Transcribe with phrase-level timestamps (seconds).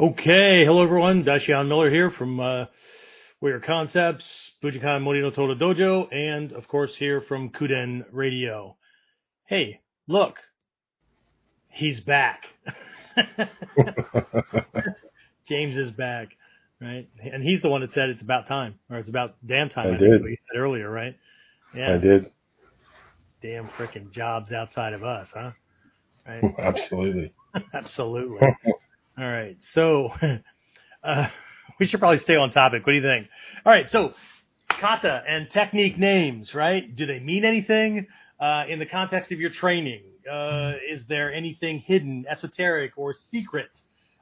[0.00, 1.24] Okay, hello everyone.
[1.24, 2.64] Dashian Miller here from uh,
[3.42, 4.24] Warrior Concepts,
[4.64, 8.78] Bujinkan Morino Toda Dojo, and of course here from Kuden Radio.
[9.44, 10.36] Hey, look,
[11.68, 12.44] he's back.
[15.46, 16.28] James is back,
[16.80, 17.06] right?
[17.22, 19.88] And he's the one that said it's about time, or it's about damn time.
[19.88, 20.20] I I, think did.
[20.22, 21.14] what he said earlier, right?
[21.76, 22.30] Yeah, I did.
[23.42, 25.50] damn freaking jobs outside of us, huh?
[26.26, 26.54] Right?
[26.58, 27.34] Absolutely.
[27.74, 28.38] Absolutely.
[29.20, 29.56] All right.
[29.60, 30.12] So
[31.04, 31.28] uh,
[31.78, 32.86] we should probably stay on topic.
[32.86, 33.28] What do you think?
[33.66, 33.90] All right.
[33.90, 34.14] So
[34.68, 36.94] kata and technique names, right?
[36.96, 38.06] Do they mean anything
[38.40, 40.04] uh, in the context of your training?
[40.30, 43.68] Uh, is there anything hidden, esoteric, or secret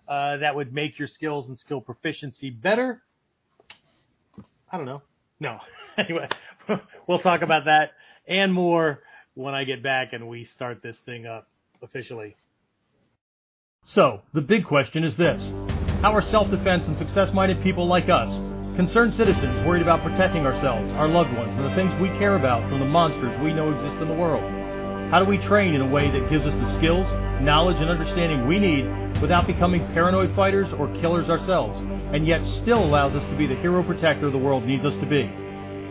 [0.08, 3.00] uh, that would make your skills and skill proficiency better?
[4.72, 5.02] I don't know.
[5.38, 5.58] No.
[5.96, 6.28] anyway,
[7.06, 7.92] we'll talk about that
[8.26, 9.04] and more
[9.34, 11.46] when I get back and we start this thing up
[11.82, 12.34] officially.
[13.94, 15.40] So, the big question is this
[16.02, 18.28] How are self defense and success minded people like us,
[18.76, 22.68] concerned citizens worried about protecting ourselves, our loved ones, and the things we care about
[22.68, 24.44] from the monsters we know exist in the world?
[25.10, 27.06] How do we train in a way that gives us the skills,
[27.40, 28.84] knowledge, and understanding we need
[29.22, 31.80] without becoming paranoid fighters or killers ourselves,
[32.12, 35.06] and yet still allows us to be the hero protector the world needs us to
[35.06, 35.22] be?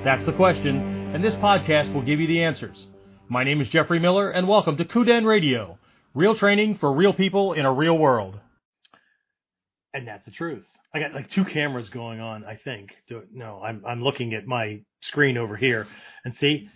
[0.03, 2.77] That's the question, and this podcast will give you the answers.
[3.27, 5.79] My name is Jeffrey Miller, and welcome to Kuden Radio.
[6.17, 8.39] Real training for real people in a real world.
[9.93, 10.65] And that's the truth.
[10.91, 12.89] I got like two cameras going on, I think.
[13.31, 15.85] No, I'm I'm looking at my screen over here
[16.25, 16.69] and see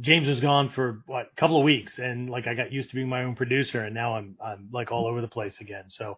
[0.00, 2.94] James was gone for what a couple of weeks and like I got used to
[2.94, 5.84] being my own producer and now I'm I'm like all over the place again.
[5.90, 6.16] So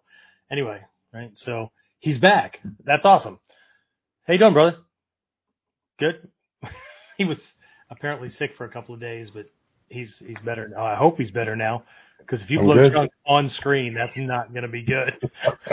[0.48, 0.80] anyway,
[1.12, 1.32] right?
[1.34, 2.60] So he's back.
[2.84, 3.40] That's awesome.
[4.24, 4.76] How you doing, brother?
[5.98, 6.28] Good.
[7.18, 7.38] he was
[7.90, 9.46] apparently sick for a couple of days, but
[9.88, 10.86] he's he's better now.
[10.86, 11.82] I hope he's better now.
[12.19, 12.92] Because if you I'm blow good.
[12.92, 15.14] chunks on screen, that's not going to be good.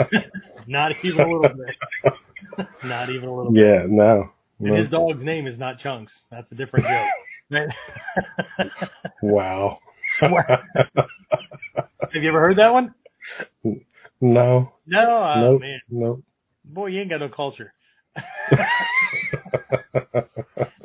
[0.66, 2.66] not even a little bit.
[2.84, 3.62] not even a little bit.
[3.62, 4.30] Yeah, no.
[4.60, 4.76] And no.
[4.76, 6.18] his dog's name is not Chunks.
[6.30, 7.08] That's a different joke.
[9.22, 9.78] Wow.
[10.20, 10.52] Have
[12.14, 12.94] you ever heard that one?
[14.20, 14.72] no.
[14.86, 15.60] No, oh, nope.
[15.60, 16.22] man, Nope.
[16.64, 17.72] boy, you ain't got no culture.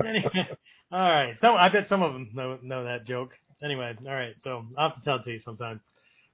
[0.05, 0.47] anyway,
[0.91, 1.35] all right.
[1.39, 3.31] So I bet some of them know know that joke.
[3.63, 4.35] Anyway, all right.
[4.44, 5.81] So I'll have to tell it to you sometime.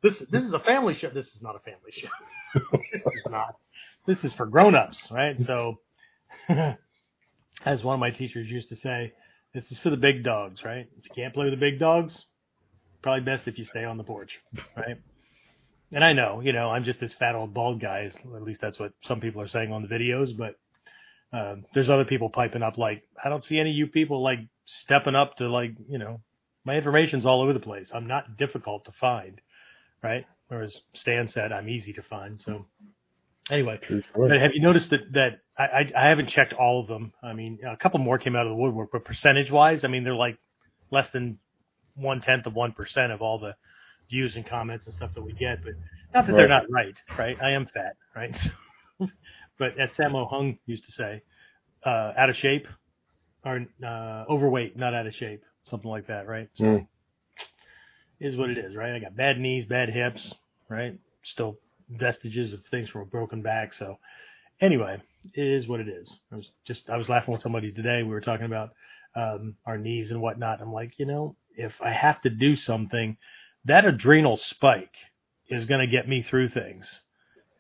[0.04, 1.10] This this is a family show.
[1.10, 2.08] This is not a family show.
[2.94, 3.56] this is not.
[4.06, 5.40] This is for grown ups, right?
[5.42, 5.80] So,
[6.50, 9.14] as one of my teachers used to say,
[9.54, 10.88] this is for the big dogs, right?
[10.98, 12.18] If you can't play with the big dogs,
[13.02, 14.40] probably best if you stay on the porch,
[14.78, 14.98] right?
[15.92, 18.10] And I know, you know, I'm just this fat old bald guy.
[18.36, 20.38] At least that's what some people are saying on the videos.
[20.38, 20.56] But
[21.38, 24.40] um, there's other people piping up like, I don't see any of you people like
[24.66, 26.22] stepping up to like, you know,
[26.68, 27.88] my information's all over the place.
[27.94, 29.40] I'm not difficult to find,
[30.04, 30.26] right?
[30.50, 32.42] Whereas Stan said I'm easy to find.
[32.46, 32.66] So
[33.50, 33.80] anyway,
[34.16, 37.14] but have you noticed that that I, I I haven't checked all of them.
[37.24, 40.04] I mean, a couple more came out of the woodwork, but percentage wise, I mean,
[40.04, 40.38] they're like
[40.92, 41.40] less than
[41.96, 43.56] one tenth of one percent of all the
[44.10, 45.64] views and comments and stuff that we get.
[45.64, 45.74] But
[46.14, 47.38] not that they're not right, right?
[47.42, 48.36] I am fat, right?
[49.58, 51.24] but as Sammo Hung used to say,
[51.86, 52.68] uh, out of shape
[53.46, 56.50] or uh, overweight, not out of shape, something like that, right?
[56.56, 56.88] So Mm.
[58.20, 58.96] is what it is, right?
[58.96, 60.34] I got bad knees, bad hips,
[60.70, 60.98] right?
[61.24, 61.58] Still
[61.90, 63.74] vestiges of things from a broken back.
[63.74, 63.98] So
[64.62, 65.02] anyway,
[65.34, 66.12] it is what it is.
[66.32, 68.04] I was just I was laughing with somebody today.
[68.04, 68.72] We were talking about
[69.16, 70.62] um, our knees and whatnot.
[70.62, 73.18] I'm like, you know, if I have to do something,
[73.66, 74.96] that adrenal spike
[75.50, 76.88] is going to get me through things,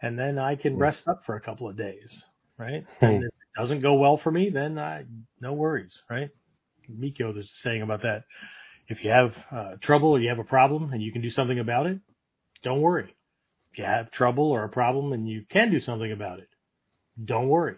[0.01, 0.79] and then I can Hmm.
[0.79, 2.23] rest up for a couple of days,
[2.57, 2.85] right?
[3.00, 3.07] Hmm.
[3.07, 5.06] And if it doesn't go well for me, then I
[5.41, 6.29] no worries, right?
[6.91, 8.23] Mikio was saying about that.
[8.87, 11.59] If you have uh, trouble or you have a problem and you can do something
[11.59, 11.99] about it,
[12.63, 13.15] don't worry.
[13.71, 16.49] If you have trouble or a problem and you can do something about it,
[17.23, 17.75] don't worry.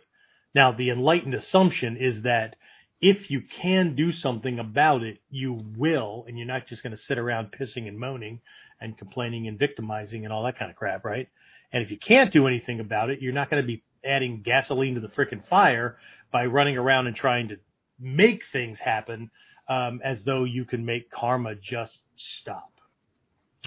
[0.53, 2.55] Now, the enlightened assumption is that
[3.01, 7.01] if you can do something about it, you will, and you're not just going to
[7.01, 8.41] sit around pissing and moaning
[8.81, 11.27] and complaining and victimizing and all that kind of crap, right?
[11.71, 14.95] And if you can't do anything about it, you're not going to be adding gasoline
[14.95, 15.97] to the frickin' fire
[16.31, 17.57] by running around and trying to
[17.99, 19.31] make things happen
[19.67, 22.71] um, as though you can make karma just stop,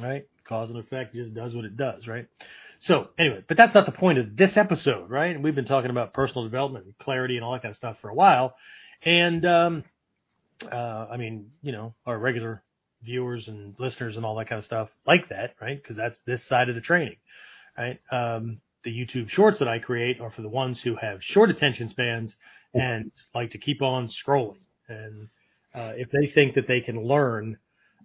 [0.00, 0.26] right?
[0.44, 2.26] Cause and effect just does what it does, right?
[2.80, 5.34] So anyway, but that's not the point of this episode, right?
[5.34, 7.96] And we've been talking about personal development and clarity and all that kind of stuff
[8.00, 8.56] for a while.
[9.04, 9.84] And, um,
[10.70, 12.62] uh, I mean, you know, our regular
[13.04, 15.80] viewers and listeners and all that kind of stuff like that, right?
[15.80, 17.16] Because that's this side of the training,
[17.76, 18.00] right?
[18.10, 21.88] Um, the YouTube shorts that I create are for the ones who have short attention
[21.88, 22.34] spans
[22.74, 24.60] and like to keep on scrolling.
[24.88, 25.28] And
[25.74, 27.58] uh, if they think that they can learn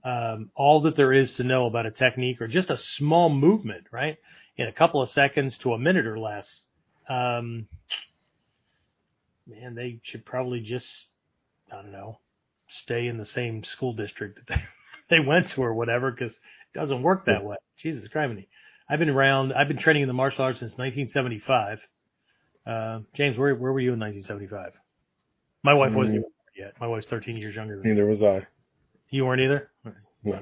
[0.04, 3.88] um, all that there is to know about a technique or just a small movement,
[3.92, 4.18] right?
[4.58, 6.48] in a couple of seconds to a minute or less.
[7.08, 7.68] Um,
[9.48, 10.88] man, they should probably just,
[11.72, 12.20] I don't know,
[12.68, 14.64] stay in the same school district that they,
[15.18, 17.56] they went to or whatever, because it doesn't work that way.
[17.78, 18.34] Jesus Christ.
[18.90, 21.80] I've been around, I've been training in the martial arts since 1975.
[22.66, 24.74] Uh, James, where, where were you in 1975?
[25.64, 26.20] My wife wasn't Mm.
[26.20, 26.74] even born yet.
[26.80, 27.90] My wife's 13 years younger than me.
[27.90, 28.46] Neither was I.
[29.10, 29.70] You weren't either?
[30.24, 30.40] No.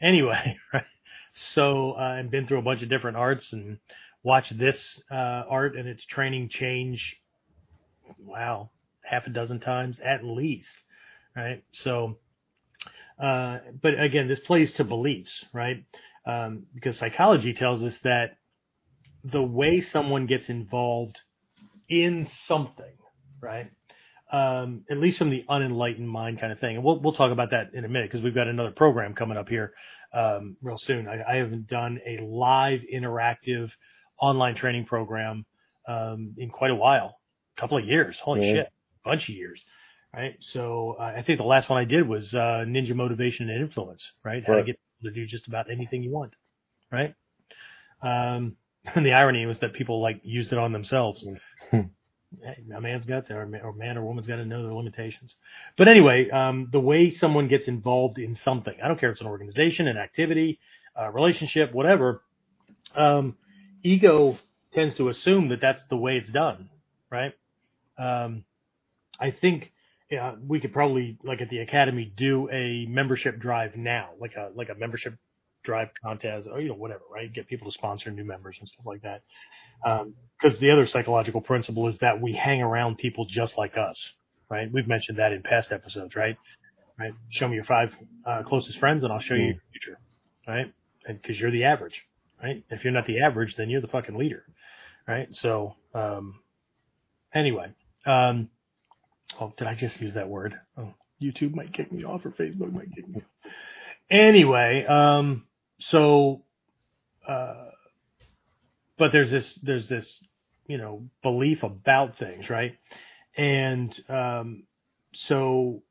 [0.00, 0.84] Anyway, right.
[1.54, 3.78] So, uh, and been through a bunch of different arts and
[4.22, 5.14] watched this, uh,
[5.48, 7.16] art and its training change.
[8.18, 8.70] Wow.
[9.02, 10.68] Half a dozen times at least.
[11.36, 11.62] Right.
[11.72, 12.16] So,
[13.22, 15.84] uh, but again, this plays to beliefs, right?
[16.26, 18.36] Um, because psychology tells us that
[19.24, 21.18] the way someone gets involved
[21.88, 22.92] in something,
[23.40, 23.70] right?
[24.30, 26.76] Um, at least from the unenlightened mind kind of thing.
[26.76, 29.38] And we'll, we'll talk about that in a minute because we've got another program coming
[29.38, 29.72] up here,
[30.12, 31.08] um, real soon.
[31.08, 33.70] I, I haven't done a live interactive
[34.20, 35.46] online training program,
[35.86, 37.18] um, in quite a while,
[37.56, 38.18] a couple of years.
[38.22, 38.54] Holy Yeah.
[38.54, 38.72] shit,
[39.04, 39.64] bunch of years.
[40.14, 40.36] Right.
[40.40, 44.02] So uh, I think the last one I did was, uh, ninja motivation and influence,
[44.24, 44.42] right?
[44.46, 46.34] How to get to do just about anything you want.
[46.90, 47.14] Right.
[48.02, 48.56] Um,
[48.94, 51.24] and the irony was that people like used it on themselves.
[51.70, 55.34] Hey, a man's got to, or man or woman's got to know their limitations.
[55.78, 59.20] But anyway, um, the way someone gets involved in something, I don't care if it's
[59.22, 60.58] an organization, an activity,
[60.94, 62.22] a relationship, whatever,
[62.94, 63.36] um,
[63.82, 64.38] ego
[64.74, 66.68] tends to assume that that's the way it's done,
[67.10, 67.32] right?
[67.96, 68.44] Um,
[69.18, 69.72] I think
[70.10, 74.50] yeah, we could probably, like at the academy, do a membership drive now, like a
[74.54, 75.14] like a membership
[75.64, 77.32] drive contest, or you know whatever, right?
[77.32, 79.22] Get people to sponsor new members and stuff like that.
[80.40, 84.12] Because the other psychological principle is that we hang around people just like us,
[84.50, 84.70] right?
[84.72, 86.36] We've mentioned that in past episodes, right?
[86.98, 87.12] Right?
[87.30, 87.94] Show me your five
[88.26, 89.98] uh, closest friends, and I'll show you your future,
[90.48, 90.72] right?
[91.06, 92.02] Because you're the average,
[92.42, 92.64] right?
[92.70, 94.44] If you're not the average, then you're the fucking leader,
[95.06, 95.28] right?
[95.34, 96.40] So, um,
[97.34, 97.72] anyway,
[98.04, 98.48] um,
[99.40, 100.58] oh, did I just use that word?
[100.76, 103.50] Oh, YouTube might kick me off, or Facebook might kick me off.
[104.10, 105.44] Anyway, um,
[105.80, 106.42] so,
[107.26, 107.66] uh,
[108.96, 110.10] but there's this, there's this,
[110.66, 112.76] you know, belief about things, right?
[113.36, 114.64] And, um,
[115.14, 115.82] so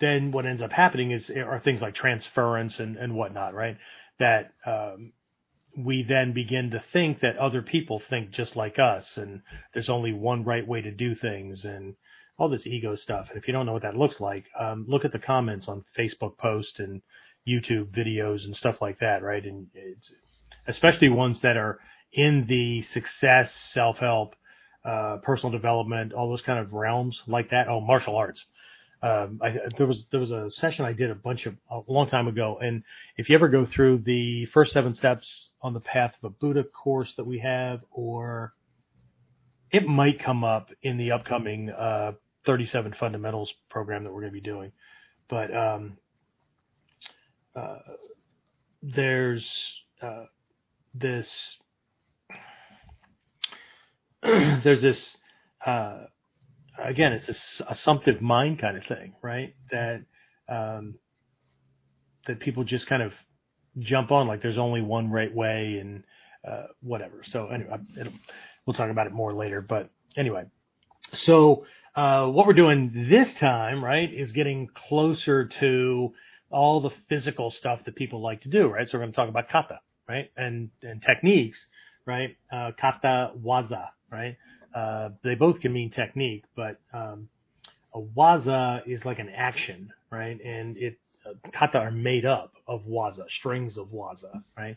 [0.00, 3.76] then what ends up happening is, are things like transference and, and whatnot, right?
[4.18, 5.12] That, um,
[5.76, 9.42] we then begin to think that other people think just like us and
[9.72, 11.94] there's only one right way to do things and
[12.38, 13.28] all this ego stuff.
[13.28, 15.84] And if you don't know what that looks like, um, look at the comments on
[15.98, 17.02] Facebook posts and
[17.46, 19.44] YouTube videos and stuff like that, right?
[19.44, 20.12] And it's
[20.66, 21.80] especially ones that are
[22.12, 24.34] in the success, self-help,
[24.84, 27.68] uh, personal development, all those kind of realms like that.
[27.68, 28.44] Oh, martial arts.
[29.02, 32.08] Um, I, there was there was a session I did a bunch of a long
[32.08, 32.82] time ago, and
[33.16, 36.64] if you ever go through the first seven steps on the path of a Buddha
[36.64, 38.54] course that we have, or
[39.70, 42.12] it might come up in the upcoming uh,
[42.48, 44.72] 37 fundamentals program that we're going to be doing,
[45.28, 45.98] but um,
[47.54, 47.76] uh,
[48.82, 49.46] there's
[50.00, 50.24] uh,
[50.94, 51.30] this
[54.22, 55.14] there's this
[55.66, 56.04] uh,
[56.82, 59.54] again it's this assumptive mind kind of thing right?
[59.70, 60.04] That
[60.48, 60.94] um,
[62.26, 63.12] that people just kind of
[63.78, 66.02] jump on like there's only one right way and
[66.50, 67.22] uh, whatever.
[67.24, 67.76] So anyway
[68.64, 70.44] we'll talk about it more later but anyway.
[71.12, 71.66] So
[71.98, 76.12] uh, what we're doing this time right is getting closer to
[76.50, 79.28] all the physical stuff that people like to do right so we're going to talk
[79.28, 81.58] about kata right and and techniques
[82.06, 84.36] right uh, kata waza right
[84.74, 87.28] uh, they both can mean technique, but um,
[87.94, 90.38] a waza is like an action, right?
[90.44, 94.76] And it uh, kata are made up of waza, strings of waza, right?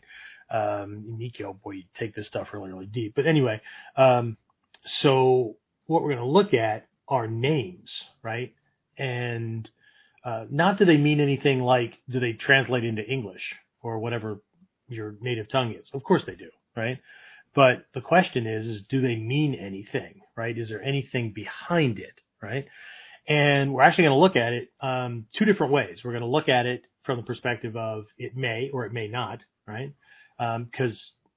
[0.50, 3.14] Um, Nikyo, boy, you take this stuff really, really deep.
[3.14, 3.60] But anyway,
[3.96, 4.36] um,
[5.00, 7.90] so what we're going to look at are names,
[8.22, 8.54] right?
[8.98, 9.68] And
[10.24, 14.40] uh, not do they mean anything like do they translate into English or whatever
[14.88, 15.88] your native tongue is?
[15.92, 16.98] Of course they do, right?
[17.54, 20.56] But the question is, is do they mean anything, right?
[20.56, 22.66] Is there anything behind it, right?
[23.28, 26.00] And we're actually going to look at it um, two different ways.
[26.02, 29.08] We're going to look at it from the perspective of it may or it may
[29.08, 29.92] not, right?
[30.38, 31.28] Because um,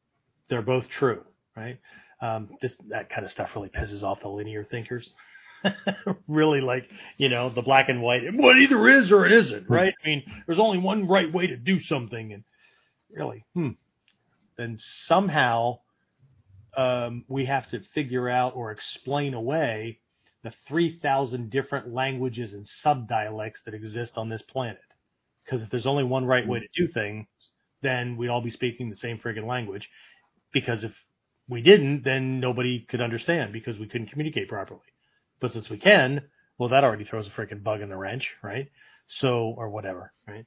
[0.50, 1.24] they're both true,
[1.56, 1.80] right?
[2.22, 5.08] Um, this that kind of stuff really pisses off the linear thinkers.
[6.28, 8.22] really, like you know, the black and white.
[8.34, 9.94] What either is or it isn't, right?
[10.04, 12.44] I mean, there's only one right way to do something, and
[13.12, 13.70] really, hmm.
[14.58, 15.80] Then somehow
[16.78, 20.00] um, we have to figure out or explain away
[20.44, 24.80] the 3,000 different languages and subdialects that exist on this planet.
[25.44, 27.28] Because if there's only one right way to do things,
[27.82, 29.90] then we'd all be speaking the same friggin' language.
[30.54, 30.94] because if
[31.50, 34.82] we didn't, then nobody could understand because we couldn't communicate properly.
[35.46, 36.24] But since we can,
[36.58, 38.68] well, that already throws a freaking bug in the wrench, right?
[39.20, 40.44] So, or whatever, right?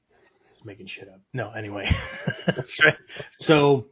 [0.53, 1.21] Just making shit up.
[1.33, 1.89] No, anyway.
[2.47, 2.97] That's right.
[3.39, 3.87] So,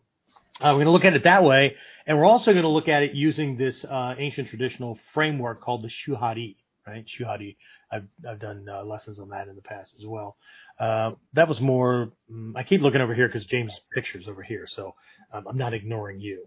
[0.61, 1.77] uh, we're going to look at it that way,
[2.09, 5.85] and we're also going to look at it using this uh, ancient traditional framework called
[5.85, 7.05] the Shuhari, right?
[7.07, 7.57] Shuhari.
[7.93, 10.37] I've I've done uh, lessons on that in the past as well.
[10.81, 12.11] Uh, that was more.
[12.29, 14.97] Um, I keep looking over here because James' picture's over here, so
[15.33, 16.47] um, I'm not ignoring you,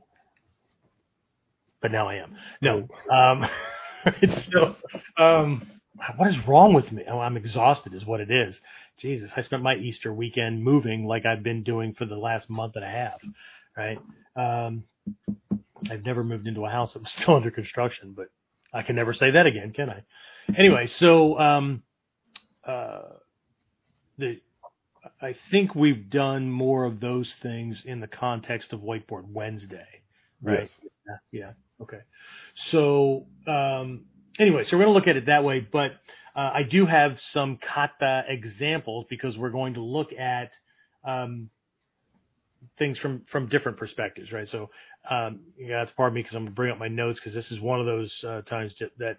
[1.81, 2.35] but now I am.
[2.61, 2.89] No.
[3.09, 3.47] Um,
[4.51, 4.75] so,
[5.17, 5.69] um,
[6.17, 7.03] what is wrong with me?
[7.09, 8.59] Oh, I'm exhausted, is what it is.
[8.99, 12.75] Jesus, I spent my Easter weekend moving like I've been doing for the last month
[12.75, 13.21] and a half
[13.77, 13.99] right?
[14.35, 14.83] Um,
[15.89, 18.27] I've never moved into a house that was still under construction, but
[18.73, 20.03] I can never say that again, can I?
[20.57, 21.83] Anyway, so um,
[22.65, 23.01] uh,
[24.17, 24.39] the
[25.21, 29.98] I think we've done more of those things in the context of Whiteboard Wednesday,
[30.43, 30.61] right?
[30.61, 30.69] Yes.
[31.31, 31.39] Yeah.
[31.39, 31.51] yeah.
[31.81, 31.99] Okay.
[32.71, 34.05] So um,
[34.37, 35.91] anyway, so we're going to look at it that way, but
[36.35, 40.51] uh, I do have some kata examples because we're going to look at
[41.05, 41.49] um,
[42.77, 44.47] things from from different perspectives, right?
[44.47, 44.69] So,
[45.09, 47.51] um, yeah, that's part of me because I'm gonna bring up my notes because this
[47.51, 49.17] is one of those uh, times that, that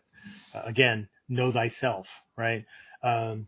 [0.54, 2.64] uh, again, know thyself, right?
[3.02, 3.46] Um,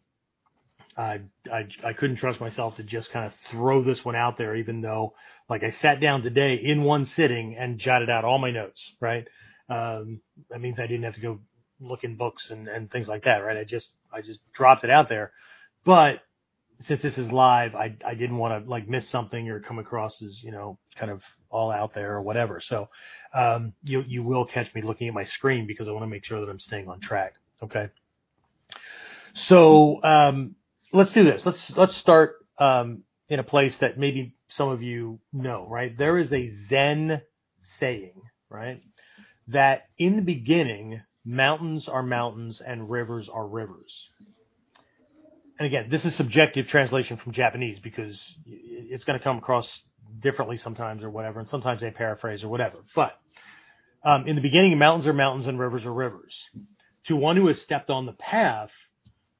[0.96, 1.20] I,
[1.50, 4.80] I I couldn't trust myself to just kind of throw this one out there, even
[4.80, 5.14] though,
[5.48, 9.26] like, I sat down today in one sitting and jotted out all my notes, right?
[9.68, 10.20] Um,
[10.50, 11.40] that means I didn't have to go
[11.80, 13.56] look in books and, and things like that, right?
[13.56, 15.32] I just I just dropped it out there,
[15.84, 16.20] but
[16.80, 20.20] since this is live, I I didn't want to like miss something or come across
[20.22, 22.60] as you know kind of all out there or whatever.
[22.60, 22.88] So
[23.34, 26.24] um, you you will catch me looking at my screen because I want to make
[26.24, 27.34] sure that I'm staying on track.
[27.62, 27.88] Okay.
[29.34, 30.56] So um,
[30.92, 31.44] let's do this.
[31.44, 35.66] Let's let's start um, in a place that maybe some of you know.
[35.68, 37.22] Right there is a Zen
[37.80, 38.20] saying,
[38.50, 38.82] right,
[39.48, 43.92] that in the beginning mountains are mountains and rivers are rivers
[45.62, 49.68] and again, this is subjective translation from Japanese because it's going to come across
[50.18, 52.78] differently sometimes or whatever, and sometimes they paraphrase or whatever.
[52.96, 53.12] But
[54.04, 56.34] um, in the beginning, mountains are mountains and rivers are rivers.
[57.06, 58.70] To one who has stepped on the path,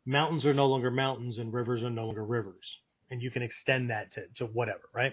[0.07, 2.65] mountains are no longer mountains and rivers are no longer rivers.
[3.11, 5.13] And you can extend that to, to whatever, right?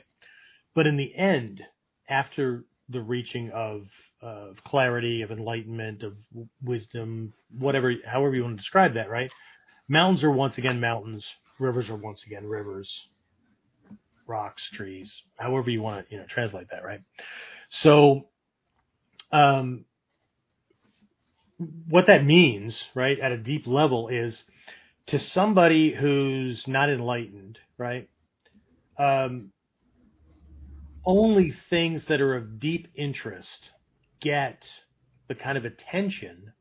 [0.74, 1.62] But in the end,
[2.08, 3.88] after the reaching of
[4.22, 6.13] of clarity, of enlightenment, of
[6.62, 9.31] wisdom, whatever, however you want to describe that, right?
[9.88, 11.25] Mountains are once again mountains.
[11.58, 12.91] Rivers are once again rivers.
[14.27, 17.01] Rocks, trees, however you want to, you know, translate that, right?
[17.69, 18.27] So,
[19.31, 19.86] um,
[21.89, 24.43] what that means, right, at a deep level is
[25.10, 28.10] to somebody who's not enlightened, right?
[28.98, 29.51] Um,
[31.06, 33.70] only things that are of deep interest
[34.22, 34.63] get
[35.28, 36.54] the kind of attention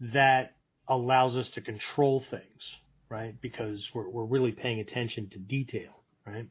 [0.00, 0.54] that
[0.88, 2.62] allows us to control things,
[3.10, 3.34] right?
[3.40, 6.48] Because we're, we're really paying attention to detail, right?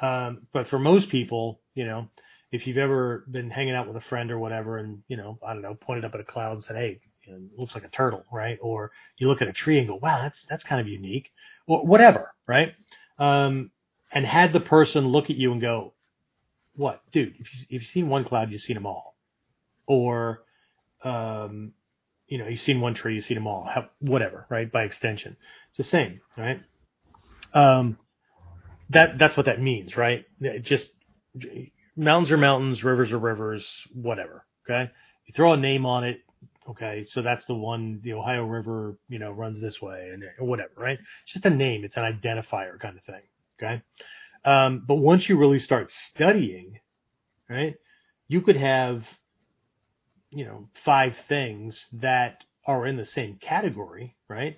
[0.00, 2.08] Um, but for most people, you know,
[2.50, 5.52] if you've ever been hanging out with a friend or whatever and, you know, I
[5.52, 8.24] don't know, pointed up at a cloud and said, Hey, know, looks like a turtle,
[8.32, 8.58] right?
[8.60, 11.30] Or you look at a tree and go, wow, that's, that's kind of unique
[11.66, 12.72] or whatever, right?
[13.18, 13.70] Um,
[14.12, 15.94] and had the person look at you and go,
[16.74, 19.16] what, dude, if, you, you've seen one cloud, you've seen them all.
[19.86, 20.42] Or,
[21.04, 21.72] um,
[22.26, 23.68] you know, you've seen one tree, you've seen them all,
[24.00, 24.70] whatever, right?
[24.70, 25.36] By extension,
[25.68, 26.62] it's the same, right?
[27.54, 27.98] Um,
[28.90, 30.24] that that's what that means, right?
[30.40, 30.86] It just
[31.96, 34.44] mountains are mountains, rivers are rivers, whatever.
[34.64, 34.90] Okay,
[35.26, 36.20] you throw a name on it.
[36.70, 38.00] Okay, so that's the one.
[38.04, 40.98] The Ohio River, you know, runs this way, and whatever, right?
[41.24, 41.84] It's just a name.
[41.84, 43.22] It's an identifier kind of thing.
[43.60, 43.82] Okay,
[44.44, 46.78] um, but once you really start studying,
[47.48, 47.74] right,
[48.28, 49.04] you could have
[50.30, 54.56] you know, five things that are in the same category, right?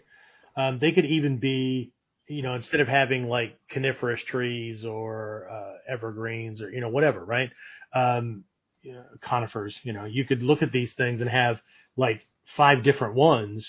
[0.56, 1.92] Um, they could even be,
[2.28, 7.24] you know, instead of having like coniferous trees or uh, evergreens or you know whatever,
[7.24, 7.50] right?
[7.94, 8.44] Um,
[8.82, 11.60] you know, conifers, you know, you could look at these things and have
[11.96, 12.22] like
[12.56, 13.66] five different ones,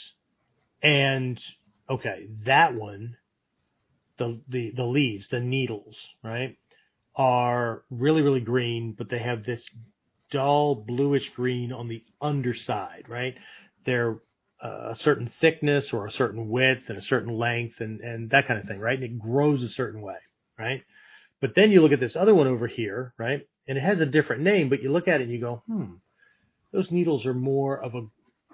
[0.82, 1.40] and
[1.90, 3.18] okay, that one,
[4.18, 6.58] the the the leaves, the needles, right,
[7.16, 9.64] are really really green, but they have this
[10.32, 13.36] dull bluish green on the underside, right?
[13.86, 14.18] They're
[14.64, 18.48] uh, a certain thickness or a certain width and a certain length and, and that
[18.48, 18.96] kind of thing, right?
[18.96, 20.18] And it grows a certain way,
[20.58, 20.84] right?
[21.42, 23.48] But then you look at this other one over here, right?
[23.68, 25.96] And it has a different name, but you look at it and you go, hmm,
[26.72, 28.02] those needles are more of a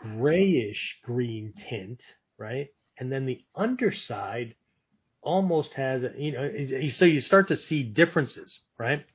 [0.01, 2.01] grayish green tint,
[2.37, 2.67] right?
[2.97, 4.55] And then the underside
[5.21, 6.51] almost has, you know,
[6.97, 9.05] so you start to see differences, right?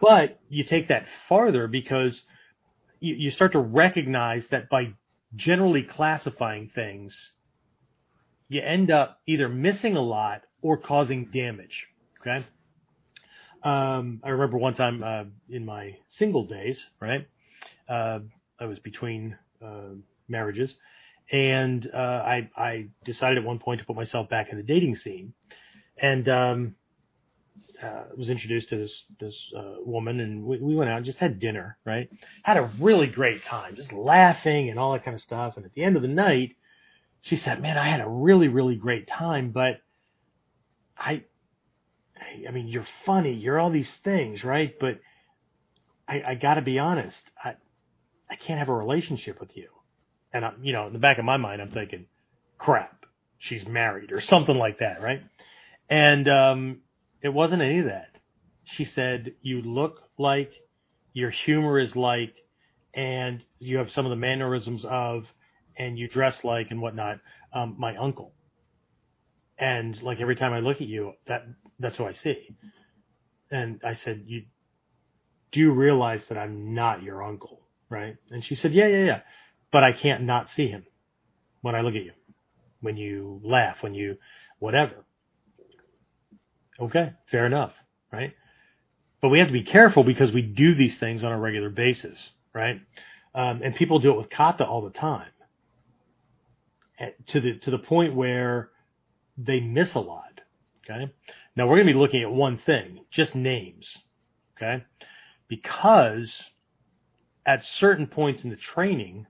[0.00, 2.20] But you take that farther because
[3.00, 4.94] you, you start to recognize that by
[5.36, 7.14] generally classifying things,
[8.48, 11.86] you end up either missing a lot or causing damage.
[12.20, 12.44] Okay.
[13.62, 17.28] Um, I remember one time uh, in my single days, right?
[17.88, 18.20] Uh,
[18.58, 19.36] I was between
[20.28, 20.74] marriages,
[21.30, 24.96] and uh, I, I decided at one point to put myself back in the dating
[24.96, 25.32] scene,
[26.00, 26.74] and um,
[27.82, 31.18] uh, was introduced to this this uh, woman, and we, we went out and just
[31.18, 32.10] had dinner, right?
[32.42, 35.54] Had a really great time, just laughing and all that kind of stuff.
[35.56, 36.56] And at the end of the night,
[37.22, 39.80] she said, "Man, I had a really really great time, but
[40.98, 41.24] I
[42.46, 44.74] I mean, you're funny, you're all these things, right?
[44.78, 45.00] But
[46.08, 47.54] I, I got to be honest, I
[48.30, 49.68] I can't have a relationship with you.
[50.32, 52.06] And I'm, you know, in the back of my mind, I'm thinking,
[52.58, 53.04] crap,
[53.38, 55.22] she's married or something like that, right?
[55.88, 56.78] And um,
[57.22, 58.16] it wasn't any of that.
[58.64, 60.52] She said, you look like,
[61.12, 62.34] your humor is like,
[62.94, 65.24] and you have some of the mannerisms of,
[65.76, 67.18] and you dress like and whatnot,
[67.52, 68.32] um, my uncle.
[69.58, 71.46] And like every time I look at you, that
[71.80, 72.56] that's who I see.
[73.50, 74.44] And I said, you
[75.52, 77.59] do you realize that I'm not your uncle,
[77.90, 78.16] right?
[78.30, 79.20] And she said, yeah, yeah, yeah,
[79.72, 80.86] but I can't not see him
[81.60, 82.12] when I look at you,
[82.80, 84.16] when you laugh, when you
[84.58, 85.04] whatever.
[86.80, 87.72] Okay, fair enough,
[88.10, 88.32] right?
[89.20, 92.18] But we have to be careful because we do these things on a regular basis,
[92.54, 92.80] right?
[93.34, 95.28] Um, and people do it with kata all the time,
[97.28, 98.70] to the to the point where
[99.36, 100.40] they miss a lot.
[100.84, 101.12] Okay.
[101.56, 103.96] Now we're going to be looking at one thing, just names.
[104.56, 104.84] Okay.
[105.48, 106.42] Because
[107.46, 109.26] at certain points in the training,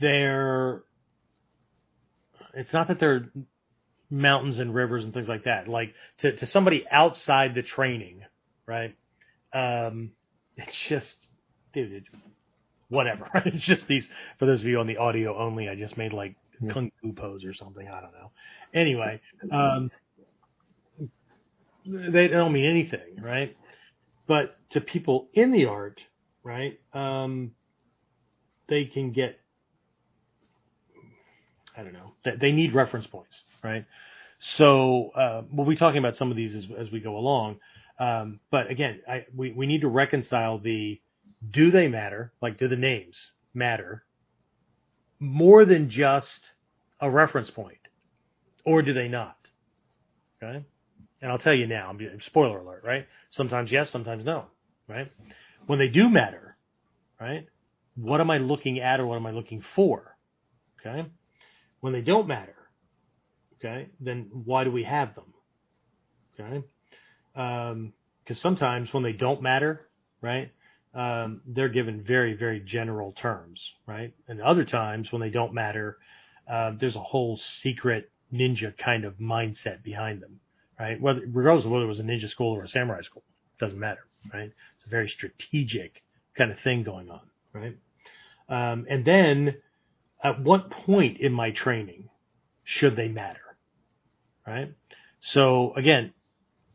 [0.00, 0.82] they're,
[2.54, 3.28] it's not that they're
[4.10, 5.68] mountains and rivers and things like that.
[5.68, 8.22] Like to, to somebody outside the training,
[8.66, 8.94] right?
[9.52, 10.12] Um,
[10.56, 11.14] it's just,
[11.74, 12.04] dude,
[12.88, 13.28] whatever.
[13.46, 14.06] it's just these,
[14.38, 16.36] for those of you on the audio only, I just made like
[16.70, 17.86] kung fu pose or something.
[17.86, 18.30] I don't know.
[18.74, 19.90] Anyway, um,
[21.86, 23.56] they don't mean anything, right?
[24.26, 26.00] But to people in the art,
[26.42, 27.52] right, um,
[28.68, 29.38] they can get,
[31.76, 33.84] I don't know, they need reference points, right?
[34.56, 37.58] So uh, we'll be talking about some of these as, as we go along.
[37.98, 41.00] Um, but again, I, we, we need to reconcile the
[41.50, 42.32] do they matter?
[42.42, 43.16] Like, do the names
[43.54, 44.04] matter?
[45.18, 46.40] more than just
[47.00, 47.78] a reference point,
[48.64, 49.36] or do they not?
[50.42, 50.64] Okay,
[51.26, 51.92] and I'll tell you now.
[52.20, 53.04] Spoiler alert, right?
[53.30, 54.44] Sometimes yes, sometimes no,
[54.86, 55.10] right?
[55.66, 56.56] When they do matter,
[57.20, 57.48] right?
[57.96, 60.16] What am I looking at, or what am I looking for?
[60.78, 61.04] Okay,
[61.80, 62.54] when they don't matter,
[63.56, 65.34] okay, then why do we have them?
[66.38, 66.64] Okay,
[67.32, 67.92] because um,
[68.36, 69.88] sometimes when they don't matter,
[70.22, 70.52] right?
[70.94, 74.14] um, they're given very, very general terms, right?
[74.28, 75.98] And other times when they don't matter,
[76.48, 80.40] uh, there's a whole secret ninja kind of mindset behind them,
[80.78, 81.00] right?
[81.00, 83.22] Whether, regardless of whether it was a ninja school or a samurai school,
[83.58, 84.50] doesn't matter, right?
[84.76, 86.02] It's a very strategic
[86.36, 87.20] kind of thing going on,
[87.52, 87.76] right?
[88.48, 89.56] Um, and then
[90.22, 92.08] at what point in my training
[92.64, 93.40] should they matter,
[94.46, 94.72] right?
[95.20, 96.12] So again,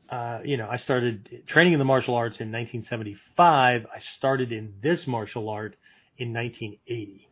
[0.10, 3.86] uh, you know, I started training in the martial arts in 1975.
[3.86, 5.78] I started in this martial art
[6.18, 7.30] in 1980.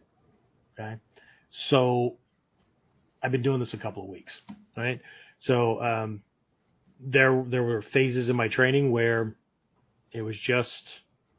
[0.79, 0.95] Okay.
[1.69, 2.15] So
[3.21, 4.31] I've been doing this a couple of weeks,
[4.77, 5.01] right?
[5.39, 6.21] So, um,
[6.99, 9.35] there, there were phases in my training where
[10.11, 10.83] it was just,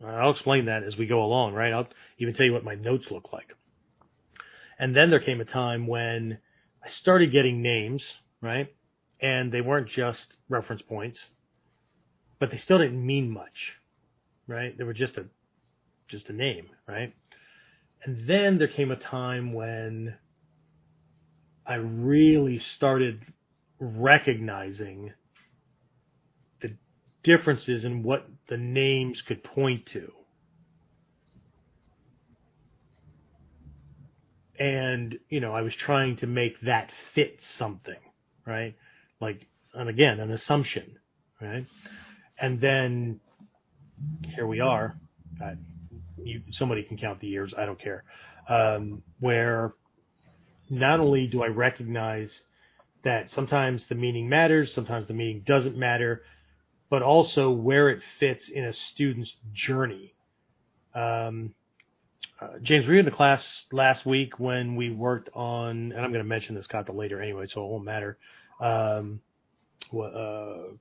[0.04, 1.72] I'll explain that as we go along, right?
[1.72, 3.54] I'll even tell you what my notes look like.
[4.78, 6.38] And then there came a time when
[6.84, 8.02] I started getting names,
[8.40, 8.74] right?
[9.20, 11.18] and they weren't just reference points,
[12.38, 13.74] but they still didn't mean much,
[14.46, 14.76] right?
[14.76, 15.26] They were just a
[16.08, 17.14] just a name, right?
[18.02, 20.16] And then there came a time when
[21.66, 23.20] I really started
[23.78, 25.12] recognizing
[27.22, 30.12] differences in what the names could point to.
[34.58, 37.96] And, you know, I was trying to make that fit something,
[38.46, 38.74] right?
[39.20, 40.98] like, and again, an assumption,
[41.40, 41.66] right?
[42.38, 43.20] And then
[44.34, 44.96] here we are.
[45.42, 45.52] Uh,
[46.22, 47.54] you, somebody can count the years.
[47.56, 48.04] I don't care.
[48.48, 49.74] Um, where
[50.68, 52.30] not only do I recognize
[53.04, 56.22] that sometimes the meaning matters, sometimes the meaning doesn't matter,
[56.90, 60.14] but also where it fits in a student's journey.
[60.94, 61.54] Um,
[62.40, 66.12] uh, James, were you in the class last week when we worked on, and I'm
[66.12, 68.18] going to mention this kata later anyway, so it won't matter
[68.60, 69.20] um,
[69.94, 70.74] uh,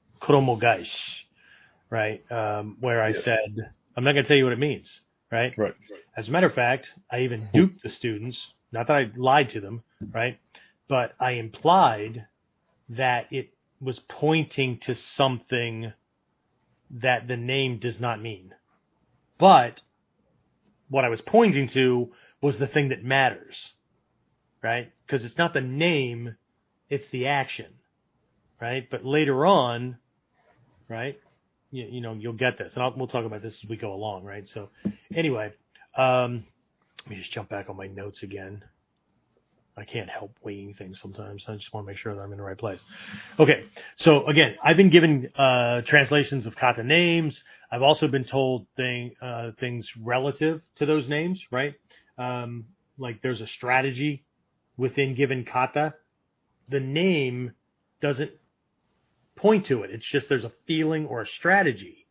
[1.89, 2.23] right?
[2.31, 3.23] Um, where I Yes.
[3.23, 4.89] said, I'm not going to tell you what it means,
[5.31, 5.53] right?
[5.57, 5.75] Right.
[6.17, 8.39] As a matter of fact, I even duped the students.
[8.71, 10.39] Not that I lied to them, right?
[10.87, 12.25] But I implied
[12.89, 15.93] that it was pointing to something
[16.89, 18.54] that the name does not mean.
[19.39, 19.82] But
[20.89, 22.10] what I was pointing to
[22.41, 23.56] was the thing that matters,
[24.63, 24.91] right?
[25.06, 26.36] Because it's not the name,
[26.89, 27.73] it's the action,
[28.60, 28.88] right?
[28.89, 29.97] But later on,
[30.88, 31.19] right?
[31.71, 33.93] You, you know, you'll get this, and I'll, we'll talk about this as we go
[33.93, 34.45] along, right?
[34.54, 34.69] So,
[35.15, 35.54] anyway,
[35.97, 36.45] um,
[37.06, 38.63] let me just jump back on my notes again.
[39.79, 41.45] I can't help weighing things sometimes.
[41.47, 42.79] I just want to make sure that I'm in the right place.
[43.39, 43.63] Okay,
[43.97, 47.41] so again, I've been given uh, translations of kata names.
[47.71, 51.75] I've also been told thing, uh, things relative to those names, right?
[52.17, 52.65] Um,
[52.97, 54.25] like there's a strategy
[54.75, 55.93] within given kata.
[56.67, 57.53] The name
[58.01, 58.31] doesn't
[59.37, 59.91] point to it.
[59.91, 62.05] It's just there's a feeling or a strategy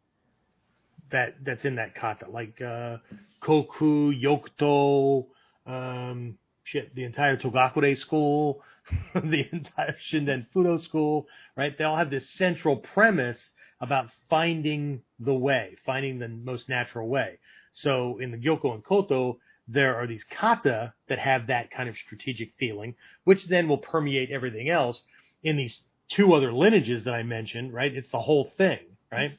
[1.11, 2.97] that that's in that kata, like uh,
[3.41, 5.27] koku, yokuto,
[5.67, 6.39] um,
[6.71, 8.63] shit, the entire Togakure school,
[9.15, 11.27] the entire Shinden Fudo school,
[11.57, 11.77] right?
[11.77, 13.39] They all have this central premise
[13.81, 17.39] about finding the way, finding the most natural way.
[17.73, 21.97] So in the Gyokko and Koto, there are these kata that have that kind of
[21.97, 25.01] strategic feeling, which then will permeate everything else
[25.43, 25.79] in these
[26.11, 27.95] two other lineages that I mentioned, right?
[27.95, 28.79] It's the whole thing,
[29.13, 29.33] right?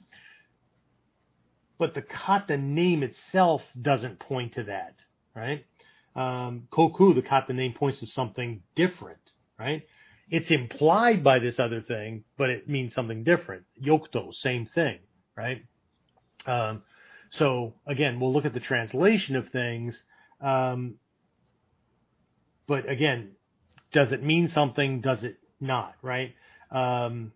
[1.79, 4.95] But the kata name itself doesn't point to that,
[5.35, 5.65] right?
[6.19, 9.21] Um, Koku, the kata name points to something different,
[9.57, 9.83] right?
[10.29, 13.63] It's implied by this other thing, but it means something different.
[13.81, 14.99] Yokto, same thing,
[15.37, 15.63] right?
[16.45, 16.83] Um,
[17.31, 19.97] so again, we'll look at the translation of things.
[20.41, 20.95] Um,
[22.67, 23.31] but again,
[23.93, 24.99] does it mean something?
[24.99, 25.95] Does it not?
[26.01, 26.35] Right?
[26.69, 27.31] Um,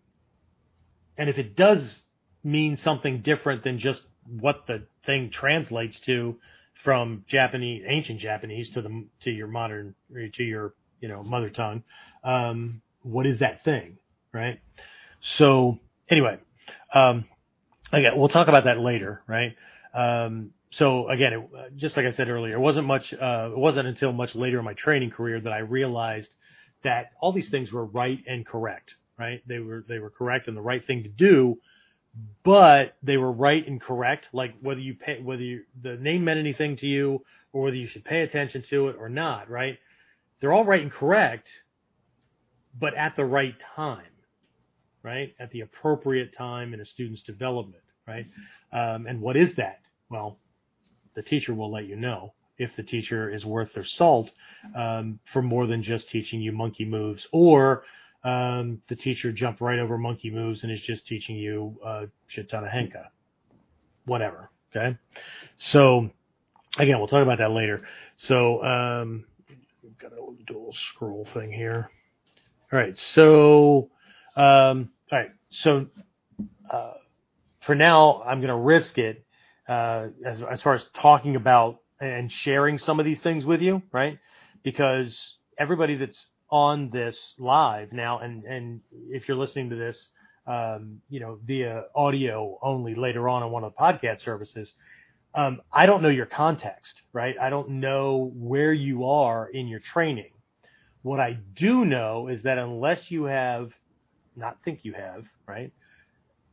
[1.17, 2.01] and if it does
[2.43, 6.35] mean something different than just what the thing translates to
[6.83, 9.95] from Japanese, ancient Japanese to the to your modern
[10.33, 11.83] to your you know mother tongue,
[12.23, 13.97] um, what is that thing?
[14.33, 14.59] Right?
[15.21, 16.39] So anyway,
[16.93, 17.25] um,
[17.91, 19.55] again, we'll talk about that later, right?
[19.93, 23.13] Um, so again, it, just like I said earlier, it wasn't much.
[23.13, 26.33] Uh, it wasn't until much later in my training career that I realized
[26.83, 28.95] that all these things were right and correct.
[29.17, 29.41] Right?
[29.47, 31.57] They were they were correct and the right thing to do,
[32.43, 34.27] but they were right and correct.
[34.33, 37.87] Like whether you pay whether you, the name meant anything to you or whether you
[37.87, 39.49] should pay attention to it or not.
[39.49, 39.79] Right?
[40.39, 41.47] They're all right and correct,
[42.79, 44.03] but at the right time.
[45.01, 45.33] Right?
[45.39, 47.83] At the appropriate time in a student's development.
[48.07, 48.27] Right?
[48.71, 49.79] Um, and what is that?
[50.09, 50.37] Well,
[51.15, 54.29] the teacher will let you know if the teacher is worth their salt
[54.75, 57.83] um, for more than just teaching you monkey moves, or
[58.23, 62.49] um, the teacher jumped right over monkey moves and is just teaching you a shit
[62.49, 63.05] ton of henka,
[64.05, 64.49] whatever.
[64.75, 64.97] Okay,
[65.57, 66.09] so
[66.77, 67.85] again, we'll talk about that later.
[68.15, 69.25] So um,
[69.99, 71.89] got a dual scroll thing here.
[72.71, 73.89] All right, so
[74.35, 75.87] um, all right, so
[76.71, 76.93] uh,
[77.61, 79.25] for now, I'm going to risk it
[79.67, 83.81] uh, as as far as talking about and sharing some of these things with you,
[83.91, 84.17] right?
[84.63, 90.07] Because everybody that's on this live now, and and if you're listening to this,
[90.45, 94.71] um, you know, via audio only later on on one of the podcast services,
[95.33, 97.35] um, I don't know your context, right?
[97.41, 100.29] I don't know where you are in your training.
[101.01, 103.71] What I do know is that unless you have,
[104.35, 105.73] not think you have, right?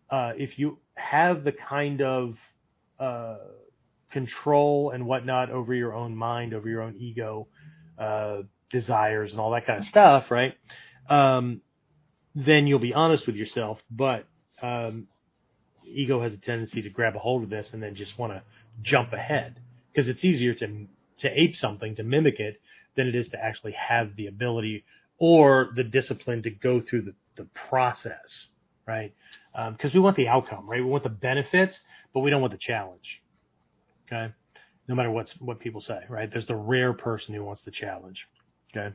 [0.09, 2.37] Uh, if you have the kind of
[2.99, 3.37] uh,
[4.11, 7.49] control and whatnot over your own mind, over your own ego,
[7.99, 8.39] uh,
[8.71, 10.55] desires, and all that kind of stuff, right?
[11.09, 11.61] Um,
[12.35, 13.79] then you'll be honest with yourself.
[13.91, 14.27] But
[14.63, 15.09] um,
[15.87, 18.43] ego has a tendency to grab a hold of this and then just want to
[18.83, 19.61] jump ahead
[19.93, 20.87] because it's easier to
[21.19, 22.61] to ape something, to mimic it,
[22.97, 24.85] than it is to actually have the ability
[25.19, 28.49] or the discipline to go through the, the process,
[28.87, 29.13] right?
[29.73, 30.81] Because we want the outcome, right?
[30.81, 31.77] We want the benefits,
[32.15, 33.21] but we don't want the challenge.
[34.07, 34.33] Okay,
[34.89, 36.31] no matter what's what people say, right?
[36.31, 38.27] There's the rare person who wants the challenge.
[38.77, 38.95] Okay.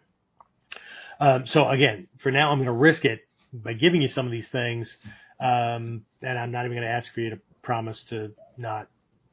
[1.20, 3.22] Um, so again, for now, I'm going to risk it
[3.54, 4.98] by giving you some of these things,
[5.40, 8.88] um, and I'm not even going to ask for you to promise to not,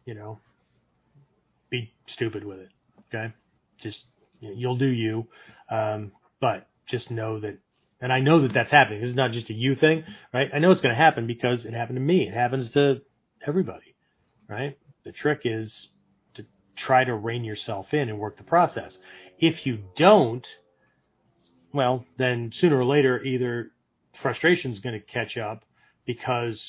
[0.04, 0.38] you know,
[1.70, 2.68] be stupid with it.
[3.12, 3.32] Okay,
[3.82, 4.04] just
[4.40, 5.26] you'll do you,
[5.70, 7.58] um, but just know that,
[8.00, 9.00] and I know that that's happening.
[9.00, 10.50] This is not just a you thing, right?
[10.54, 12.28] I know it's going to happen because it happened to me.
[12.28, 13.00] It happens to
[13.46, 13.96] everybody,
[14.48, 14.78] right?
[15.04, 15.88] The trick is
[16.86, 18.96] try to rein yourself in and work the process.
[19.38, 20.46] If you don't,
[21.72, 23.70] well, then sooner or later, either
[24.20, 25.64] frustration is going to catch up
[26.06, 26.60] because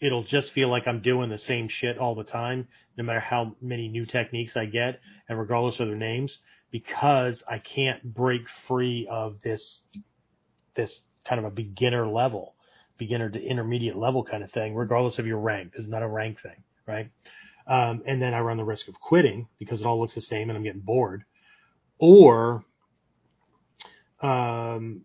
[0.00, 3.56] it'll just feel like I'm doing the same shit all the time, no matter how
[3.60, 6.36] many new techniques I get, and regardless of their names,
[6.70, 9.80] because I can't break free of this
[10.76, 10.90] this
[11.28, 12.54] kind of a beginner level,
[12.98, 15.72] beginner to intermediate level kind of thing, regardless of your rank.
[15.72, 17.10] This is not a rank thing, right?
[17.68, 20.48] Um, and then I run the risk of quitting because it all looks the same
[20.48, 21.24] and I'm getting bored,
[21.98, 22.64] or
[24.22, 25.02] um,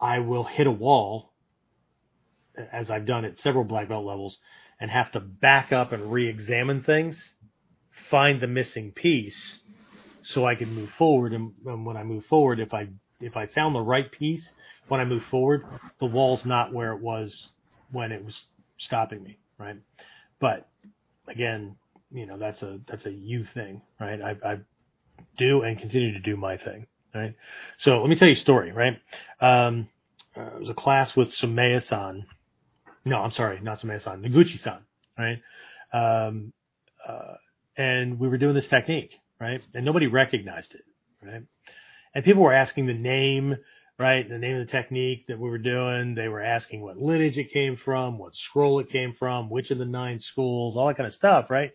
[0.00, 1.32] I will hit a wall,
[2.70, 4.38] as I've done at several black belt levels,
[4.78, 7.16] and have to back up and re-examine things,
[8.10, 9.60] find the missing piece,
[10.22, 11.32] so I can move forward.
[11.32, 12.88] And, and when I move forward, if I
[13.20, 14.44] if I found the right piece
[14.88, 15.64] when I move forward,
[16.00, 17.48] the wall's not where it was
[17.90, 18.38] when it was
[18.78, 19.76] stopping me, right?
[20.40, 20.68] But
[21.28, 21.76] again,
[22.12, 24.20] you know that's a that's a you thing, right?
[24.20, 24.56] I, I
[25.36, 27.34] do and continue to do my thing right?
[27.78, 28.98] So let me tell you a story, right?
[29.40, 29.88] Um,
[30.36, 32.26] uh, it was a class with Someya-san.
[33.04, 34.80] No, I'm sorry, not Someya-san, Noguchi-san,
[35.18, 35.40] right?
[35.92, 36.52] Um,
[37.06, 37.34] uh,
[37.76, 39.60] and we were doing this technique, right?
[39.74, 40.82] And nobody recognized it,
[41.22, 41.42] right?
[42.14, 43.56] And people were asking the name,
[44.02, 44.28] right?
[44.28, 46.16] The name of the technique that we were doing.
[46.16, 49.78] They were asking what lineage it came from, what scroll it came from, which of
[49.78, 51.70] the nine schools, all that kind of stuff, right?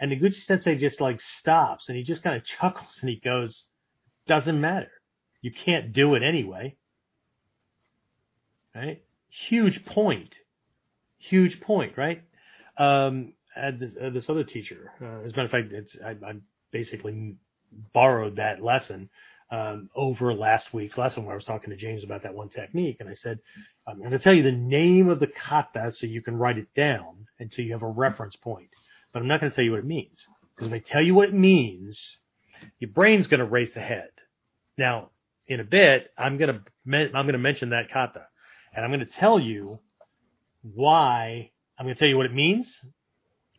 [0.00, 3.64] And Noguchi Sensei just like stops and he just kind of chuckles and he goes,
[4.26, 4.90] doesn't matter.
[5.42, 6.76] You can't do it anyway.
[8.74, 9.02] Right?
[9.48, 10.34] Huge point.
[11.18, 12.22] Huge point, right?
[12.78, 13.34] Um,
[13.78, 16.32] this, uh, this other teacher, uh, as a matter of fact, it's, I, I
[16.72, 17.36] basically
[17.92, 19.10] borrowed that lesson
[19.50, 22.98] um, over last week's lesson where I was talking to James about that one technique.
[23.00, 23.40] And I said,
[23.86, 26.68] I'm going to tell you the name of the kata so you can write it
[26.76, 28.70] down and so you have a reference point.
[29.12, 30.18] But I'm not going to tell you what it means.
[30.54, 31.98] Because if I tell you what it means,
[32.78, 34.10] your brain's going to race ahead.
[34.78, 35.10] Now,
[35.46, 36.60] in a bit, I'm going to
[37.16, 38.26] I'm going to mention that kata,
[38.74, 39.80] and I'm going to tell you
[40.62, 41.50] why.
[41.78, 42.66] I'm going to tell you what it means.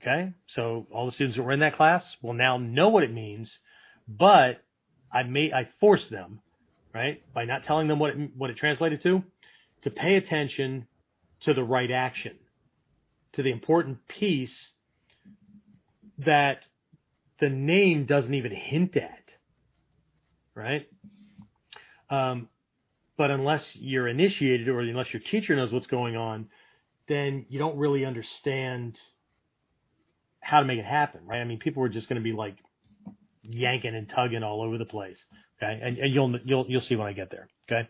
[0.02, 3.14] Okay, so all the students that were in that class will now know what it
[3.14, 3.52] means,
[4.08, 4.64] but
[5.14, 6.40] I made I forced them,
[6.94, 9.24] right, by not telling them what it, what it translated to,
[9.84, 10.88] to pay attention
[11.42, 12.38] to the right action,
[13.34, 14.56] to the important piece
[16.20, 16.60] that
[17.40, 19.22] the name doesn't even hint at
[20.56, 20.88] right?
[22.10, 22.50] Um,
[23.18, 26.48] but unless you're initiated or unless your teacher knows what's going on,
[27.08, 28.98] then you don't really understand
[30.40, 31.40] how to make it happen, right?
[31.40, 32.56] I mean, people are just going to be like
[33.44, 35.18] yanking and tugging all over the place,
[35.62, 35.80] okay?
[35.82, 37.90] And, and you'll you'll you'll see when I get there, okay?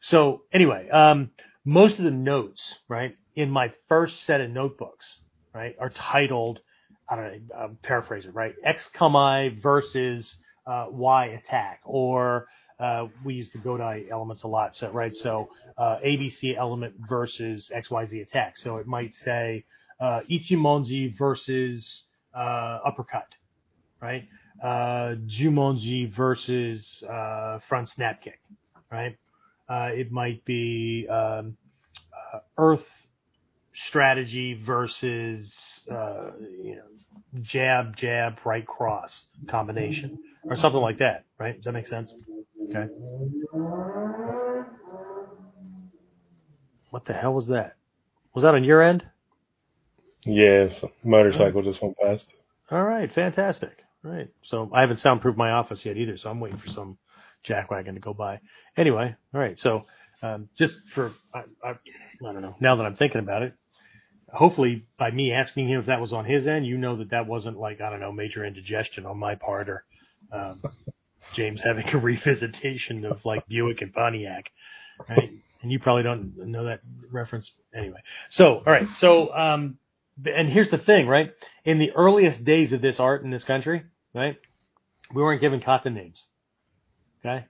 [0.00, 1.30] So anyway, um,
[1.64, 5.06] most of the notes, right, in my first set of notebooks,
[5.54, 6.60] right, are titled,
[7.08, 7.78] I don't know, I'm
[8.32, 10.34] right, X Kamae versus
[10.66, 12.46] uh, Y attack, or
[12.80, 14.74] uh, we use the Godai elements a lot.
[14.74, 18.56] So right, so uh, ABC element versus XYZ attack.
[18.56, 19.64] So it might say
[20.00, 22.04] uh, Ichimonji versus
[22.36, 23.26] uh, uppercut,
[24.00, 24.24] right?
[24.62, 28.40] Uh, Jumonji versus uh, front snap kick,
[28.90, 29.16] right?
[29.68, 31.56] Uh, it might be um,
[32.34, 32.84] uh, Earth
[33.88, 35.48] strategy versus
[35.90, 36.30] uh,
[36.62, 39.10] you know jab jab right cross
[39.48, 41.56] combination or something like that, right?
[41.56, 42.12] Does that make sense?
[42.68, 42.86] Okay.
[46.90, 47.76] What the hell was that?
[48.34, 49.04] Was that on your end?
[50.24, 52.26] Yes, motorcycle just went past.
[52.70, 53.84] All right, fantastic.
[54.02, 54.28] Right.
[54.44, 56.98] So I haven't soundproofed my office yet either, so I'm waiting for some
[57.46, 58.40] jackwagon to go by.
[58.76, 59.58] Anyway, all right.
[59.58, 59.86] So
[60.22, 62.54] um, just for I, I, I don't know.
[62.60, 63.54] Now that I'm thinking about it,
[64.32, 67.26] hopefully by me asking him if that was on his end, you know that that
[67.26, 69.84] wasn't like I don't know major indigestion on my part or
[70.32, 70.62] um,
[71.34, 74.50] James having a revisitation of like Buick and Pontiac,
[75.08, 75.30] right?
[75.62, 76.80] And you probably don't know that
[77.10, 78.00] reference anyway.
[78.30, 78.88] So, all right.
[79.00, 79.78] So, um,
[80.24, 81.30] and here's the thing, right?
[81.64, 84.36] In the earliest days of this art in this country, right,
[85.14, 86.24] we weren't given kata names,
[87.20, 87.46] okay?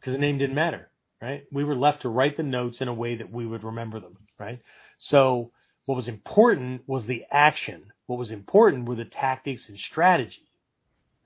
[0.00, 1.44] Because the name didn't matter, right?
[1.52, 4.16] We were left to write the notes in a way that we would remember them,
[4.38, 4.60] right?
[4.98, 5.52] So,
[5.86, 7.92] what was important was the action.
[8.06, 10.48] What was important were the tactics and strategy,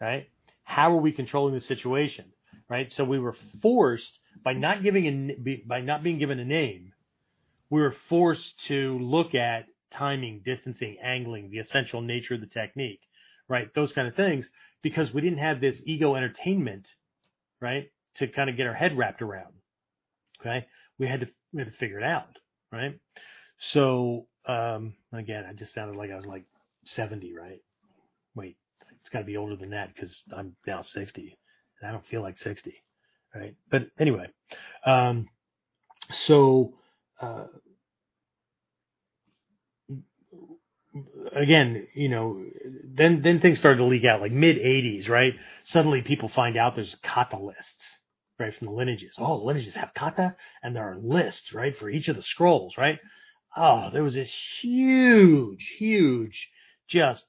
[0.01, 0.29] right?
[0.64, 2.27] How are we controlling the situation?
[2.68, 2.90] Right.
[2.90, 6.92] So we were forced by not giving a, by not being given a name,
[7.70, 13.01] we were forced to look at timing, distancing, angling, the essential nature of the technique,
[13.49, 13.68] right?
[13.75, 14.49] Those kind of things
[14.83, 16.87] because we didn't have this ego entertainment,
[17.61, 17.90] right?
[18.16, 19.53] To kind of get our head wrapped around.
[20.40, 20.66] Okay.
[20.99, 22.38] We had to, we had to figure it out.
[22.72, 22.99] Right.
[23.72, 26.44] So, um, again, I just sounded like I was like
[26.85, 27.61] 70, right?
[28.35, 28.57] Wait,
[29.01, 31.38] it's got to be older than that because I'm now 60
[31.81, 32.75] and I don't feel like 60.
[33.35, 33.55] Right.
[33.70, 34.27] But anyway,
[34.85, 35.29] um,
[36.27, 36.75] so,
[37.20, 37.46] uh,
[41.35, 42.42] again, you know,
[42.85, 45.35] then then things started to leak out like mid '80s, right?
[45.64, 47.85] Suddenly people find out there's kata lists,
[48.38, 49.14] right, from the lineages.
[49.18, 52.76] Oh, the lineages have kata, and there are lists, right, for each of the scrolls,
[52.76, 52.98] right?
[53.56, 54.30] Oh, there was this
[54.61, 56.48] huge, huge,
[56.88, 57.24] just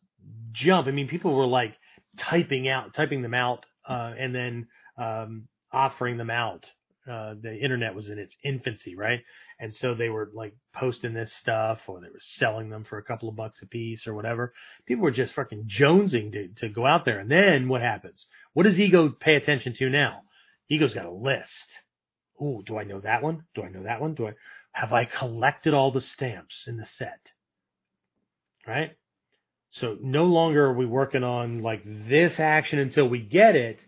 [0.51, 0.88] jump.
[0.88, 1.75] I mean, people were like
[2.17, 6.65] typing out, typing them out, uh, and then um, offering them out.
[7.10, 9.22] Uh, the internet was in its infancy, right?
[9.60, 13.04] And so they were like posting this stuff or they were selling them for a
[13.04, 14.54] couple of bucks a piece or whatever.
[14.86, 17.20] People were just fucking jonesing to, to go out there.
[17.20, 18.26] And then what happens?
[18.54, 20.24] What does ego pay attention to now?
[20.70, 21.65] Ego's got a list.
[22.41, 23.43] Ooh, do I know that one?
[23.56, 24.13] Do I know that one?
[24.13, 24.34] Do I
[24.72, 27.32] have I collected all the stamps in the set?
[28.67, 28.98] Right?
[29.70, 33.80] So no longer are we working on like this action until we get it,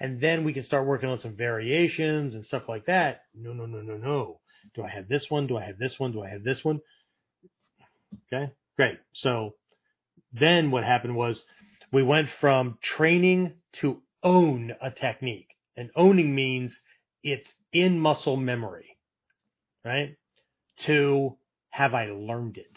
[0.00, 3.22] and then we can start working on some variations and stuff like that.
[3.34, 4.40] No, no, no, no, no.
[4.74, 5.46] Do I have this one?
[5.46, 6.12] Do I have this one?
[6.12, 6.80] Do I have this one?
[8.32, 8.98] Okay, great.
[9.14, 9.54] So
[10.32, 11.40] then what happened was
[11.92, 15.48] we went from training to own a technique.
[15.76, 16.78] And owning means
[17.22, 18.96] it's in muscle memory,
[19.84, 20.16] right?
[20.86, 21.36] To
[21.70, 22.76] have I learned it?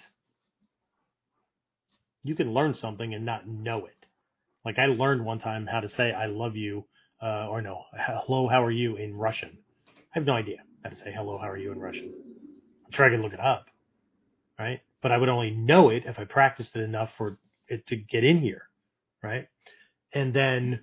[2.24, 4.06] You can learn something and not know it.
[4.64, 6.86] Like I learned one time how to say I love you,
[7.22, 9.58] uh, or no, hello, how are you in Russian.
[9.88, 12.14] I have no idea how to say hello, how are you in Russian.
[12.86, 13.66] I'm sure I can look it up,
[14.60, 14.82] right?
[15.02, 18.24] But I would only know it if I practiced it enough for it to get
[18.24, 18.64] in here,
[19.24, 19.48] right?
[20.14, 20.82] And then,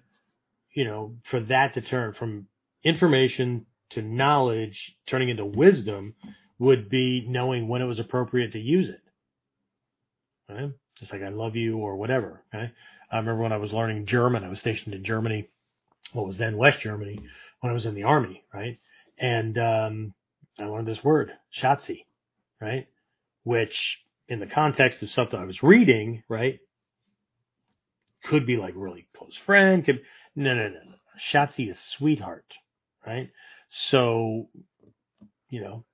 [0.74, 2.46] you know, for that to turn from
[2.84, 6.14] information to knowledge, turning into wisdom,
[6.58, 9.00] would be knowing when it was appropriate to use it.
[10.48, 10.70] Right?
[10.98, 12.42] Just like I love you or whatever.
[12.54, 12.70] Okay?
[13.10, 15.48] I remember when I was learning German, I was stationed in Germany,
[16.12, 17.18] what was then West Germany,
[17.60, 18.78] when I was in the army, right?
[19.18, 20.14] And um,
[20.58, 22.04] I learned this word, Schatzi,
[22.60, 22.86] right?
[23.44, 26.58] Which, in the context of stuff that I was reading, right,
[28.24, 29.84] could be like really close friend.
[29.84, 30.00] Could
[30.36, 30.80] no, no, no.
[31.32, 32.44] Schatzi is sweetheart,
[33.06, 33.30] right?
[33.90, 34.48] So,
[35.50, 35.84] you know,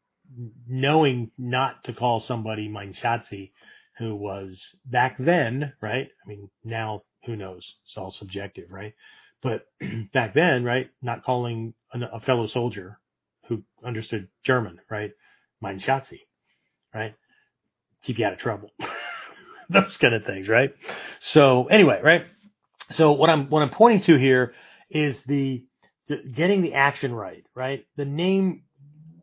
[0.69, 3.53] knowing not to call somebody mein Schatzi,
[3.99, 6.09] who was back then, right?
[6.25, 7.75] I mean, now who knows?
[7.85, 8.95] It's all subjective, right?
[9.45, 9.69] But
[10.15, 10.91] back then, right?
[11.03, 13.01] Not calling a fellow soldier
[13.49, 15.13] who understood German, right?
[15.63, 16.23] Mein Schatzi,
[16.95, 17.15] right?
[18.05, 18.71] Keep you out of trouble.
[19.71, 20.75] Those kind of things, right?
[21.21, 22.27] So anyway, right?
[22.93, 24.55] So what I'm what I'm pointing to here
[24.91, 25.65] is the,
[26.09, 27.87] the getting the action right, right?
[27.97, 28.65] The name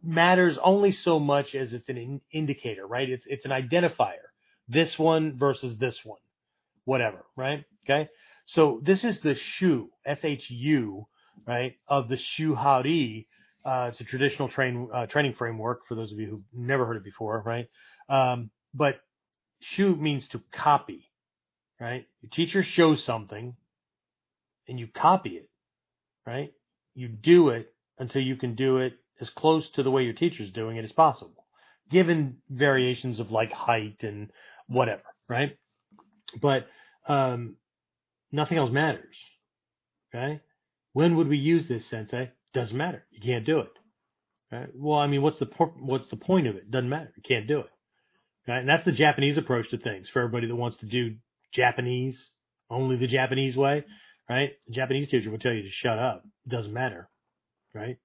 [0.04, 3.10] matters only so much as it's an in, indicator, right?
[3.10, 4.30] It's it's an identifier.
[4.70, 6.20] This one versus this one,
[6.86, 7.66] whatever, right?
[7.86, 8.10] Okay.
[8.54, 11.08] So this is the shu, S H U,
[11.48, 13.28] right, of the shu hari.
[13.64, 16.98] Uh, it's a traditional train uh, training framework for those of you who've never heard
[16.98, 17.68] it before, right?
[18.10, 18.96] Um, but
[19.62, 21.10] shu means to copy,
[21.80, 22.06] right?
[22.22, 23.56] Your teacher shows something,
[24.68, 25.50] and you copy it,
[26.26, 26.52] right?
[26.94, 30.52] You do it until you can do it as close to the way your teacher's
[30.52, 31.46] doing it as possible,
[31.90, 34.30] given variations of like height and
[34.68, 35.56] whatever, right?
[36.42, 36.68] But
[37.08, 37.56] um,
[38.32, 39.16] nothing else matters.
[40.14, 40.42] Okay.
[40.94, 42.32] When would we use this sensei?
[42.54, 43.06] Doesn't matter.
[43.12, 43.72] You can't do it.
[44.76, 46.70] Well, I mean, what's the what's the point of it?
[46.70, 47.14] Doesn't matter.
[47.16, 47.70] You can't do it.
[48.48, 48.60] Right?
[48.60, 51.16] And that's the Japanese approach to things for everybody that wants to do
[51.54, 52.22] Japanese
[52.70, 53.86] only the Japanese way.
[54.30, 54.52] Right?
[54.68, 56.26] The Japanese teacher would tell you to shut up.
[56.48, 57.10] Doesn't matter.
[57.74, 57.98] Right?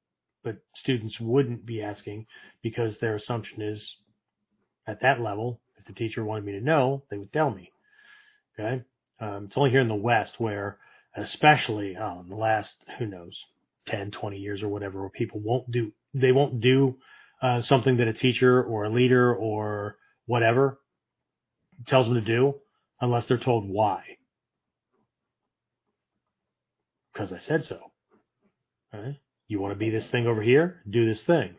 [0.44, 2.26] But students wouldn't be asking
[2.62, 3.84] because their assumption is
[4.86, 5.60] at that level.
[5.78, 7.72] If the teacher wanted me to know, they would tell me.
[8.58, 8.82] Okay.
[9.20, 10.78] Um, it's only here in the West where,
[11.16, 13.38] especially oh, in the last, who knows,
[13.86, 16.96] 10, 20 years or whatever, where people won't do, they won't do
[17.42, 20.78] uh, something that a teacher or a leader or whatever
[21.86, 22.54] tells them to do
[23.00, 24.02] unless they're told why.
[27.12, 27.78] Because I said so.
[28.92, 29.16] Right?
[29.48, 30.82] You want to be this thing over here?
[30.88, 31.54] Do this thing.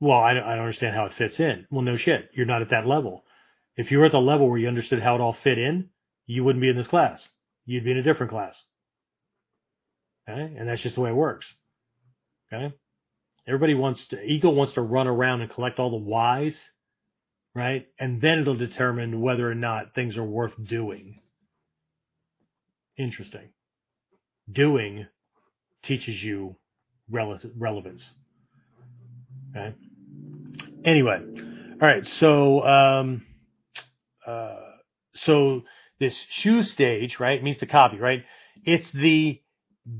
[0.00, 1.66] Well, I, I don't understand how it fits in.
[1.70, 2.30] Well, no shit.
[2.34, 3.24] You're not at that level.
[3.76, 5.88] If you were at the level where you understood how it all fit in,
[6.26, 7.22] you wouldn't be in this class.
[7.64, 8.56] You'd be in a different class.
[10.28, 10.54] Okay?
[10.56, 11.46] And that's just the way it works.
[12.52, 12.74] Okay?
[13.46, 16.56] Everybody wants to, ego wants to run around and collect all the whys,
[17.54, 17.86] right?
[17.98, 21.20] And then it'll determine whether or not things are worth doing.
[22.98, 23.50] Interesting.
[24.50, 25.06] Doing
[25.84, 26.56] teaches you
[27.10, 28.02] rele- relevance.
[29.56, 29.74] Okay.
[30.84, 31.20] Anyway,
[31.80, 32.06] all right.
[32.06, 33.26] So, um,
[34.26, 34.56] uh,
[35.14, 35.62] so
[35.98, 38.24] this shu stage, right, means to copy, right?
[38.64, 39.40] It's the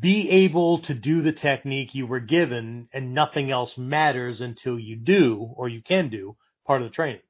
[0.00, 4.96] be able to do the technique you were given and nothing else matters until you
[4.96, 6.36] do or you can do
[6.66, 7.20] part of the training,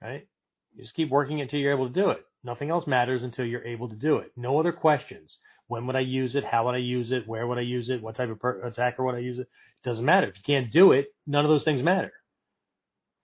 [0.00, 0.28] right?
[0.74, 2.24] You just keep working until you're able to do it.
[2.44, 4.30] Nothing else matters until you're able to do it.
[4.36, 5.36] No other questions.
[5.66, 6.44] When would I use it?
[6.44, 7.26] How would I use it?
[7.26, 8.00] Where would I use it?
[8.00, 9.48] What type of per- attacker would I use it?
[9.82, 10.28] It doesn't matter.
[10.28, 12.12] If you can't do it, none of those things matter.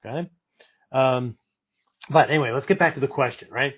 [0.05, 0.29] Okay.
[0.91, 1.37] Um,
[2.11, 3.75] but anyway, let's get back to the question, right?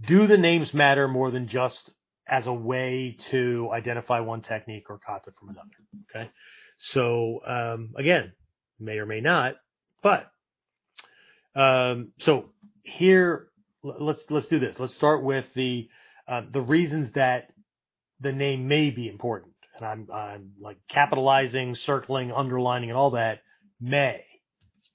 [0.00, 1.90] Do the names matter more than just
[2.28, 5.68] as a way to identify one technique or kata from another?
[6.10, 6.30] Okay.
[6.78, 8.32] So, um, again,
[8.80, 9.54] may or may not,
[10.02, 10.30] but,
[11.54, 12.50] um, so
[12.82, 13.48] here,
[13.82, 14.76] let's, let's do this.
[14.78, 15.88] Let's start with the,
[16.26, 17.50] uh, the reasons that
[18.20, 19.52] the name may be important.
[19.76, 23.42] And I'm, I'm like capitalizing, circling, underlining, and all that
[23.80, 24.24] may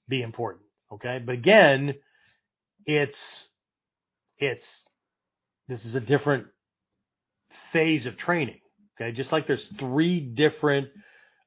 [0.08, 0.64] be important.
[0.92, 1.20] Okay.
[1.24, 1.94] But again,
[2.84, 3.46] it's,
[4.38, 4.66] it's,
[5.70, 6.46] this is a different
[7.72, 8.60] phase of training.
[9.00, 9.12] Okay.
[9.12, 10.88] Just like there's three different,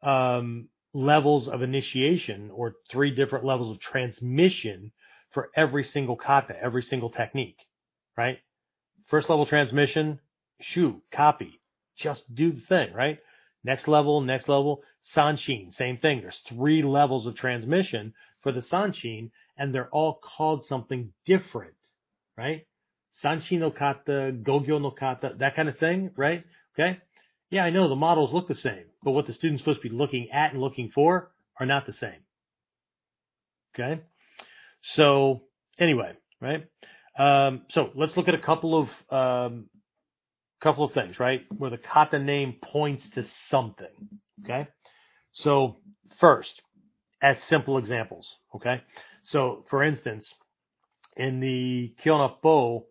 [0.01, 4.91] um, levels of initiation or three different levels of transmission
[5.31, 7.57] for every single kata, every single technique,
[8.15, 8.37] right?
[9.07, 10.19] First level transmission,
[10.61, 11.59] shu, copy,
[11.97, 13.19] just do the thing, right?
[13.63, 14.83] Next level, next level,
[15.15, 16.21] sanshin, same thing.
[16.21, 21.75] There's three levels of transmission for the sanshin, and they're all called something different,
[22.37, 22.67] right?
[23.23, 26.43] Sanshin no kata, gogyo no kata, that kind of thing, right?
[26.73, 26.99] Okay.
[27.49, 29.95] Yeah, I know the models look the same, but what the student's supposed to be
[29.95, 32.19] looking at and looking for are not the same.
[33.73, 34.01] Okay.
[34.81, 35.43] So
[35.79, 36.65] anyway, right?
[37.17, 39.69] Um, so let's look at a couple of um,
[40.61, 41.45] couple of things, right?
[41.55, 44.19] Where the kata name points to something.
[44.43, 44.67] Okay.
[45.31, 45.77] So
[46.19, 46.61] first,
[47.21, 48.35] as simple examples.
[48.55, 48.81] Okay.
[49.23, 50.33] So for instance,
[51.15, 52.85] in the Kihon Happo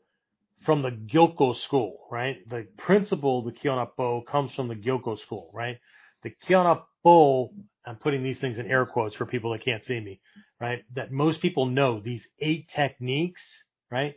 [0.65, 2.37] from the Gyokko school, right?
[2.49, 5.79] The principle the Kihon Happo comes from the Gyokko school, right?
[6.23, 6.67] The Kihon
[7.05, 7.51] Happo,
[7.87, 10.21] I'm putting these things in air quotes for people that can't see me,
[10.61, 10.85] right?
[10.95, 13.41] That most people know these eight techniques,
[13.91, 14.15] right?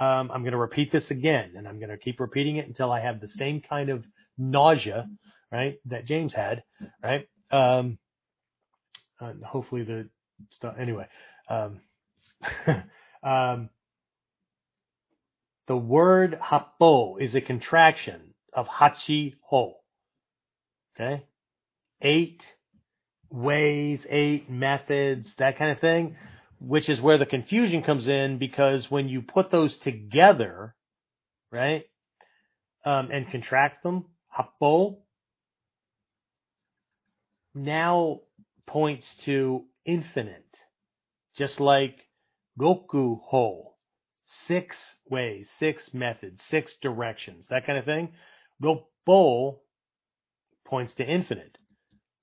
[0.00, 2.90] Um, I'm going to repeat this again, and I'm going to keep repeating it until
[2.90, 4.04] I have the same kind of
[4.38, 5.08] nausea,
[5.50, 6.62] right, that James had,
[7.02, 7.28] right?
[7.50, 7.98] Um,
[9.44, 10.08] hopefully the
[10.50, 10.74] stuff.
[10.80, 11.06] Anyway,
[11.48, 11.80] um,
[13.22, 13.68] um,
[15.72, 18.20] the word happo is a contraction
[18.52, 19.76] of hachi ho.
[20.94, 21.24] Okay,
[22.02, 22.42] eight
[23.30, 26.14] ways, eight methods, that kind of thing
[26.58, 30.74] which is where the confusion comes in because when you put those together,
[31.50, 31.84] right,
[32.84, 34.04] um, and contract them,
[34.38, 34.98] happo
[37.54, 38.20] now
[38.66, 40.54] points to infinite,
[41.36, 41.96] just like
[42.58, 43.71] roku ho,
[44.46, 44.76] six
[45.08, 48.10] ways, six methods, six directions, that kind of thing.
[48.62, 49.58] Roppo
[50.66, 51.58] points to infinite.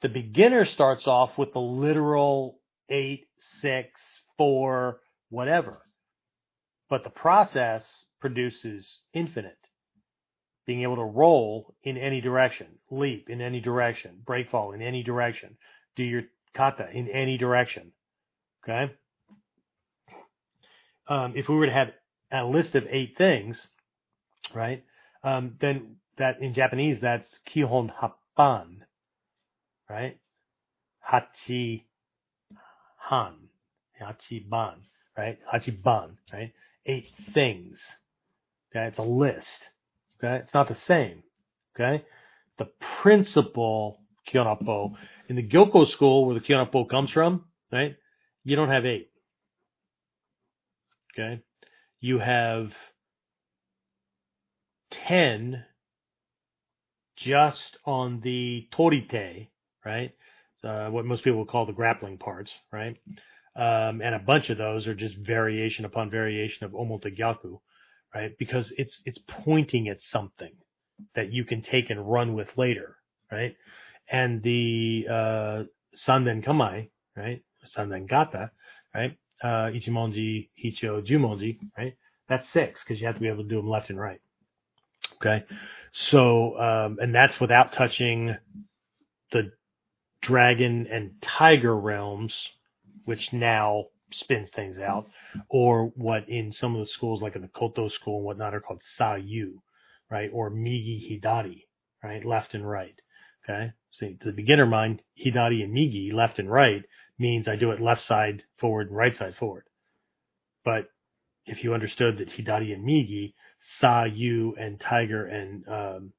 [0.01, 3.27] The beginner starts off with the literal eight,
[3.61, 3.89] six,
[4.37, 4.99] four,
[5.29, 5.81] whatever.
[6.89, 7.83] But the process
[8.19, 9.57] produces infinite.
[10.65, 15.03] Being able to roll in any direction, leap in any direction, break fall in any
[15.03, 15.57] direction,
[15.95, 16.23] do your
[16.55, 17.91] kata in any direction.
[18.63, 18.93] Okay?
[21.07, 21.89] Um, if we were to have
[22.31, 23.67] a list of eight things,
[24.53, 24.83] right,
[25.23, 28.77] um, then that in Japanese, that's kihon happan,
[29.89, 30.17] right?
[31.11, 31.83] Hachi
[32.97, 33.33] han.
[34.01, 34.75] hachi ban,
[35.17, 35.39] right?
[35.51, 36.53] Hachi ban, right?
[36.85, 37.79] Eight things.
[38.71, 39.47] Okay, it's a list.
[40.17, 41.23] Okay, it's not the same.
[41.75, 42.03] Okay,
[42.57, 42.67] the
[43.01, 43.99] principle
[44.31, 44.95] Kihon Happo
[45.27, 47.95] in the Gyokko school, where the Kihon Happo comes from, right?
[48.43, 49.09] You don't have eight.
[51.13, 51.41] Okay,
[52.01, 52.71] you have
[55.07, 55.65] ten
[57.17, 59.49] just on the torite,
[59.85, 60.11] right?
[60.63, 62.97] Uh, what most people would call the grappling parts, right?
[63.55, 67.59] Um, and a bunch of those are just variation upon variation of omotagyaku,
[68.13, 68.31] right?
[68.37, 70.51] Because it's it's pointing at something
[71.15, 72.97] that you can take and run with later,
[73.31, 73.55] right?
[74.11, 75.63] And the uh,
[75.95, 77.41] Sanden Kamae, right?
[77.65, 78.51] Sanden Gata,
[78.93, 79.17] right?
[79.43, 81.95] Uh, Ichimonji, Hicho, Jumonji, right?
[82.27, 84.21] That's six because you have to be able to do them left and right.
[85.15, 85.45] Okay.
[85.91, 88.35] So, um, and that's without touching
[89.31, 89.51] the
[90.21, 92.35] dragon and tiger realms
[93.05, 95.07] which now spins things out,
[95.49, 98.61] or what in some of the schools, like in the Koto school and whatnot, are
[98.61, 99.53] called Sayu,
[100.11, 100.29] right?
[100.31, 101.63] Or Migi Hidari,
[102.03, 102.23] right?
[102.23, 102.93] Left and right.
[103.43, 103.71] Okay.
[103.91, 106.83] So to the beginner mind, Hidari and Migi, left and right,
[107.19, 109.63] means I do it left side forward and right side forward.
[110.63, 110.89] But
[111.45, 113.33] if you understood that Hidari and Migi,
[113.79, 116.13] saw you and Tiger and um,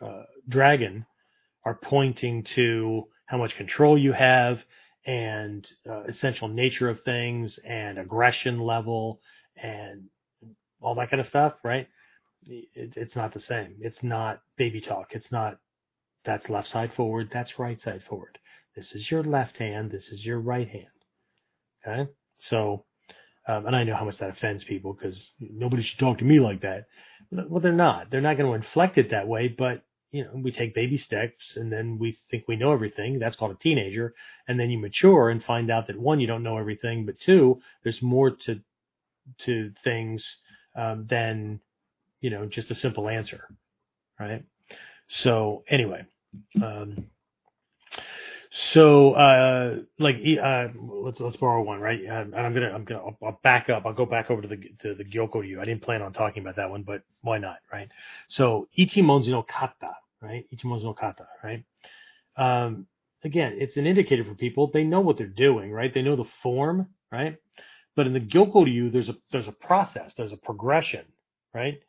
[0.00, 1.06] uh, Dragon
[1.64, 4.58] are pointing to how much control you have
[5.06, 9.20] and uh, essential nature of things and aggression level
[9.56, 10.04] and
[10.80, 11.88] all that kind of stuff, right?
[12.46, 13.76] It, it's not the same.
[13.80, 15.08] It's not baby talk.
[15.10, 15.58] It's not
[16.24, 18.38] that's left side forward, that's right side forward.
[18.78, 20.86] This is your left hand, this is your right hand.
[21.84, 22.10] Okay?
[22.38, 22.84] So,
[23.48, 26.38] um, and I know how much that offends people because nobody should talk to me
[26.38, 26.86] like that.
[27.32, 28.08] Well, they're not.
[28.08, 31.56] They're not going to inflect it that way, but you know, we take baby steps
[31.56, 33.18] and then we think we know everything.
[33.18, 34.14] That's called a teenager.
[34.46, 37.60] And then you mature and find out that one, you don't know everything, but two,
[37.82, 38.60] there's more to,
[39.38, 40.24] to things,
[40.76, 41.58] um, than,
[42.20, 43.48] you know, just a simple answer.
[44.20, 44.44] Right.
[45.08, 46.06] So anyway,
[46.62, 47.06] um,
[48.72, 52.00] so uh, like uh, let's let's borrow one, right?
[52.00, 53.84] Um, and I'm gonna I'm gonna I'll, I'll, back up.
[53.86, 55.60] I'll go back over to the to the Gyokko Ryu.
[55.60, 57.88] I didn't plan on talking about that one, but why not, right?
[58.28, 60.44] So Ichimonji no kata, right?
[60.52, 61.64] Ichimonji no kata, right?
[62.36, 62.86] Um,
[63.22, 64.70] again, it's an indicator for people.
[64.72, 65.92] They know what they're doing, right?
[65.94, 67.36] They know the form, right?
[67.94, 71.04] But in the Gyokko Ryu, there's a there's a process, there's a progression,
[71.54, 71.80] right?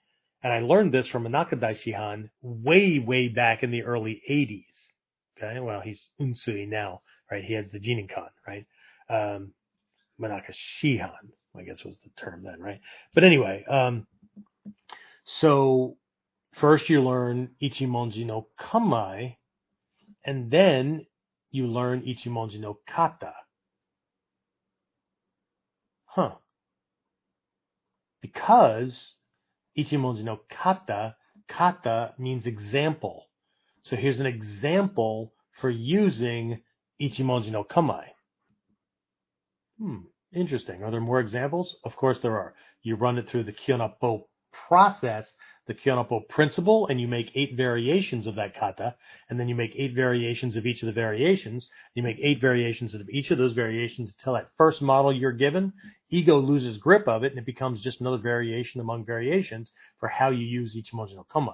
[0.43, 4.88] And I learned this from Manaka Daishihan way, way back in the early 80s.
[5.41, 5.59] Okay.
[5.59, 7.43] Well, he's Unsui now, right?
[7.43, 8.65] He has the Jinenkan, right?
[9.09, 9.53] Um,
[10.21, 11.11] Manaka Shihan,
[11.57, 12.81] I guess was the term then, right?
[13.13, 14.05] But anyway, um,
[15.25, 15.95] so
[16.53, 19.37] first you learn Ichimonji no Kamae,
[20.25, 21.05] and then
[21.51, 23.33] you learn Ichimonji no Kata.
[26.05, 26.31] Huh.
[28.21, 29.13] Because
[29.77, 31.15] Ichimonji no kata.
[31.47, 33.28] Kata means example.
[33.83, 36.61] So here's an example for using
[37.01, 38.03] Ichimonji no kamae.
[39.79, 39.99] Hmm,
[40.33, 40.83] interesting.
[40.83, 41.75] Are there more examples?
[41.83, 42.53] Of course there are.
[42.83, 44.25] You run it through the Kihon Happo
[44.67, 45.25] process
[45.67, 48.95] the Kihon Happo principle and you make eight variations of that kata,
[49.29, 51.67] and then you make eight variations of each of the variations.
[51.93, 55.71] You make eight variations of each of those variations until that first model you're given,
[56.09, 60.31] ego loses grip of it and it becomes just another variation among variations for how
[60.31, 61.53] you use Ichimonji no Kamae.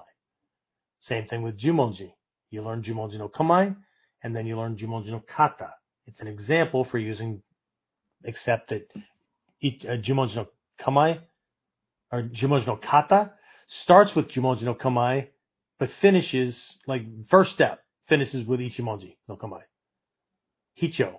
[0.98, 2.12] Same thing with Jumonji.
[2.50, 3.76] You learn Jumonji no Kamae,
[4.22, 5.70] and then you learn Jumonji no Kata.
[6.06, 7.42] It's an example for using,
[8.24, 10.46] except that uh, Jumonji no
[10.80, 11.20] Kamae,
[12.12, 13.32] or Jumonji no Kata,
[13.66, 15.28] starts with Jumonji no Kamae,
[15.78, 19.62] but finishes, like, first step, finishes with Ichimonji no Kamae.
[20.80, 21.16] Hicho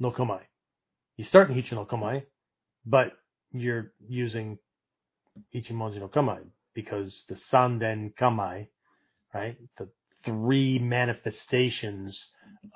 [0.00, 0.40] no Kamae.
[1.16, 2.22] You start in Hicho no Kamae,
[2.84, 3.12] but
[3.52, 4.58] you're using
[5.54, 6.40] Ichimonji no Kamae
[6.74, 8.68] because the Sanden Kamae,
[9.34, 9.88] right, the
[10.24, 12.28] three manifestations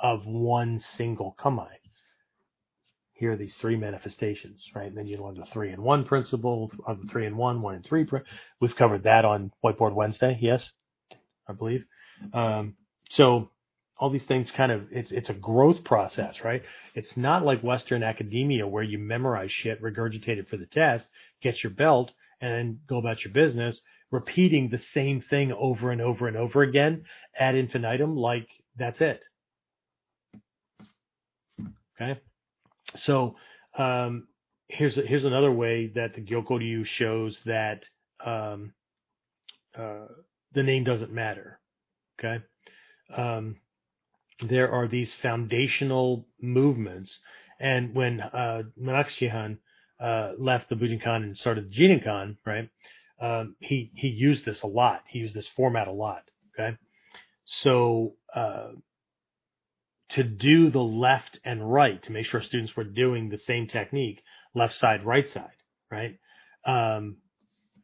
[0.03, 1.81] of one single Kamae
[3.21, 4.87] here are these three manifestations, right?
[4.87, 7.75] And then you learn the three and one principle of the three and one, one
[7.75, 8.07] and three.
[8.61, 10.67] We've covered that on Whiteboard Wednesday, yes,
[11.47, 11.85] I believe.
[12.33, 12.77] Um,
[13.11, 13.51] so
[13.99, 16.63] all these things kind of it's it's a growth process, right?
[16.95, 21.05] It's not like Western academia where you memorize shit, regurgitate it for the test,
[21.43, 26.01] get your belt, and then go about your business, repeating the same thing over and
[26.01, 27.05] over and over again
[27.39, 29.23] ad infinitum, like that's it.
[32.01, 32.21] Okay.
[32.97, 33.37] So
[33.79, 34.29] um,
[34.69, 37.85] here's here's another way that the Gyokko Ryu shows that
[38.25, 38.73] um,
[39.79, 40.07] uh,
[40.55, 41.61] the name doesn't matter.
[42.19, 42.43] Okay,
[43.17, 43.57] um,
[44.49, 47.19] there are these foundational movements,
[47.59, 49.59] and when uh, Manaka
[50.01, 52.69] uh, left the Bujinkan and started the Jinenkan, right?
[53.21, 55.03] Um, he he used this a lot.
[55.09, 56.23] He used this format a lot.
[56.55, 56.77] Okay,
[57.45, 58.71] so uh,
[60.11, 64.23] to do the left and right to make sure students were doing the same technique,
[64.55, 65.51] left side, right side,
[65.91, 66.19] right?
[66.67, 67.19] Um,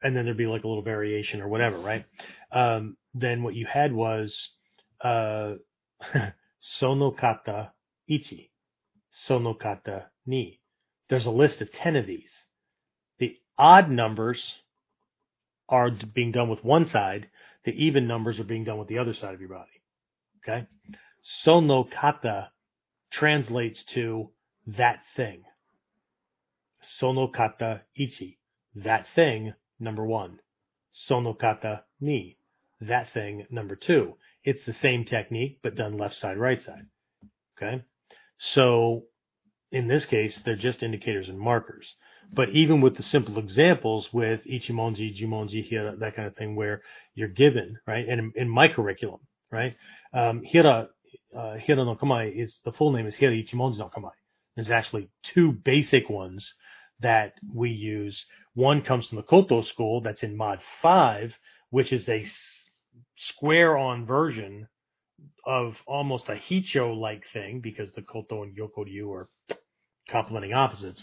[0.03, 2.05] and then there'd be like a little variation or whatever, right?
[2.53, 4.37] Um, then what you had was
[5.03, 5.55] uh,
[6.81, 7.71] sonokata
[8.09, 8.51] ichi,
[9.29, 10.61] sonokata ni.
[11.09, 12.31] There's a list of 10 of these.
[13.19, 14.45] The odd numbers
[15.69, 17.29] are being done with one side.
[17.65, 19.83] The even numbers are being done with the other side of your body.
[20.43, 20.67] Okay.
[21.43, 22.51] Sono kata
[23.11, 24.31] translates to
[24.67, 25.43] that thing.
[26.99, 28.39] Sono kata ichi,
[28.77, 30.39] that thing, number one.
[30.93, 32.39] Sono kata ni,
[32.81, 34.15] that thing, number two.
[34.45, 36.87] It's the same technique, but done left side, right side.
[37.57, 37.83] Okay.
[38.39, 39.05] So
[39.73, 41.95] in this case, they're just indicators and markers.
[42.33, 46.83] But even with the simple examples with Ichimonji, Jumonji, Hira, that kind of thing, where
[47.15, 48.07] you're given, right?
[48.09, 49.21] And in, my curriculum,
[49.51, 49.77] right?
[50.13, 50.89] Um, Hira
[51.37, 54.11] uh, Hira no Kamae is the full name is Hira Ichimonji no Kamae.
[54.55, 56.53] There's actually two basic ones
[57.01, 58.25] that we use.
[58.55, 61.35] One comes from the Koto school that's in Mod 5,
[61.71, 62.25] which is a
[63.17, 64.69] square on version
[65.45, 69.29] of almost a Hicho like thing because the Koto and Gyokko Ryu are
[70.11, 71.03] complementing opposites.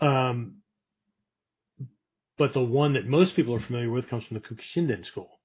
[0.00, 0.56] Um,
[2.38, 5.40] But the one that most people are familiar with comes from the Kukishinden school,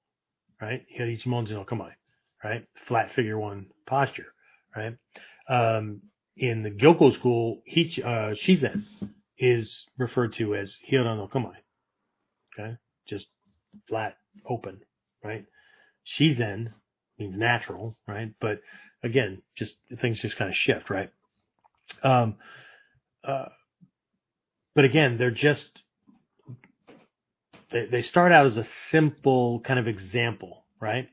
[0.60, 0.84] right?
[0.98, 1.92] Hirichimonji no Kamae,
[2.44, 2.66] right?
[2.86, 4.34] Flat figure one posture,
[4.76, 4.96] right?
[5.48, 6.02] Um,
[6.36, 8.84] in the Gyokko school, Hich, uh, Shizen
[9.38, 11.30] is referred to as Hira no
[12.54, 12.76] okay?
[13.08, 13.26] Just
[13.88, 14.16] flat,
[14.48, 14.80] open,
[15.24, 15.46] right?
[16.06, 16.72] Shizen
[17.18, 18.34] means natural, right?
[18.40, 18.60] But
[19.02, 21.10] again, just things just kind of shift, right?
[22.02, 22.36] Um,
[23.24, 23.46] uh,
[24.74, 25.80] but again, they're just
[27.70, 31.08] they, they start out as a simple kind of example, right?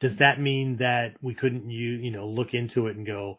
[0.00, 3.38] Does that mean that we couldn't you you know look into it and go,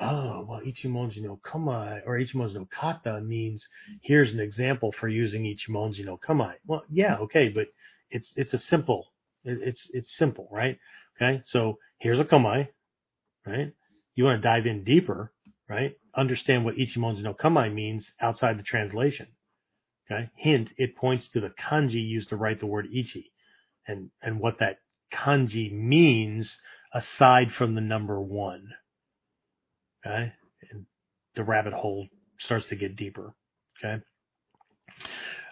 [0.00, 3.66] oh well, ichimonji no kamae or ichimonji no kata means
[4.02, 6.54] here's an example for using ichimonji no kamae.
[6.66, 7.68] Well, yeah, okay, but
[8.10, 9.12] it's it's a simple
[9.44, 10.78] it's it's simple, right?
[11.16, 12.68] Okay, so here's a kamae,
[13.46, 13.72] right?
[14.14, 15.32] You want to dive in deeper,
[15.68, 15.96] right?
[16.16, 19.28] Understand what ichimonji no kamae means outside the translation.
[20.10, 23.32] Okay, hint: it points to the kanji used to write the word ichi,
[23.86, 24.78] and and what that
[25.12, 26.58] kanji means
[26.92, 28.68] aside from the number one.
[30.04, 30.32] Okay,
[30.70, 30.86] and
[31.34, 32.08] the rabbit hole
[32.38, 33.34] starts to get deeper.
[33.82, 34.02] Okay.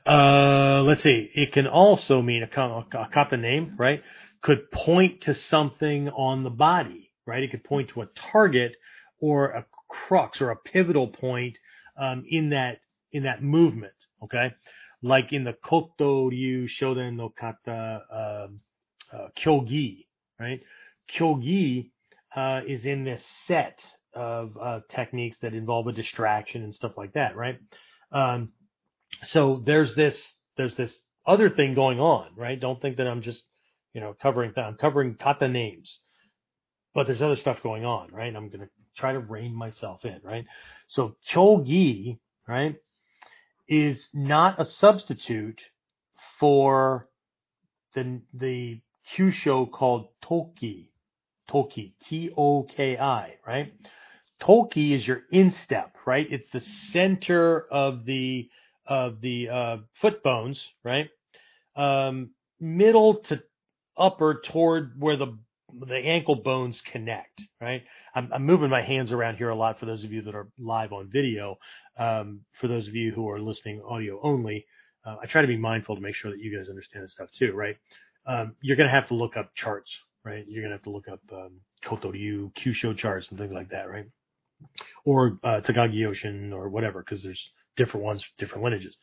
[0.07, 1.31] Uh, let's see.
[1.35, 4.03] It can also mean a, a kata name, right?
[4.43, 7.43] Could point to something on the body, right?
[7.43, 8.73] It could point to a target
[9.21, 11.59] or a crux or a pivotal point
[12.01, 12.79] um, in that
[13.13, 13.93] in that movement.
[14.25, 14.53] Okay,
[15.03, 18.61] like in the Koto Ryu Shoden no Kata um,
[19.13, 20.07] uh, Kyogi,
[20.39, 20.61] right?
[21.15, 21.91] Kyogi
[22.37, 23.79] uh, is in this set
[24.15, 27.59] of uh, techniques that involve a distraction and stuff like that, right?
[28.13, 28.51] Um,
[29.25, 32.59] so there's this there's this other thing going on, right?
[32.59, 33.43] Don't think that I'm just
[33.95, 34.53] you know covering.
[34.57, 35.99] I'm covering kata names,
[36.95, 38.35] but there's other stuff going on, right?
[38.35, 40.47] I'm gonna try to rein myself in, right?
[40.89, 42.77] So kyogi, right,
[43.69, 45.61] is not a substitute
[46.39, 47.09] for
[47.95, 48.81] the the
[49.15, 50.91] kyusho called toki,
[51.49, 53.73] toki, T O K I, right?
[54.41, 56.27] Toki is your instep, right?
[56.31, 56.61] It's the
[56.93, 58.49] center of the
[58.87, 61.09] of the uh, foot bones, right?
[61.77, 63.43] Um, middle to
[63.97, 65.39] upper toward where the
[65.87, 67.83] the ankle bones connect, right?
[68.15, 70.49] I'm, I'm, moving my hands around here a lot for those of you that are
[70.59, 71.59] live on video.
[71.99, 74.67] Um, for those of you who are listening audio only,
[75.05, 77.29] uh, I try to be mindful to make sure that you guys understand this stuff
[77.39, 77.77] too, right?
[78.27, 79.91] Um, you're going to have to look up charts,
[80.25, 80.45] right?
[80.47, 83.71] You're going to have to look up um, Koto Ryu, Kyusho charts and things like
[83.71, 84.07] that, right?
[85.05, 87.43] Or uh, Takagi Yoshin or whatever, because there's
[87.77, 88.97] different ones, different lineages.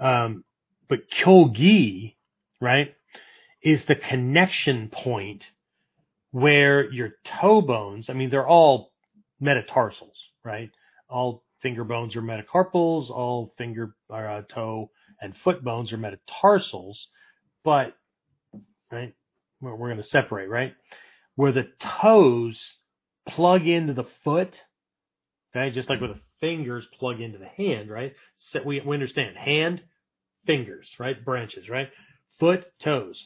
[0.00, 0.44] Um,
[0.88, 2.16] but Kyogi,
[2.60, 2.94] right,
[3.62, 5.44] is the connection point
[6.34, 7.10] where your
[7.40, 8.90] toe bones, I mean, they're all
[9.38, 10.68] metatarsals, right?
[11.08, 16.98] All finger bones are metacarpals, all finger, or, uh, toe and foot bones are metatarsals,
[17.62, 17.94] but,
[18.90, 19.14] right,
[19.60, 20.74] we're, we're going to separate, right?
[21.36, 21.68] Where the
[22.02, 22.60] toes
[23.28, 24.52] plug into the foot,
[25.54, 28.12] okay, just like with the fingers plug into the hand, right?
[28.50, 29.82] So we, we understand hand,
[30.46, 31.24] fingers, right?
[31.24, 31.90] Branches, right?
[32.40, 33.24] Foot, toes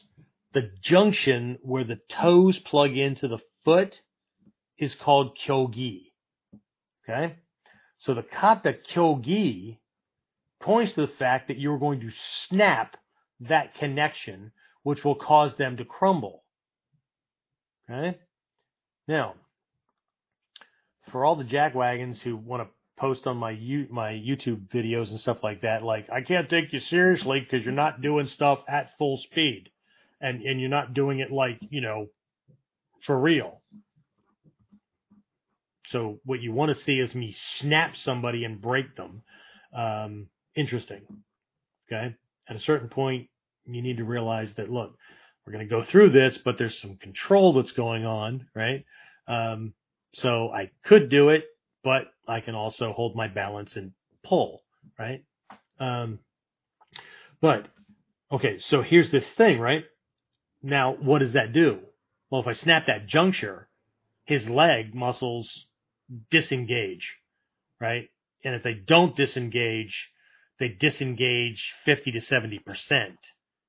[0.53, 3.95] the junction where the toes plug into the foot
[4.77, 6.11] is called kyogi.
[7.07, 7.35] Okay?
[7.99, 9.77] So the kata kyogi
[10.61, 12.11] points to the fact that you're going to
[12.47, 12.97] snap
[13.41, 14.51] that connection,
[14.83, 16.43] which will cause them to crumble.
[17.89, 18.17] Okay?
[19.07, 19.35] Now,
[21.11, 22.69] for all the jackwagons who want to
[22.99, 26.73] post on my U, my YouTube videos and stuff like that, like I can't take
[26.73, 29.69] you seriously because you're not doing stuff at full speed
[30.21, 32.07] and and you're not doing it like you know
[33.05, 33.61] for real.
[35.87, 39.23] So what you want to see is me snap somebody and break them.
[39.75, 41.01] Um, interesting.
[41.91, 42.15] Okay.
[42.47, 43.27] At a certain point,
[43.65, 44.95] you need to realize that look,
[45.45, 48.85] we're going to go through this, but there's some control that's going on, right?
[49.27, 49.73] Um,
[50.13, 51.45] so I could do it,
[51.83, 53.91] but I can also hold my balance and
[54.23, 54.63] pull,
[54.97, 55.23] right?
[55.79, 56.19] Um,
[57.41, 57.67] but
[58.31, 59.85] okay, so here's this thing, right?
[60.61, 61.79] Now, what does that do?
[62.29, 63.67] Well, if I snap that juncture,
[64.25, 65.65] his leg muscles
[66.29, 67.15] disengage,
[67.79, 68.09] right?
[68.43, 70.09] And if they don't disengage,
[70.59, 72.59] they disengage 50 to 70%,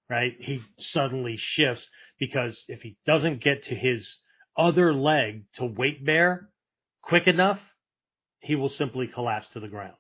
[0.08, 0.34] right?
[0.38, 1.86] He suddenly shifts
[2.18, 4.06] because if he doesn't get to his
[4.56, 6.50] other leg to weight bear
[7.02, 7.60] quick enough,
[8.40, 9.94] he will simply collapse to the ground.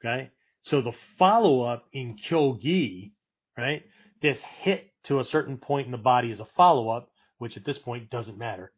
[0.00, 0.30] Okay.
[0.62, 3.12] So the follow up in Kyogi,
[3.56, 3.82] right?
[4.22, 7.64] This hit to a certain point in the body as a follow up, which at
[7.64, 8.72] this point doesn't matter,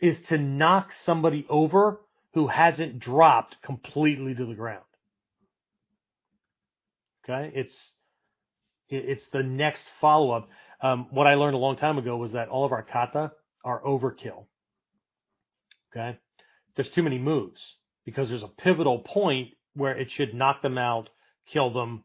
[0.00, 2.00] is to knock somebody over
[2.34, 4.84] who hasn't dropped completely to the ground.
[7.24, 7.52] Okay?
[7.54, 7.92] It's
[8.88, 10.48] It's the next follow up.
[10.82, 13.32] Um, what I learned a long time ago was that all of our kata
[13.64, 14.46] are overkill.
[15.92, 16.18] Okay.
[16.76, 17.60] There's too many moves
[18.04, 21.08] because there's a pivotal point where it should knock them out,
[21.46, 22.04] kill them,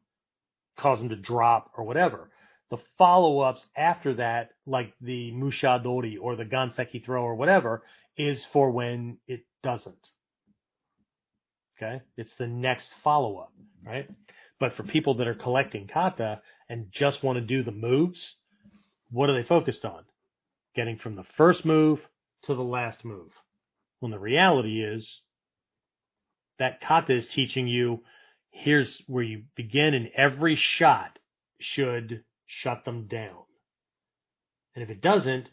[0.78, 2.30] cause them to drop or whatever.
[2.70, 7.84] The follow ups after that, like the Mushadori or the Ganseki throw or whatever,
[8.18, 9.96] is for when it doesn't.
[11.78, 12.02] Okay.
[12.18, 13.54] It's the next follow up,
[13.86, 14.10] right?
[14.60, 18.20] But for people that are collecting kata and just want to do the moves,
[19.12, 20.04] what are they focused on?
[20.76, 22.00] Getting from the first move
[22.46, 23.30] to the last move.
[24.00, 25.08] When the reality is
[26.60, 28.02] that kata is teaching you
[28.64, 31.20] here's where you begin and every shot
[31.60, 33.44] should shut them down.
[34.76, 35.48] And if it doesn't,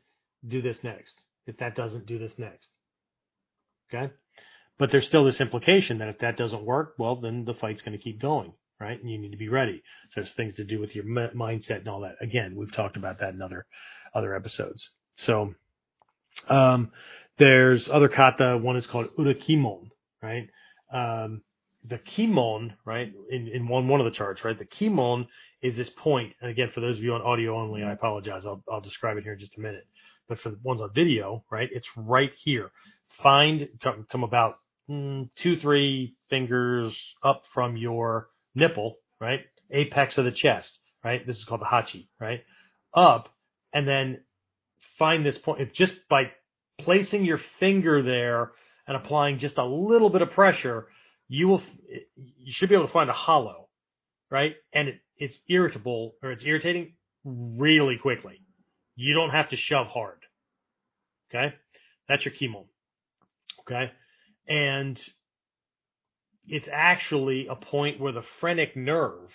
[0.46, 1.14] do this next.
[1.46, 2.68] If that doesn't, do this next.
[3.92, 4.12] Okay?
[4.78, 7.96] But there's still this implication that if that doesn't work, well, then the fight's going
[7.96, 9.00] to keep going, right?
[9.00, 9.82] And you need to be ready.
[10.11, 12.16] So there's things to do with your mindset and all that.
[12.20, 13.66] Again, we've talked about that in other
[14.14, 14.88] other episodes.
[15.16, 15.55] So
[16.48, 16.90] um,
[17.38, 18.59] there's other kata.
[18.59, 19.90] One is called urakimon,
[20.22, 20.48] right?
[20.92, 21.42] Um,
[21.89, 24.59] the kimon, right, in, in one one of the charts, right?
[24.59, 25.26] The kimon
[25.62, 28.47] is this point, and again, for those of you on audio only, I apologize.
[28.47, 29.87] I'll I'll describe it here in just a minute.
[30.28, 32.70] But for the ones on video, right, it's right here.
[33.22, 34.59] Find come, come about
[34.91, 41.26] mm, two three fingers up from your nipple, right, apex of the chest, right.
[41.26, 42.43] This is called the hachi, right,
[42.95, 43.28] up,
[43.74, 44.20] and then
[44.99, 45.61] find this point.
[45.61, 46.30] If just by
[46.80, 48.53] placing your finger there
[48.87, 50.87] and applying just a little bit of pressure,
[51.29, 51.62] you will
[52.16, 53.68] you should be able to find a hollow,
[54.31, 54.55] right?
[54.72, 56.95] And it, it's irritable or it's irritating
[57.25, 58.41] really quickly.
[58.97, 60.18] You don't have to shove hard.
[61.31, 61.55] Okay,
[62.09, 62.66] that's your chemo.
[63.61, 63.91] Okay,
[64.49, 65.01] and
[66.47, 69.31] it's actually a point where the phrenic nerve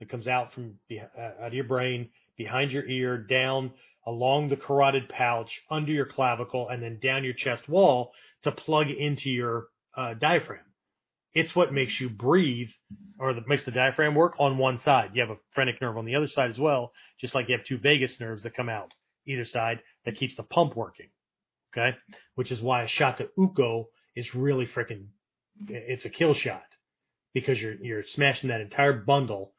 [0.00, 3.70] that comes out from uh, out of your brain behind your ear down
[4.06, 8.12] along the carotid pouch under your clavicle and then down your chest wall
[8.42, 9.66] to plug into your
[9.96, 10.64] uh, diaphragm.
[11.34, 12.70] It's what makes you breathe
[13.18, 15.10] or that makes the diaphragm work on one side.
[15.14, 17.66] You have a phrenic nerve on the other side as well, just like you have
[17.66, 18.92] two vagus nerves that come out
[19.26, 21.08] either side that keeps the pump working.
[21.72, 21.96] Okay.
[22.34, 23.84] Which is why a shot to uko
[24.16, 25.06] is really freaking,
[25.68, 26.64] it's a kill shot
[27.32, 29.52] because you're, you're smashing that entire bundle,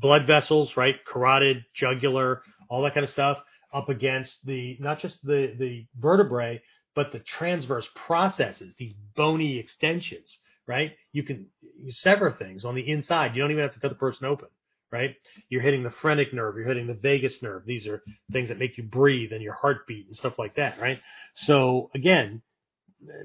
[0.00, 0.96] blood vessels, right?
[1.06, 3.38] Carotid, jugular, all that kind of stuff
[3.72, 6.60] up against the, not just the, the vertebrae,
[6.94, 10.28] but the transverse processes, these bony extensions,
[10.66, 10.92] right?
[11.12, 13.34] You can you sever things on the inside.
[13.34, 14.48] You don't even have to cut the person open,
[14.90, 15.14] right?
[15.48, 17.64] You're hitting the phrenic nerve, you're hitting the vagus nerve.
[17.66, 21.00] These are things that make you breathe and your heartbeat and stuff like that, right?
[21.46, 22.42] So again,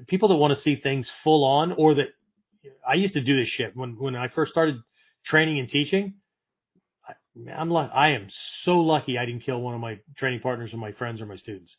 [0.06, 2.08] people that want to see things full on or that
[2.88, 4.76] I used to do this shit when when I first started
[5.24, 6.14] training and teaching.
[7.54, 8.28] I'm like I am
[8.64, 11.36] so lucky I didn't kill one of my training partners or my friends or my
[11.36, 11.74] students.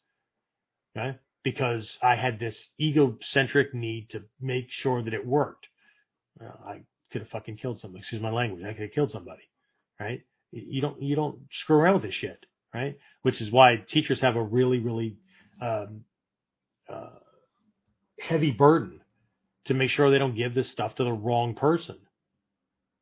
[0.96, 1.18] Okay?
[1.48, 5.66] Because I had this egocentric need to make sure that it worked.
[6.42, 8.02] Uh, I could have fucking killed somebody.
[8.02, 8.66] Excuse my language.
[8.66, 9.44] I could have killed somebody,
[9.98, 10.24] right?
[10.52, 12.98] You don't you don't screw around with this shit, right?
[13.22, 15.16] Which is why teachers have a really really
[15.62, 16.02] um,
[16.92, 17.16] uh,
[18.20, 19.00] heavy burden
[19.68, 21.96] to make sure they don't give this stuff to the wrong person,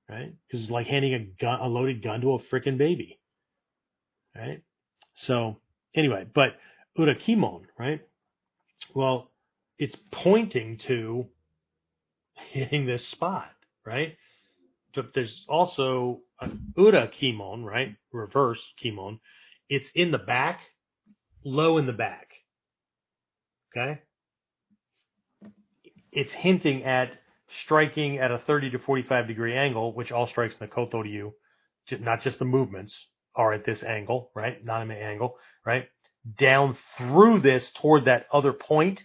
[0.08, 0.36] right?
[0.48, 3.20] Because it's like handing a gun, a loaded gun to a freaking baby,
[4.36, 4.62] right?
[5.16, 5.58] So
[5.96, 6.50] anyway, but
[6.96, 8.02] urakimon, right?
[8.94, 9.32] Well,
[9.78, 11.28] it's pointing to
[12.36, 13.50] hitting this spot,
[13.86, 14.16] right?
[14.96, 17.96] But there's also an Ura kimon, right?
[18.12, 19.20] Reverse kimon.
[19.70, 20.62] It's in the back,
[21.44, 22.30] low in the back.
[23.76, 24.02] Okay?
[26.12, 27.12] It's hinting at
[27.64, 31.34] striking at a 30 to 45 degree angle, which all strikes in the koto ryu,
[32.00, 32.96] not just the movements
[33.36, 34.66] are at this angle, right?
[34.66, 35.88] Naname angle, right?
[36.38, 39.04] Down through this toward that other point,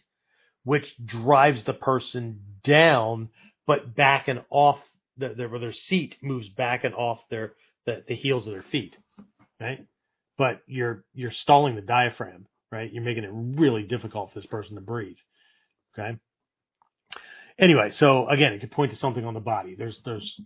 [0.65, 3.29] which drives the person down,
[3.67, 4.79] but back and off
[5.17, 7.53] the, their, their seat moves back and off their
[7.87, 8.97] the, the heels of their feet,
[9.61, 9.87] right?
[10.39, 12.93] But you're you're stalling the diaphragm, right?
[12.93, 15.17] You're making it really difficult for this person to breathe.
[15.99, 16.19] Okay.
[17.59, 19.75] Anyway, so again, it could point to something on the body.
[19.75, 20.41] There's there's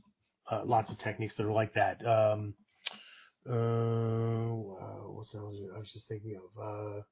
[0.50, 2.04] uh, lots of techniques that are like that.
[2.04, 2.54] Um,
[3.50, 5.38] uh, what's that?
[5.38, 7.02] I was just thinking of uh,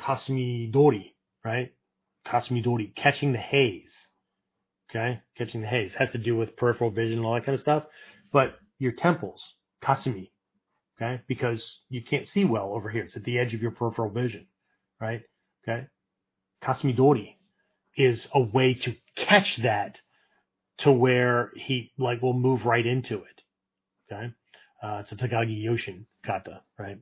[0.00, 1.72] Kasumi Dori, right?
[2.26, 3.90] Kasumi Dori, catching the haze.
[4.90, 7.60] Okay, catching the haze has to do with peripheral vision and all that kind of
[7.60, 7.84] stuff.
[8.32, 9.42] But your temples,
[9.84, 10.30] Kasumi,
[10.96, 13.02] okay, because you can't see well over here.
[13.04, 14.46] It's at the edge of your peripheral vision,
[15.00, 15.22] right?
[15.68, 15.86] Okay,
[16.62, 17.38] Kasumi Dori
[17.96, 19.98] is a way to catch that
[20.78, 23.36] to where he like will move right into it
[24.10, 24.32] Okay,
[24.82, 26.98] uh, it's a Takagi Yoshin kata, right?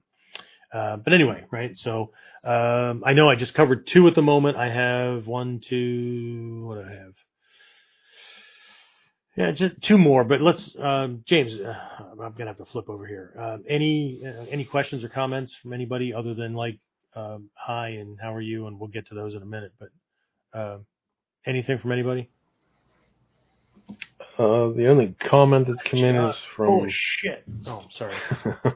[0.73, 1.77] Uh, but anyway, right?
[1.77, 2.11] So
[2.43, 4.57] um, I know I just covered two at the moment.
[4.57, 6.65] I have one, two.
[6.67, 7.15] What do I have?
[9.37, 10.25] Yeah, just two more.
[10.25, 11.61] But let's, um, James.
[11.61, 11.75] Uh,
[12.11, 13.35] I'm gonna have to flip over here.
[13.39, 16.79] Um, any uh, any questions or comments from anybody other than like
[17.17, 18.67] um, hi and how are you?
[18.67, 19.73] And we'll get to those in a minute.
[19.79, 20.79] But uh,
[21.47, 22.31] anything from anybody?
[24.37, 26.69] Uh, the only comment that's come in is from.
[26.69, 27.45] Oh shit!
[27.67, 28.17] Oh, I'm sorry.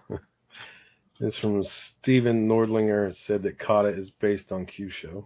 [1.21, 1.65] is from
[2.01, 3.13] Steven Nordlinger.
[3.27, 5.25] Said that Kata is based on Kyusho.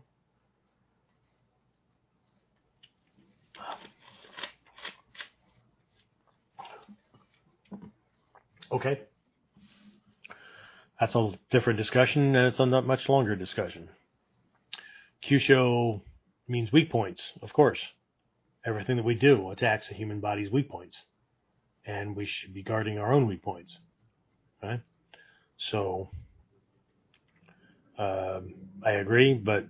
[8.73, 9.01] Okay.
[10.99, 13.91] That's a different discussion, and it's a not much longer discussion.
[15.29, 16.01] Kyusho
[16.49, 17.79] means weak points, of course.
[18.65, 20.97] Everything that we do attacks a human body's weak points.
[21.85, 23.77] And we should be guarding our own weak points.
[24.63, 24.81] Right?
[25.71, 26.11] So,
[27.99, 28.55] um,
[28.85, 29.67] I agree, but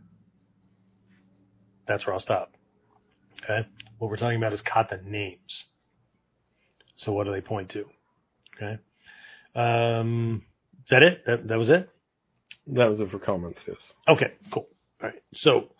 [1.89, 2.53] that's where I'll stop.
[3.43, 3.67] Okay?
[3.99, 5.65] What we're talking about is kata names.
[6.97, 7.85] So what do they point to?
[8.57, 8.79] Okay?
[9.55, 10.43] Um,
[10.85, 11.25] is that it?
[11.27, 11.89] That, that was it?
[12.67, 13.77] That was it for comments, yes.
[14.09, 14.69] Okay, cool.
[15.03, 15.23] All right.
[15.35, 15.71] So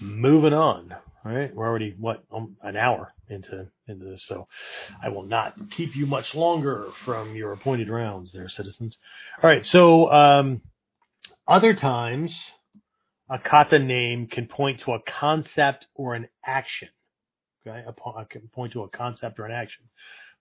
[0.00, 0.94] moving on.
[1.28, 1.54] All right.
[1.54, 4.24] We're already, what, um, an hour into, into this.
[4.26, 4.48] So
[5.02, 8.96] I will not keep you much longer from your appointed rounds there, citizens.
[9.42, 9.66] All right.
[9.66, 10.62] So, um,
[11.46, 12.34] other times
[13.28, 16.88] a kata name can point to a concept or an action.
[17.66, 17.84] Okay.
[17.86, 19.84] A, can point to a concept or an action.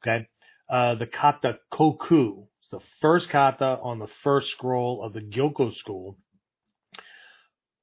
[0.01, 0.27] Okay.
[0.69, 6.17] Uh, the kata koku the first kata on the first scroll of the Gyokko school.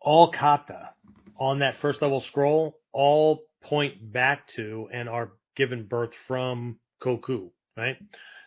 [0.01, 0.91] All kata
[1.39, 7.51] on that first level scroll all point back to and are given birth from koku,
[7.77, 7.97] right?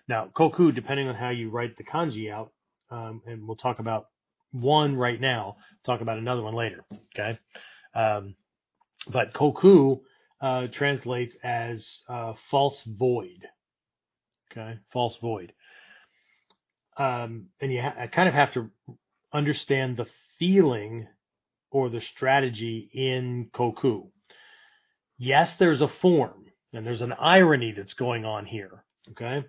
[0.08, 2.52] Now, koku, depending on how you write the kanji out,
[2.90, 4.08] um, and we'll talk about
[4.52, 6.86] one right now, talk about another one later,
[7.16, 7.40] okay?
[7.94, 8.36] Um,
[9.12, 9.98] but koku
[10.42, 13.48] uh, translates as uh, false void,
[14.52, 14.80] okay?
[14.94, 15.54] False void
[16.98, 18.72] um, and you ha- kind of have to
[19.34, 20.08] understand the
[20.40, 21.08] feeling
[21.72, 24.06] or the strategy in Koku.
[25.18, 28.84] Yes, there's a form and there's an irony that's going on here.
[29.12, 29.46] Okay.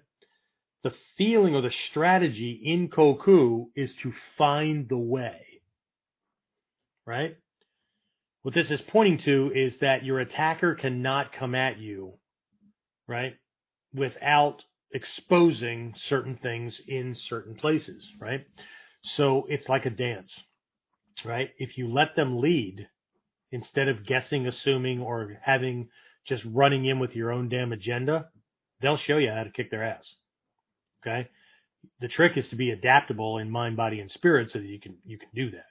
[0.84, 5.40] The feeling or the strategy in Koku is to find the way.
[7.06, 7.36] Right?
[8.42, 12.14] What this is pointing to is that your attacker cannot come at you,
[13.06, 13.34] right,
[13.92, 18.46] without exposing certain things in certain places, right?
[19.16, 20.32] So it's like a dance,
[21.24, 21.50] right?
[21.58, 22.88] If you let them lead
[23.52, 25.88] instead of guessing, assuming, or having
[26.26, 28.28] just running in with your own damn agenda,
[28.80, 30.04] they'll show you how to kick their ass.
[31.02, 31.28] Okay.
[32.00, 34.96] The trick is to be adaptable in mind, body, and spirit so that you can
[35.04, 35.66] you can do that.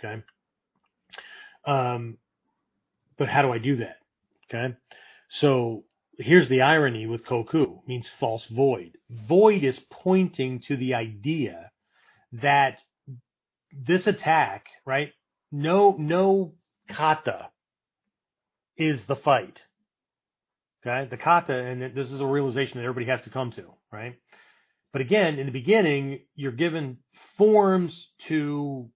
[0.00, 0.22] Okay.
[1.66, 2.18] Um,
[3.18, 3.98] but how do I do that?
[4.48, 4.74] Okay.
[5.40, 5.84] So
[6.18, 8.98] here's the irony with koku means false void.
[9.10, 11.70] Void is pointing to the idea
[12.32, 12.78] that
[13.72, 15.12] this attack, right?
[15.50, 16.52] No, no
[16.88, 17.50] kata
[18.76, 19.60] is the fight.
[20.86, 24.16] Okay, the kata, and this is a realization that everybody has to come to, right?
[24.92, 26.98] But again, in the beginning, you're given
[27.38, 28.90] forms to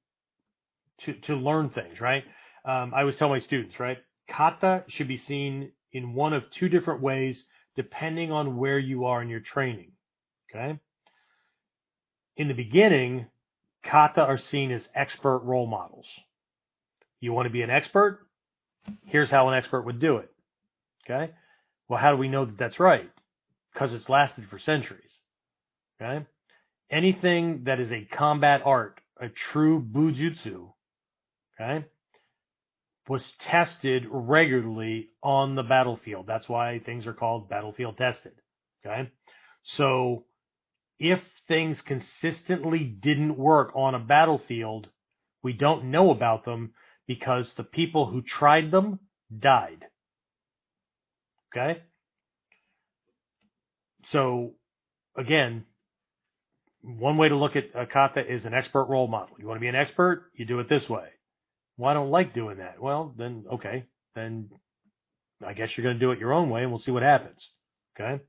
[1.04, 2.24] to to learn things, right?
[2.64, 3.98] Um, I always tell my students, right?
[4.30, 7.42] Kata should be seen in one of two different ways
[7.74, 9.92] depending on where you are in your training.
[10.50, 10.78] Okay?
[12.36, 13.26] In the beginning,
[13.84, 16.06] kata are seen as expert role models.
[17.20, 18.20] You want to be an expert?
[19.04, 20.30] Here's how an expert would do it.
[21.04, 21.32] Okay?
[21.88, 23.10] Well, how do we know that that's right?
[23.72, 25.10] Because it's lasted for centuries.
[26.00, 26.26] Okay?
[26.90, 30.72] Anything that is a combat art, a true bujutsu,
[31.60, 31.84] okay,
[33.08, 36.26] was tested regularly on the battlefield.
[36.26, 38.32] That's why things are called battlefield tested.
[38.84, 39.10] Okay.
[39.76, 40.24] So
[40.98, 44.88] if things consistently didn't work on a battlefield,
[45.42, 46.72] we don't know about them
[47.08, 49.00] because the people who tried them
[49.36, 49.84] died.
[51.50, 51.80] Okay.
[54.12, 54.52] So
[55.16, 55.64] again,
[56.82, 59.36] one way to look at a kata is an expert role model.
[59.40, 60.30] You want to be an expert?
[60.34, 61.08] You do it this way.
[61.76, 62.80] Well, I don't like doing that.
[62.80, 64.50] Well, then, okay, then
[65.44, 67.40] I guess you're going to do it your own way and we'll see what happens.
[67.98, 68.22] Okay.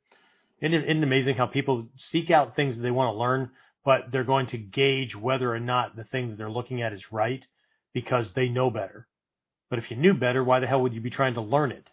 [0.61, 3.51] Isn't it, isn't it amazing how people seek out things that they want to learn,
[3.83, 7.03] but they're going to gauge whether or not the thing that they're looking at is
[7.11, 7.45] right
[7.93, 9.07] because they know better.
[9.69, 11.87] But if you knew better, why the hell would you be trying to learn it?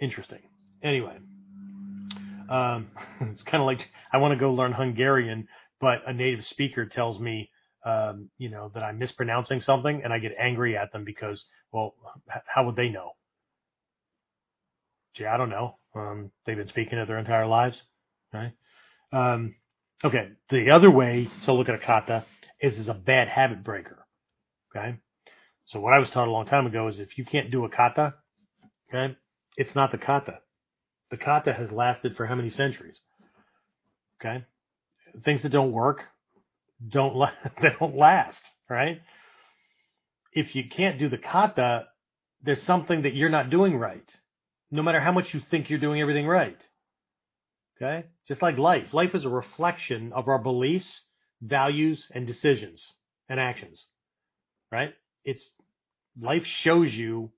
[0.00, 0.40] Interesting.
[0.82, 1.18] Anyway,
[2.50, 2.88] Um,
[3.22, 3.80] it's kind of like
[4.12, 5.48] I want to go learn Hungarian,
[5.80, 7.50] but a native speaker tells me,
[7.86, 11.94] um, you know, that I'm mispronouncing something, and I get angry at them because, well,
[12.46, 13.12] how would they know?
[15.16, 15.78] Gee, I don't know.
[15.94, 17.76] Um, they've been speaking it their entire lives,
[18.32, 18.52] right?
[19.12, 19.54] Um,
[20.04, 20.30] okay.
[20.50, 22.24] The other way to look at a kata
[22.62, 24.06] is as a bad habit breaker.
[24.74, 24.96] Okay.
[25.66, 27.68] So what I was taught a long time ago is if you can't do a
[27.68, 28.14] kata,
[28.88, 29.16] okay,
[29.56, 30.38] it's not the kata.
[31.10, 33.00] The kata has lasted for how many centuries?
[34.20, 34.44] Okay.
[35.24, 36.00] Things that don't work
[36.88, 37.32] don't la-
[37.62, 39.00] they don't last, right?
[40.32, 41.86] If you can't do the kata,
[42.42, 44.08] there's something that you're not doing right.
[44.70, 46.58] No matter how much you think you're doing everything right.
[47.76, 48.06] Okay?
[48.26, 48.94] Just like life.
[48.94, 51.02] Life is a reflection of our beliefs,
[51.42, 52.82] values, and decisions
[53.28, 53.84] and actions.
[54.70, 54.94] Right?
[55.24, 55.44] It's
[56.20, 57.32] life shows you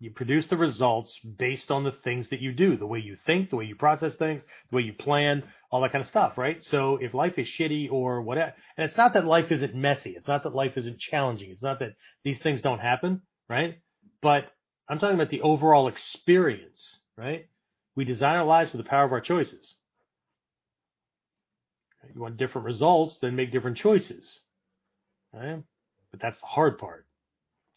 [0.00, 3.48] you produce the results based on the things that you do, the way you think,
[3.48, 6.58] the way you process things, the way you plan, all that kind of stuff, right?
[6.64, 10.28] So if life is shitty or whatever, and it's not that life isn't messy, it's
[10.28, 13.78] not that life isn't challenging, it's not that these things don't happen, right?
[14.20, 14.44] But
[14.88, 17.46] I'm talking about the overall experience, right?
[17.96, 19.74] We design our lives with the power of our choices.
[22.14, 24.24] You want different results, then make different choices,
[25.32, 25.62] right?
[26.10, 27.06] But that's the hard part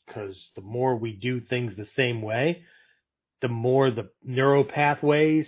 [0.06, 2.64] because the more we do things the same way,
[3.42, 5.48] the more the neural pathways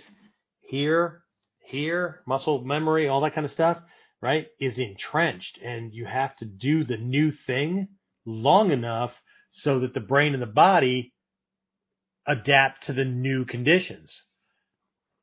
[0.60, 1.22] here,
[1.58, 3.78] here, muscle memory, all that kind of stuff,
[4.20, 5.58] right, is entrenched.
[5.64, 7.88] And you have to do the new thing
[8.24, 9.12] long enough
[9.50, 11.12] so that the brain and the body
[12.26, 14.12] adapt to the new conditions.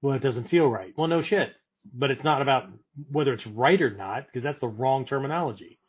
[0.02, 0.94] Well, it doesn't feel right.
[0.98, 1.54] Well, no shit.
[1.94, 2.70] But it's not about
[3.12, 5.80] whether it's right or not, because that's the wrong terminology.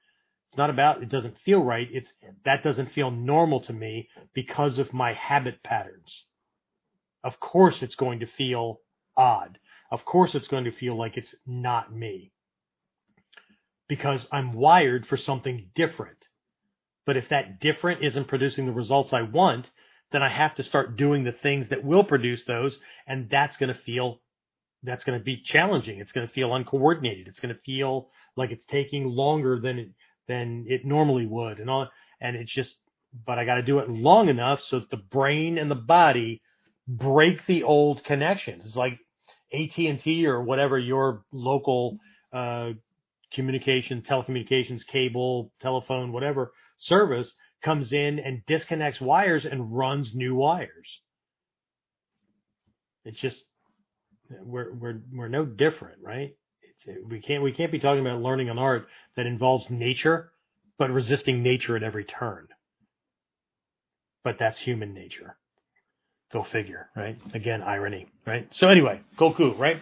[0.49, 1.88] It's not about it doesn't feel right.
[1.90, 2.09] It's
[2.44, 6.24] that doesn't feel normal to me because of my habit patterns.
[7.22, 8.80] Of course it's going to feel
[9.16, 9.59] odd.
[9.90, 12.32] Of course it's going to feel like it's not me.
[13.88, 16.16] Because I'm wired for something different.
[17.05, 19.68] But if that different isn't producing the results I want,
[20.12, 22.76] then I have to start doing the things that will produce those
[23.07, 24.20] and that's going to feel
[24.82, 25.98] that's going to be challenging.
[26.00, 27.28] It's going to feel uncoordinated.
[27.28, 29.88] It's going to feel like it's taking longer than it
[30.28, 31.88] than it normally would and all
[32.20, 32.74] and it's just
[33.26, 36.42] but I got to do it long enough so that the brain and the body
[36.86, 38.64] break the old connections.
[38.66, 38.98] It's like
[39.52, 41.98] AT&T or whatever your local
[42.32, 42.70] uh,
[43.32, 47.32] communication, telecommunications, cable, telephone, whatever service
[47.64, 51.00] comes in and disconnects wires and runs new wires.
[53.04, 53.38] It's just
[54.42, 56.34] we're we're we're no different, right?
[56.62, 60.32] It's, we can't we can't be talking about learning an art that involves nature,
[60.78, 62.48] but resisting nature at every turn.
[64.24, 65.36] But that's human nature.
[66.32, 67.18] Go figure, right?
[67.32, 68.48] Again, irony, right?
[68.52, 69.80] So anyway, Goku, right?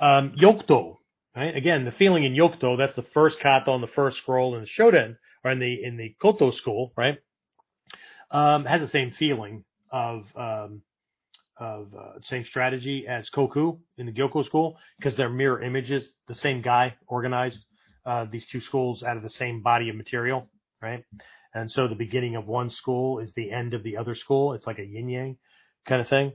[0.00, 0.98] Um, Yokto,
[1.34, 1.56] right?
[1.56, 4.68] Again, the feeling in Yokto, that's the first kata on the first scroll in the
[4.68, 7.18] Shoden, or in the in the Koto school, right?
[8.30, 10.82] Um, has the same feeling of um,
[11.60, 16.12] of uh, same strategy as Koku in the Gyokko school because they're mirror images.
[16.28, 17.64] The same guy organized
[18.06, 20.48] uh, these two schools out of the same body of material,
[20.80, 21.04] right?
[21.54, 24.54] And so the beginning of one school is the end of the other school.
[24.54, 25.36] It's like a yin yang
[25.86, 26.32] kind of thing.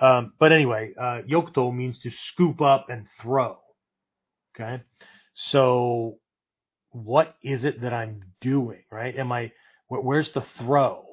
[0.00, 3.58] Um, but anyway, uh, Yokto means to scoop up and throw.
[4.54, 4.82] Okay.
[5.34, 6.18] So
[6.90, 9.16] what is it that I'm doing, right?
[9.16, 9.52] Am I,
[9.88, 11.04] where's the throw,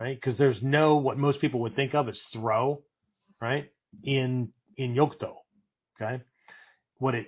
[0.00, 0.16] right?
[0.16, 2.82] Because there's no, what most people would think of as throw,
[3.40, 3.70] right?
[4.02, 5.34] In, in Yokto.
[6.00, 6.22] Okay.
[6.98, 7.26] What it,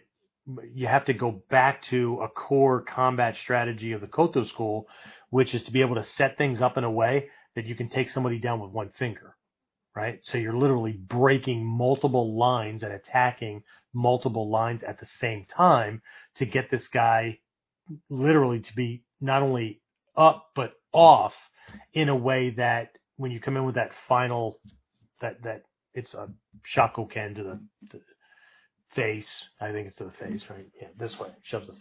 [0.75, 4.87] you have to go back to a core combat strategy of the Koto school,
[5.31, 7.89] which is to be able to set things up in a way that you can
[7.89, 9.37] take somebody down with one finger,
[9.95, 10.21] right?
[10.23, 16.03] So you're literally breaking multiple lines and attacking multiple lines at the same time
[16.37, 17.39] to get this guy
[18.11, 19.81] literally to be not only
[20.17, 21.35] up but off
[21.93, 24.61] in a way that when you come in with that final
[25.21, 25.63] that that
[25.95, 26.29] it's a
[26.75, 27.61] shakoken to the,
[27.91, 28.01] to
[28.95, 29.29] face.
[29.61, 30.67] I think it's to the face, right?
[30.81, 31.75] Yeah, this way shoves the,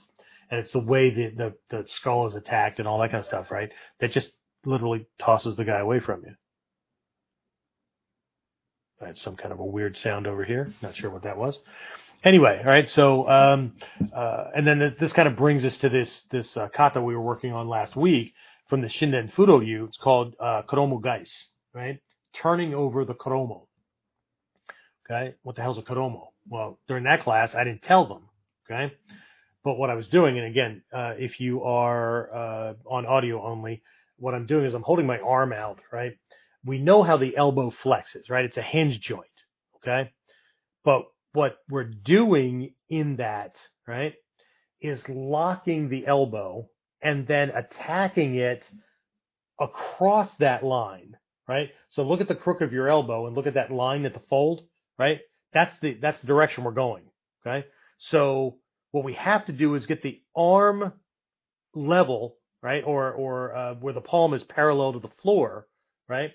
[0.49, 3.25] and it's the way the, the the skull is attacked and all that kind of
[3.25, 3.69] stuff, right?
[3.99, 4.31] That just
[4.65, 6.33] literally tosses the guy away from you.
[9.01, 10.73] I had some kind of a weird sound over here.
[10.81, 11.59] Not sure what that was.
[12.23, 12.89] Anyway, all right.
[12.89, 13.73] So, um,
[14.15, 17.21] uh, and then this kind of brings us to this this uh, kata we were
[17.21, 18.33] working on last week
[18.69, 19.85] from the Shinden Fudo Ryu.
[19.85, 21.29] It's called uh, Koromo Gais,
[21.73, 21.99] right?
[22.35, 23.66] Turning over the Koromo.
[25.09, 26.27] Okay, what the hell's a Koromo?
[26.49, 28.23] Well, during that class, I didn't tell them.
[28.69, 28.93] Okay,
[29.63, 33.81] but what I was doing, and again, uh, if you are uh, on audio only,
[34.17, 36.13] what I'm doing is I'm holding my arm out, right?
[36.65, 38.45] We know how the elbow flexes, right?
[38.45, 39.25] It's a hinge joint,
[39.77, 40.11] okay?
[40.83, 41.03] But
[41.33, 43.55] what we're doing in that,
[43.87, 44.13] right,
[44.81, 46.67] is locking the elbow
[47.01, 48.63] and then attacking it
[49.59, 51.15] across that line,
[51.47, 51.69] right?
[51.89, 54.21] So look at the crook of your elbow and look at that line at the
[54.29, 54.63] fold,
[54.99, 55.19] right?
[55.53, 57.03] That's the that's the direction we're going,
[57.45, 57.65] okay?
[58.11, 58.57] So
[58.91, 60.93] what we have to do is get the arm
[61.75, 65.67] level, right, or or uh, where the palm is parallel to the floor,
[66.07, 66.31] right?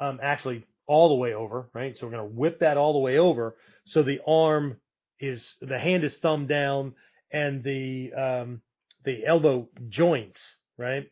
[0.00, 1.96] Um, actually all the way over, right?
[1.96, 3.56] So we're going to whip that all the way over.
[3.86, 4.76] So the arm
[5.20, 6.94] is the hand is thumb down
[7.32, 8.62] and the um,
[9.04, 10.38] the elbow joints,
[10.78, 11.06] right?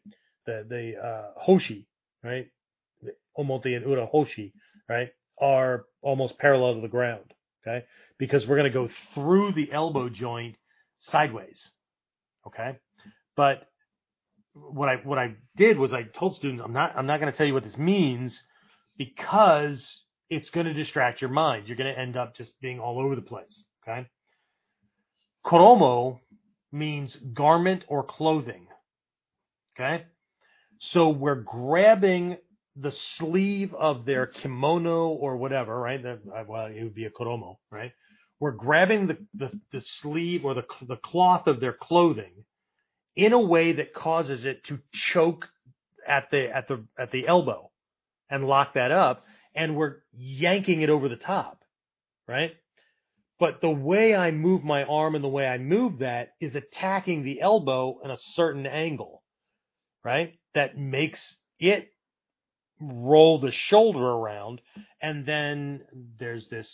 [0.46, 1.86] The the uh, hoshi,
[2.22, 2.48] right?
[3.02, 4.52] The omote and ura hoshi,
[4.88, 5.10] right?
[5.42, 7.34] Are almost parallel to the ground,
[7.66, 7.84] okay?
[8.18, 10.54] Because we're going to go through the elbow joint
[11.00, 11.56] sideways,
[12.46, 12.78] okay?
[13.36, 13.66] But
[14.54, 17.36] what I what I did was I told students I'm not I'm not going to
[17.36, 18.38] tell you what this means
[18.98, 19.84] because
[20.28, 21.66] it's going to distract your mind.
[21.66, 23.62] You're going to end up just being all over the place.
[23.82, 24.06] Okay.
[25.44, 26.20] Koromo
[26.70, 28.66] means garment or clothing.
[29.74, 30.04] Okay.
[30.92, 32.36] So we're grabbing
[32.76, 36.02] the sleeve of their kimono or whatever, right?
[36.02, 37.92] That, uh, well, it would be a koromo, right?
[38.40, 42.44] We're grabbing the, the, the sleeve or the, the cloth of their clothing
[43.14, 45.46] in a way that causes it to choke
[46.08, 47.70] at the, at the, at the elbow
[48.30, 51.62] and lock that up and we're yanking it over the top,
[52.26, 52.52] right?
[53.38, 57.24] But the way I move my arm and the way I move that is attacking
[57.24, 59.22] the elbow in a certain angle,
[60.04, 60.38] right?
[60.54, 61.92] That makes it
[62.82, 64.60] roll the shoulder around.
[65.00, 65.82] And then
[66.18, 66.68] there's this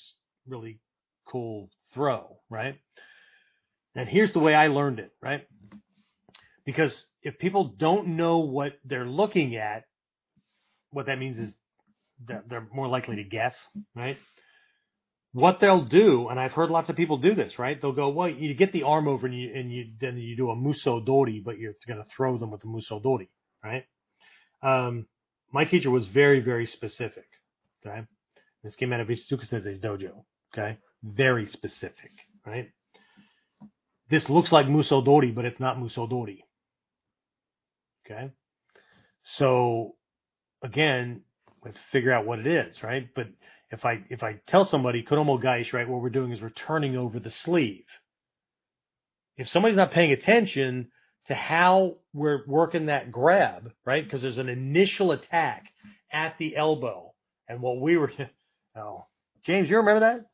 [0.47, 0.81] really
[1.27, 2.77] cool throw, right?
[3.95, 5.47] And here's the way I learned it, right?
[6.65, 9.85] Because if people don't know what they're looking at,
[10.91, 11.55] what that means is
[12.27, 13.55] they're, they're more likely to guess,
[13.95, 14.17] right?
[15.33, 17.81] What they'll do, and I've heard lots of people do this, right?
[17.81, 20.51] They'll go, well, you get the arm over and you, and you then you do
[20.51, 23.29] a muso dori, but you're going to throw them with the muso dori,
[23.63, 23.85] right?
[24.63, 25.07] Um,
[25.53, 27.27] my teacher was very, very specific.
[27.85, 28.03] Okay.
[28.63, 30.25] This came out of Ishizuka Sensei's dojo.
[30.53, 30.79] Okay.
[31.03, 32.13] Very specific,
[32.47, 32.71] right?
[34.11, 36.45] This looks like muso dori, but it's not muso dori.
[38.05, 38.31] Okay.
[39.37, 39.95] So
[40.63, 41.23] again,
[41.63, 43.09] we have to figure out what it is, right?
[43.15, 43.29] But
[43.71, 46.97] if I if I tell somebody Koromo Gaish, right, what we're doing is we're turning
[46.97, 47.85] over the sleeve.
[49.37, 50.89] If somebody's not paying attention
[51.29, 54.05] to how we're working that grab, right?
[54.05, 55.67] Because there's an initial attack
[56.13, 57.13] at the elbow,
[57.49, 58.11] and what we were,
[58.77, 59.07] oh,
[59.45, 60.27] James, you remember that,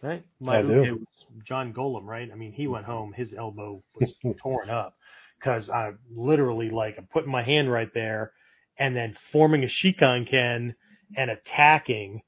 [0.00, 0.24] right?
[0.40, 1.04] My, I do.
[1.44, 2.28] John Golem, right?
[2.30, 4.12] I mean, he went home, his elbow was
[4.42, 4.96] torn up
[5.38, 8.32] because I literally like I'm putting my hand right there
[8.78, 10.74] and then forming a Shikan Ken
[11.16, 12.22] and attacking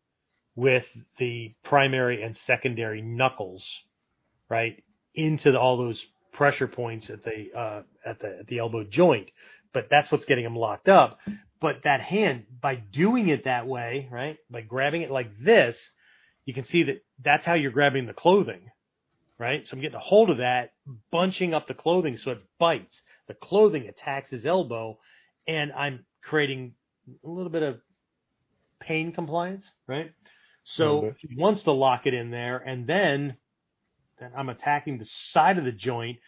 [0.56, 0.84] with
[1.18, 3.64] the primary and secondary knuckles,
[4.48, 4.82] right,
[5.14, 6.00] into the, all those
[6.34, 9.30] pressure points at the uh, at the at the elbow joint.
[9.72, 11.18] But that's what's getting him locked up.
[11.60, 15.78] But that hand, by doing it that way, right, by grabbing it like this,
[16.44, 18.70] you can see that that's how you're grabbing the clothing,
[19.38, 19.66] right?
[19.66, 20.72] So I'm getting a hold of that,
[21.10, 23.00] bunching up the clothing so it bites.
[23.28, 24.98] The clothing attacks his elbow,
[25.48, 26.74] and I'm creating
[27.24, 27.80] a little bit of
[28.80, 30.12] pain compliance, right?
[30.64, 33.36] So he wants to lock it in there, and then,
[34.24, 36.18] then I'm attacking the side of the joint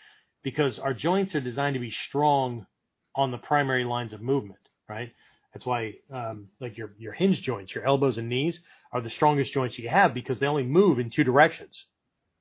[0.42, 2.66] because our joints are designed to be strong
[3.14, 5.12] on the primary lines of movement, right?
[5.52, 8.58] That's why, um, like your your hinge joints, your elbows and knees
[8.92, 11.84] are the strongest joints you have because they only move in two directions,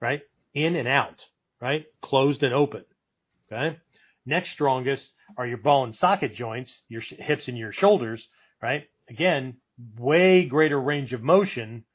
[0.02, 0.22] right?
[0.54, 1.24] In and out,
[1.62, 1.86] right?
[2.02, 2.84] Closed and open.
[3.52, 3.78] Okay.
[4.26, 5.08] Next strongest
[5.38, 8.22] are your ball and socket joints, your hips and your shoulders,
[8.62, 8.90] right?
[9.10, 9.58] Again,
[9.98, 11.86] way greater range of motion,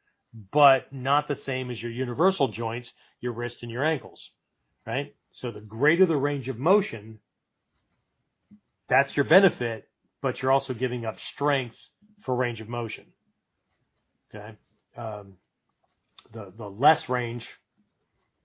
[0.53, 2.91] but not the same as your universal joints,
[3.21, 4.21] your wrist and your ankles,
[4.87, 5.15] right?
[5.33, 7.19] So the greater the range of motion,
[8.89, 9.89] that's your benefit,
[10.23, 11.77] but you're also giving up strength
[12.25, 13.07] for range of motion.
[14.35, 14.57] Okay.
[14.97, 15.35] Um,
[16.33, 17.47] the, the less range,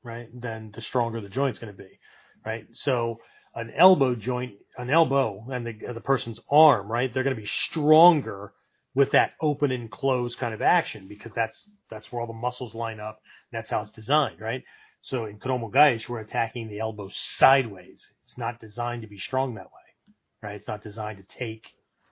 [0.03, 1.99] right, then the stronger the joint's going to be,
[2.45, 2.65] right?
[2.73, 3.19] So
[3.53, 7.13] an elbow joint, an elbow, and the, the person's arm, right?
[7.13, 8.53] They're going to be stronger
[8.95, 12.75] with that open and close kind of action because that's that's where all the muscles
[12.75, 13.21] line up.
[13.53, 14.63] that's how it's designed, right?
[15.03, 18.01] So in Koromo Gaish, we're attacking the elbow sideways.
[18.25, 20.09] It's not designed to be strong that way,
[20.43, 20.55] right?
[20.55, 21.65] It's not designed to take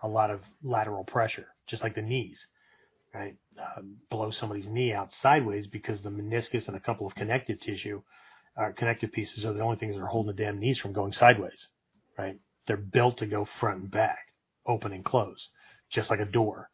[0.03, 2.45] a lot of lateral pressure, just like the knees,
[3.13, 3.35] right?
[3.59, 3.81] Uh,
[4.11, 8.01] blow somebody's knee out sideways because the meniscus and a couple of connective tissue
[8.57, 11.13] uh, connective pieces are the only things that are holding the damn knees from going
[11.13, 11.67] sideways,
[12.17, 12.37] right?
[12.67, 14.19] They're built to go front and back,
[14.67, 15.49] open and close,
[15.91, 16.69] just like a door.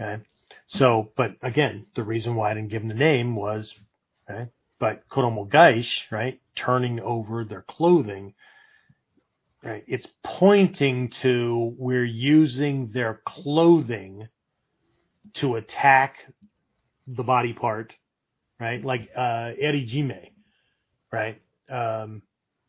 [0.00, 0.22] Okay.
[0.68, 3.74] So, but again, the reason why I didn't give them the name was
[4.30, 4.48] Okay.
[4.78, 8.34] But koromogaish, right, turning over their clothing,
[9.62, 14.28] right, it's pointing to we're using their clothing
[15.34, 16.16] to attack
[17.06, 17.92] the body part,
[18.58, 18.82] right?
[18.84, 20.30] Like uh, erijime,
[21.12, 21.40] right?
[21.70, 22.22] Um,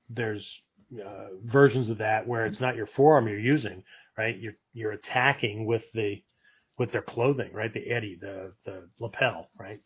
[0.10, 0.46] there's
[0.94, 3.84] uh, versions of that where it's not your forearm you're using,
[4.18, 4.38] right?
[4.38, 6.22] You're you're attacking with the
[6.82, 7.72] with their clothing, right?
[7.72, 9.80] The eri, the the lapel, right?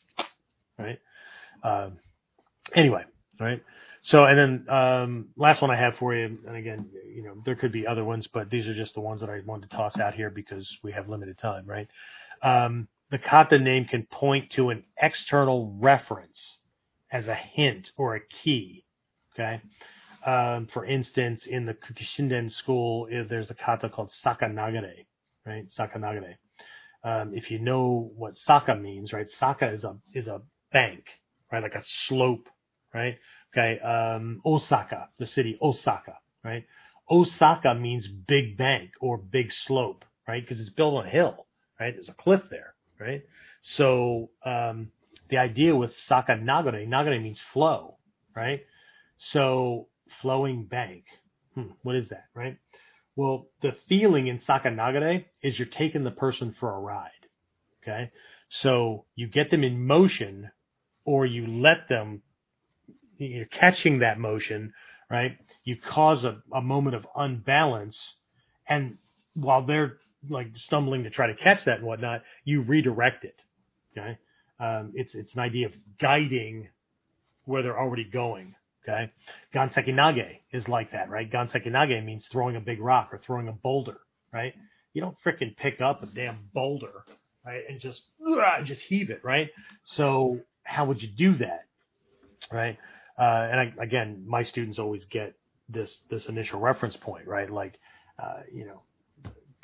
[0.79, 0.97] Right.
[1.61, 1.99] Um,
[2.73, 3.03] anyway,
[3.39, 3.61] right.
[4.03, 7.55] So and then um, last one I have for you, and again, you know, there
[7.55, 9.99] could be other ones, but these are just the ones that I wanted to toss
[9.99, 11.87] out here because we have limited time, right?
[12.41, 16.39] Um, the kata name can point to an external reference
[17.11, 18.85] as a hint or a key.
[19.33, 19.61] Okay.
[20.25, 25.05] Um, for instance, in the Kukishinden school, eh, there's a kata called sakanagare,
[25.45, 25.65] right?
[25.77, 26.35] Sakanagare.
[27.05, 29.27] Um, if you know what saka means, right?
[29.39, 30.41] Saka is a is a
[30.73, 31.05] bank,
[31.53, 31.63] right?
[31.63, 32.49] Like a slope,
[32.95, 33.17] right?
[33.55, 33.79] Okay.
[33.81, 36.15] Um, Osaka, the city Osaka,
[36.45, 36.65] right?
[37.11, 40.43] Osaka means big bank or big slope, right?
[40.43, 41.47] Because it's built on a hill,
[41.79, 41.95] right?
[41.95, 43.23] There's a cliff there, right?
[43.63, 44.91] So um,
[45.29, 47.97] the idea with Saka Nagare, Nagare means flow,
[48.35, 48.61] right?
[49.17, 49.89] So
[50.21, 51.05] flowing bank.
[51.55, 52.57] Hmm, what is that, right?
[53.15, 57.11] Well, the feeling in Sakanagare is you're taking the person for a ride.
[57.81, 58.11] Okay.
[58.49, 60.51] So you get them in motion
[61.05, 62.21] or you let them,
[63.17, 64.73] you're catching that motion,
[65.09, 65.37] right?
[65.63, 67.97] You cause a, a moment of unbalance.
[68.67, 68.97] And
[69.33, 69.97] while they're
[70.29, 73.39] like stumbling to try to catch that and whatnot, you redirect it.
[73.97, 74.17] Okay.
[74.59, 76.69] Um, it's, it's an idea of guiding
[77.45, 78.55] where they're already going.
[78.87, 79.11] Okay.
[79.53, 81.29] Ganseki nage is like that, right?
[81.29, 83.97] Ganseki nage means throwing a big rock or throwing a boulder,
[84.31, 84.53] right?
[84.93, 87.03] You don't freaking pick up a damn boulder,
[87.45, 87.63] right?
[87.67, 88.01] And just,
[88.65, 89.49] just heave it, right?
[89.83, 91.65] So how would you do that?
[92.51, 92.77] Right.
[93.17, 95.33] Uh, and I, again, my students always get
[95.69, 97.49] this, this initial reference point, right?
[97.49, 97.79] Like,
[98.21, 98.81] uh, you know,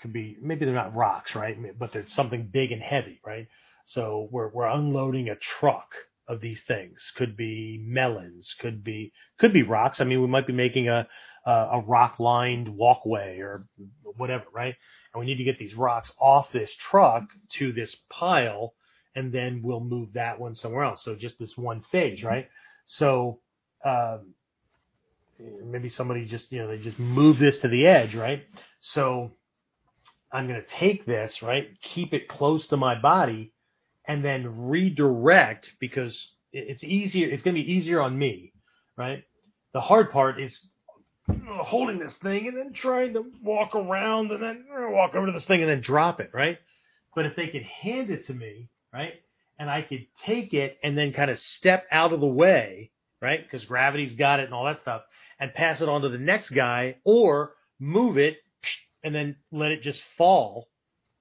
[0.02, 1.58] could be, maybe they're not rocks, right?
[1.78, 3.48] But there's something big and heavy, right?
[3.86, 5.92] So we're, we're unloading a truck,
[6.32, 7.12] of these things.
[7.16, 10.00] Could be melons, could be could be rocks.
[10.02, 11.08] I mean, we might be making a
[11.46, 13.66] a, a rock lined walkway or
[14.18, 14.76] whatever, right?
[15.14, 17.24] And we need to get these rocks off this truck
[17.58, 18.74] to this pile,
[19.16, 21.04] and then we'll move that one somewhere else.
[21.04, 22.48] So just this one phase, right?
[22.86, 23.42] So
[23.86, 24.34] um,
[25.66, 28.44] maybe somebody just you know they just move this to the edge, right?
[28.80, 29.34] So
[30.32, 31.68] I'm going to take this, right?
[31.82, 33.52] Keep it close to my body
[34.08, 36.18] and then redirect because
[36.52, 37.30] it's easier.
[37.30, 38.54] It's going to be easier on me,
[38.98, 39.24] right?
[39.74, 40.58] The hard part is
[41.30, 45.32] uh, holding this thing and then trying to walk around and then walk over to
[45.32, 46.58] this thing and then drop it, right?
[47.16, 49.14] But if they could hand it to me, right,
[49.60, 52.92] and I could take it and then kind of step out of the way,
[53.22, 55.04] right, because gravity's got it and all that stuff,
[55.40, 58.38] and pass it on to the next guy, or move it
[59.04, 60.68] and then let it just fall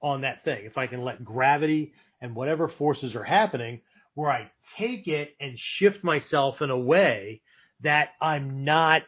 [0.01, 0.65] on that thing.
[0.65, 3.81] If I can let gravity and whatever forces are happening
[4.13, 7.41] where I take it and shift myself in a way
[7.81, 9.03] that I'm not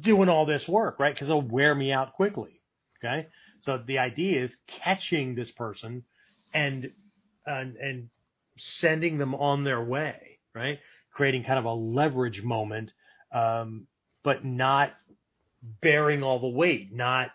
[0.00, 1.14] doing all this work, right?
[1.14, 2.60] Because it'll wear me out quickly.
[2.98, 3.28] Okay.
[3.62, 6.04] So the idea is catching this person
[6.52, 6.90] and,
[7.46, 8.08] and, and
[8.80, 10.78] sending them on their way, right?
[11.12, 12.92] Creating kind of a leverage moment,
[13.32, 13.86] um,
[14.22, 14.92] but not
[15.80, 17.30] bearing all the weight, not,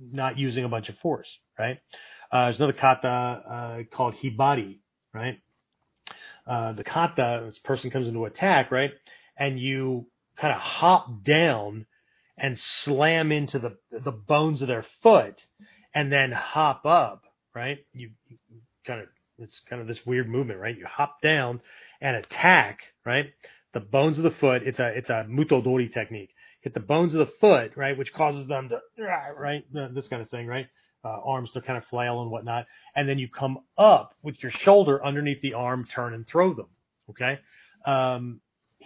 [0.00, 1.28] not using a bunch of force,
[1.58, 1.78] right?
[2.32, 4.78] Uh, there's another kata uh, called hibari,
[5.12, 5.40] right?
[6.46, 8.90] Uh, the kata, this person comes into attack, right?
[9.36, 11.86] And you kind of hop down
[12.38, 15.40] and slam into the the bones of their foot,
[15.94, 17.24] and then hop up,
[17.54, 17.78] right?
[17.92, 18.38] You, you
[18.86, 19.08] kind of
[19.38, 20.76] it's kind of this weird movement, right?
[20.76, 21.60] You hop down
[22.00, 23.26] and attack, right?
[23.74, 24.62] The bones of the foot.
[24.64, 26.30] It's a it's a mutodori technique.
[26.62, 28.80] Hit the bones of the foot, right, which causes them to
[29.38, 30.66] right this kind of thing, right?
[31.04, 32.66] Uh, arms to kind of flail and whatnot.
[32.94, 36.66] And then you come up with your shoulder underneath the arm, turn and throw them.
[37.10, 37.38] Okay.
[37.86, 38.40] Um,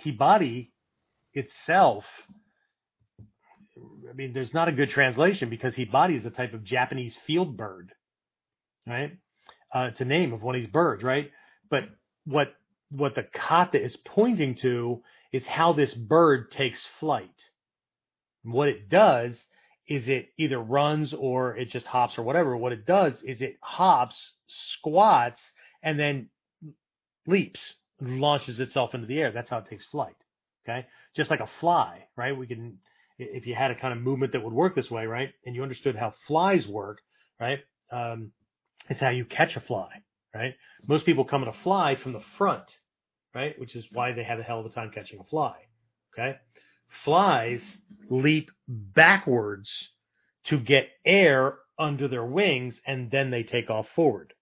[0.05, 0.70] hibari
[1.35, 2.05] itself,
[4.09, 7.57] I mean, there's not a good translation because hibari is a type of Japanese field
[7.57, 7.93] bird,
[8.86, 9.12] right?
[9.74, 11.31] Uh, it's a name of one of these birds, right?
[11.70, 11.85] But
[12.24, 12.55] what
[12.91, 17.28] what the kata is pointing to is how this bird takes flight.
[18.45, 19.35] what it does
[19.86, 22.56] is it either runs or it just hops or whatever.
[22.56, 24.16] What it does is it hops,
[24.78, 25.40] squats,
[25.82, 26.28] and then
[27.27, 27.61] leaps,
[28.01, 29.32] launches itself into the air.
[29.32, 30.16] That's how it takes flight.
[30.65, 30.86] Okay.
[31.15, 32.36] Just like a fly, right?
[32.36, 32.78] We can,
[33.19, 35.31] if you had a kind of movement that would work this way, right?
[35.44, 37.01] And you understood how flies work,
[37.39, 37.59] right?
[37.93, 38.32] Um,
[38.89, 39.89] it's how you catch a fly,
[40.35, 40.55] right?
[40.89, 42.65] Most people come at a fly from the front,
[43.35, 43.59] right?
[43.59, 45.55] Which is why they have a hell of a time catching a fly.
[46.15, 46.39] Okay.
[47.04, 47.60] Flies
[48.10, 49.70] leap backwards
[50.46, 54.32] to get air under their wings and then they take off forward.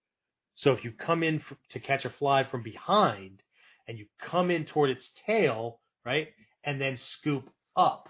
[0.55, 3.41] So if you come in f- to catch a fly from behind
[3.87, 6.27] and you come in toward its tail, right,
[6.63, 8.09] and then scoop up,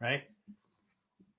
[0.00, 0.22] right,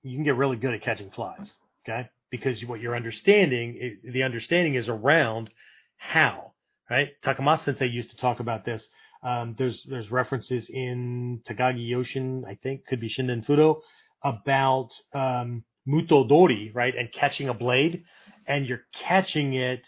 [0.02, 1.48] you can get really good at catching flies,
[1.84, 2.08] okay?
[2.30, 5.50] Because what you're understanding, the understanding is around
[5.96, 6.52] how,
[6.88, 7.08] right?
[7.24, 8.82] Takamatsu Sensei used to talk about this.
[9.26, 13.80] Um, there's there's references in Takagi Yoshin, I think, could be Shinden Fudo,
[14.22, 18.04] about um, muto dori, right, and catching a blade,
[18.46, 19.82] and you're catching it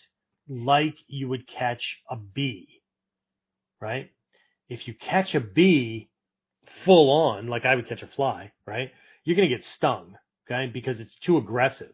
[0.48, 2.82] like you would catch a bee,
[3.80, 4.10] right?
[4.68, 6.10] If you catch a bee
[6.84, 8.90] full on, like I would catch a fly, right,
[9.24, 10.16] you're to get stung,
[10.50, 11.92] okay, because it's too aggressive.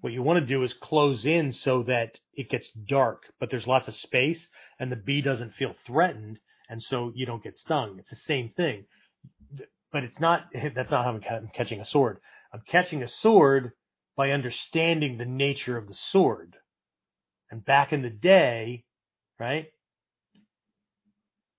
[0.00, 3.66] What you want to do is close in so that it gets dark, but there's
[3.66, 4.46] lots of space
[4.78, 7.96] and the bee doesn't feel threatened, and so you don't get stung.
[7.98, 8.84] It's the same thing,
[9.92, 10.46] but it's not.
[10.74, 12.18] That's not how I'm catching a sword.
[12.52, 13.72] I'm catching a sword
[14.16, 16.56] by understanding the nature of the sword.
[17.50, 18.84] And back in the day,
[19.38, 19.68] right,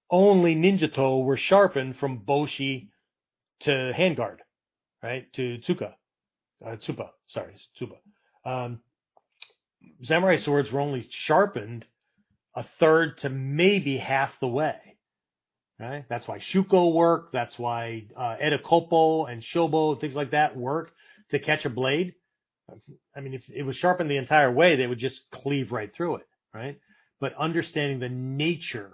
[0.10, 2.90] only ninjato were sharpened from boshi
[3.62, 4.38] to handguard,
[5.04, 5.94] right, to tsuka,
[6.66, 7.98] uh, tsupa, sorry, tsuba.
[8.46, 8.80] Um,
[10.04, 11.86] samurai swords were only sharpened
[12.56, 14.89] a third to maybe half the way.
[15.80, 16.04] Right?
[16.10, 17.32] That's why shuko work.
[17.32, 20.92] That's why uh, edakopo and shobo, things like that work
[21.32, 22.16] to catch a blade.
[23.16, 26.18] I mean, if it was sharpened the entire way, they would just cleave right through
[26.18, 26.78] it, right?
[27.20, 28.92] But understanding the nature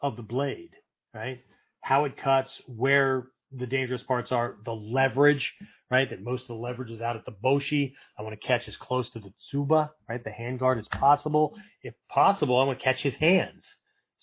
[0.00, 0.70] of the blade,
[1.14, 1.40] right?
[1.82, 5.52] How it cuts, where the dangerous parts are, the leverage,
[5.90, 6.08] right?
[6.08, 7.92] That most of the leverage is out at the boshi.
[8.18, 10.24] I want to catch as close to the tsuba, right?
[10.24, 11.54] The handguard as possible.
[11.82, 13.64] If possible, I want to catch his hands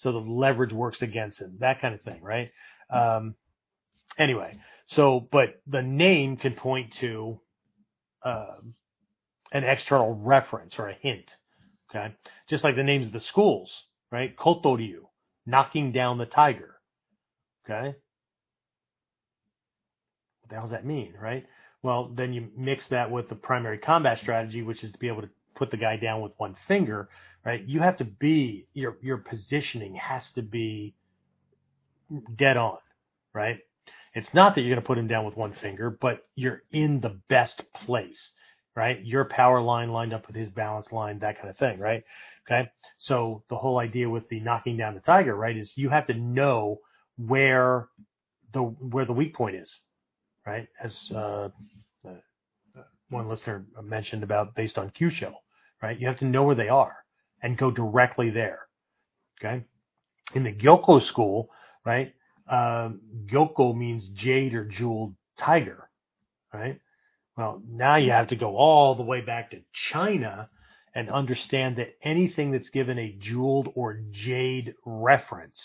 [0.02, 2.52] so the leverage works against him, that kind of thing, right?
[2.90, 3.36] Um,
[4.18, 4.58] anyway,
[4.88, 7.40] so but the name can point to
[8.26, 8.74] um,
[9.52, 11.26] an external reference or a hint,
[11.90, 12.16] okay?
[12.50, 13.72] Just like the names of the schools,
[14.12, 14.36] right?
[14.38, 15.02] Kotoryu,
[15.46, 16.76] knocking down the tiger,
[17.66, 17.96] okay?
[20.42, 21.46] What the hell does that mean, right?
[21.84, 25.22] Well, then you mix that with the primary combat strategy, which is to be able
[25.22, 27.10] to put the guy down with one finger,
[27.46, 27.64] right?
[27.66, 30.94] You have to be your your positioning has to be
[32.36, 32.78] dead on,
[33.34, 33.60] right?
[34.14, 37.00] It's not that you're going to put him down with one finger, but you're in
[37.00, 38.30] the best place,
[38.76, 39.04] right?
[39.06, 42.04] Your power line lined up with his balance line, that kind of thing, right?
[42.50, 42.70] Okay.
[42.98, 46.14] So the whole idea with the knocking down the tiger, right, is you have to
[46.14, 46.80] know
[47.18, 47.88] where
[48.54, 49.72] the where the weak point is,
[50.46, 50.68] right?
[50.84, 51.50] As uh,
[52.06, 52.12] uh,
[53.10, 55.34] one listener mentioned about based on Kyusho,
[55.82, 56.00] right?
[56.00, 56.98] You have to know where they are
[57.42, 58.68] and go directly there.
[59.40, 59.64] Okay.
[60.36, 61.50] In the Gyokko school,
[61.86, 62.14] right?
[62.50, 65.90] Um, Gyokko means jade or jeweled tiger,
[66.54, 66.80] right?
[67.38, 69.62] Well, now you have to go all the way back to
[69.92, 70.50] China
[70.94, 75.60] and understand that anything that's given a jeweled or jade reference,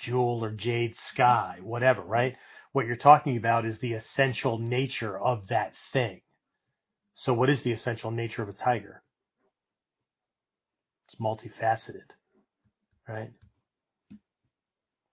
[0.00, 2.34] jewel or jade sky, whatever, right?
[2.72, 6.22] What you're talking about is the essential nature of that thing.
[7.14, 9.01] So what is the essential nature of a tiger?
[11.12, 12.08] It's multifaceted,
[13.08, 13.30] right?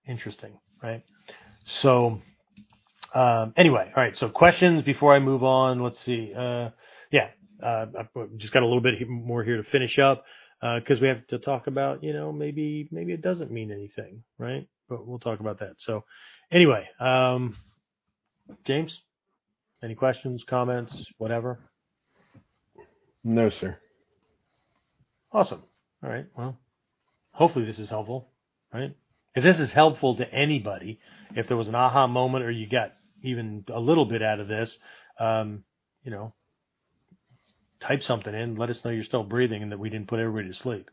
[0.08, 1.02] Interesting, right?
[1.64, 2.20] So,
[3.14, 4.16] um, anyway, all right.
[4.16, 5.82] So questions before I move on.
[5.82, 6.32] Let's see.
[6.36, 6.70] Uh,
[7.12, 7.28] yeah,
[7.62, 10.24] uh, I've just got a little bit more here to finish up
[10.60, 14.22] because uh, we have to talk about, you know, maybe maybe it doesn't mean anything,
[14.38, 14.66] right?
[14.88, 15.74] But we'll talk about that.
[15.78, 16.04] So,
[16.50, 17.56] anyway, um,
[18.64, 18.98] James,
[19.82, 21.58] any questions, comments, whatever?
[23.22, 23.78] No, sir.
[25.32, 25.62] Awesome.
[26.02, 26.26] All right.
[26.36, 26.58] Well,
[27.32, 28.28] hopefully this is helpful,
[28.72, 28.94] right?
[29.34, 30.98] If this is helpful to anybody,
[31.36, 34.48] if there was an aha moment or you got even a little bit out of
[34.48, 34.74] this,
[35.18, 35.64] um,
[36.02, 36.32] you know,
[37.80, 38.56] type something in.
[38.56, 40.90] Let us know you're still breathing and that we didn't put everybody to sleep.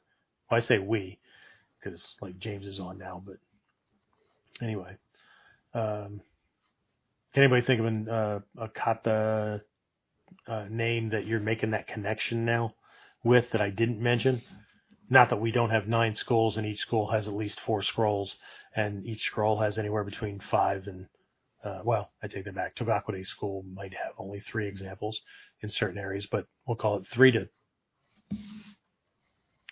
[0.50, 1.20] Well, I say we
[1.80, 3.38] because like James is on now, but
[4.62, 4.98] anyway,
[5.74, 6.22] um,
[7.34, 9.62] can anybody think of an, uh, a kata
[10.48, 12.74] uh, name that you're making that connection now
[13.24, 14.42] with that I didn't mention?
[15.10, 18.36] Not that we don't have nine scrolls and each scroll has at least four scrolls
[18.76, 21.08] and each scroll has anywhere between five and
[21.64, 22.76] uh, well, I take that back.
[22.76, 25.20] Togakure school might have only three examples
[25.62, 27.50] in certain areas, but we'll call it three to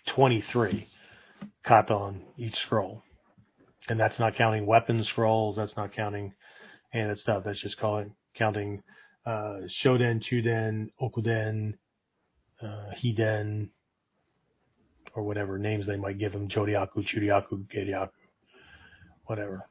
[0.08, 0.88] 23
[1.64, 3.04] kata on each scroll.
[3.88, 5.58] And that's not counting weapon scrolls.
[5.58, 6.34] That's not counting
[6.94, 7.44] of that stuff.
[7.46, 8.82] That's just calling, counting
[9.26, 11.74] uh, Shoden, Chuden, Okuden,
[12.62, 13.70] uh, Hiden,
[15.16, 18.10] or whatever names they might give them, Joryaku, Churyaku, Geryaku,
[19.26, 19.68] whatever.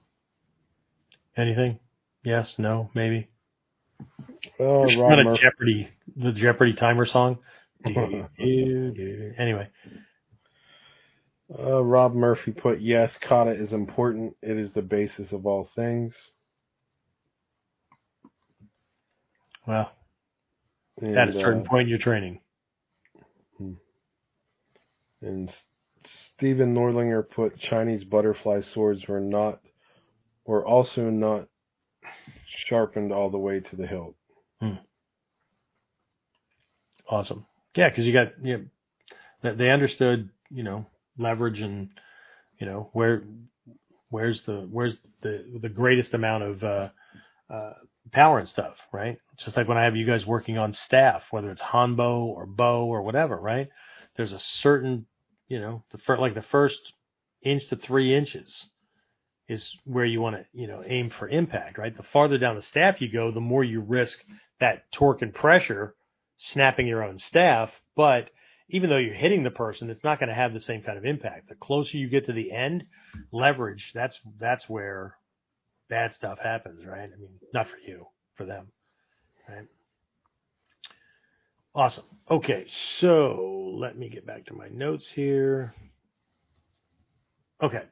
[1.36, 1.78] Anything?
[2.24, 3.28] Yes, no, maybe.
[4.58, 5.42] Oh, Rob not a Murphy.
[5.42, 7.38] Jeopardy, the Jeopardy timer song.
[7.86, 9.68] anyway,
[11.56, 14.34] Uh, Rob Murphy put, yes, kata is important.
[14.42, 16.14] It is the basis of all things.
[19.66, 19.92] well,
[21.00, 22.40] And, at a certain uh, point in your training.
[25.24, 25.50] And
[26.36, 29.60] Stephen Nordlinger put Chinese butterfly swords were not,
[30.46, 31.48] were also not
[32.66, 34.16] sharpened all the way to the hilt.
[37.08, 37.46] Awesome.
[37.76, 38.70] Yeah, because you got you
[39.42, 40.86] know, they understood you know
[41.18, 41.90] leverage and
[42.58, 43.24] you know where
[44.10, 46.88] where's the where's the the greatest amount of uh,
[47.52, 47.72] uh,
[48.12, 49.18] power and stuff, right?
[49.38, 52.86] Just like when I have you guys working on staff, whether it's hanbo or bo
[52.86, 53.68] or whatever, right?
[54.16, 55.06] There's a certain
[55.54, 56.80] you know the like the first
[57.42, 58.52] inch to three inches
[59.48, 61.96] is where you want to you know aim for impact, right?
[61.96, 64.18] The farther down the staff you go, the more you risk
[64.58, 65.94] that torque and pressure
[66.38, 68.30] snapping your own staff, but
[68.68, 71.04] even though you're hitting the person, it's not going to have the same kind of
[71.04, 71.48] impact.
[71.48, 72.84] The closer you get to the end,
[73.30, 75.16] leverage, that's that's where
[75.88, 77.10] bad stuff happens, right?
[77.14, 78.72] I mean, not for you, for them.
[79.48, 79.66] Right?
[81.74, 82.04] Awesome.
[82.30, 82.66] Okay,
[83.00, 85.74] so let me get back to my notes here.
[87.62, 87.82] Okay.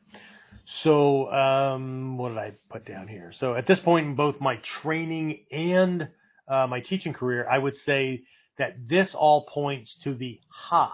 [0.83, 3.33] So, um, what did I put down here?
[3.37, 6.09] So, at this point in both my training and
[6.49, 8.23] uh, my teaching career, I would say
[8.59, 10.93] that this all points to the ha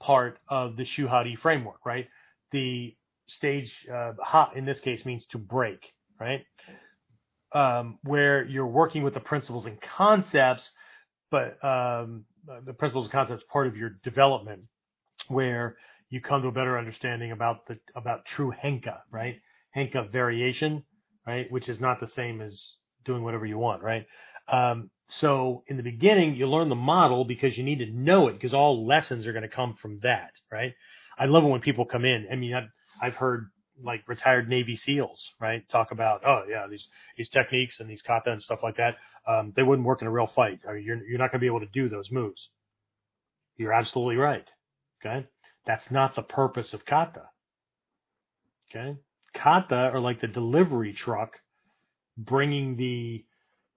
[0.00, 2.08] part of the Shuhari framework, right?
[2.52, 2.96] The
[3.26, 6.44] stage uh, ha in this case means to break, right?
[7.52, 10.70] Um, where you're working with the principles and concepts,
[11.32, 12.24] but um,
[12.66, 14.62] the principles and concepts part of your development,
[15.28, 15.76] where
[16.10, 19.36] you come to a better understanding about the about true henka, right?
[19.76, 20.84] Henka variation,
[21.26, 22.62] right, which is not the same as
[23.04, 24.06] doing whatever you want, right?
[24.52, 28.34] Um, so in the beginning, you learn the model because you need to know it
[28.34, 30.74] because all lessons are going to come from that, right?
[31.18, 32.26] I love it when people come in.
[32.30, 32.68] I mean, I've,
[33.00, 33.50] I've heard
[33.82, 36.86] like retired Navy SEALs, right, talk about, oh yeah, these
[37.16, 38.96] these techniques and these kata and stuff like that.
[39.26, 40.60] Um, they wouldn't work in a real fight.
[40.66, 42.48] Or you're you're not going to be able to do those moves.
[43.56, 44.46] You're absolutely right.
[45.00, 45.26] Okay,
[45.66, 47.22] that's not the purpose of kata.
[48.70, 48.96] Okay,
[49.34, 51.38] kata are like the delivery truck
[52.16, 53.24] bringing the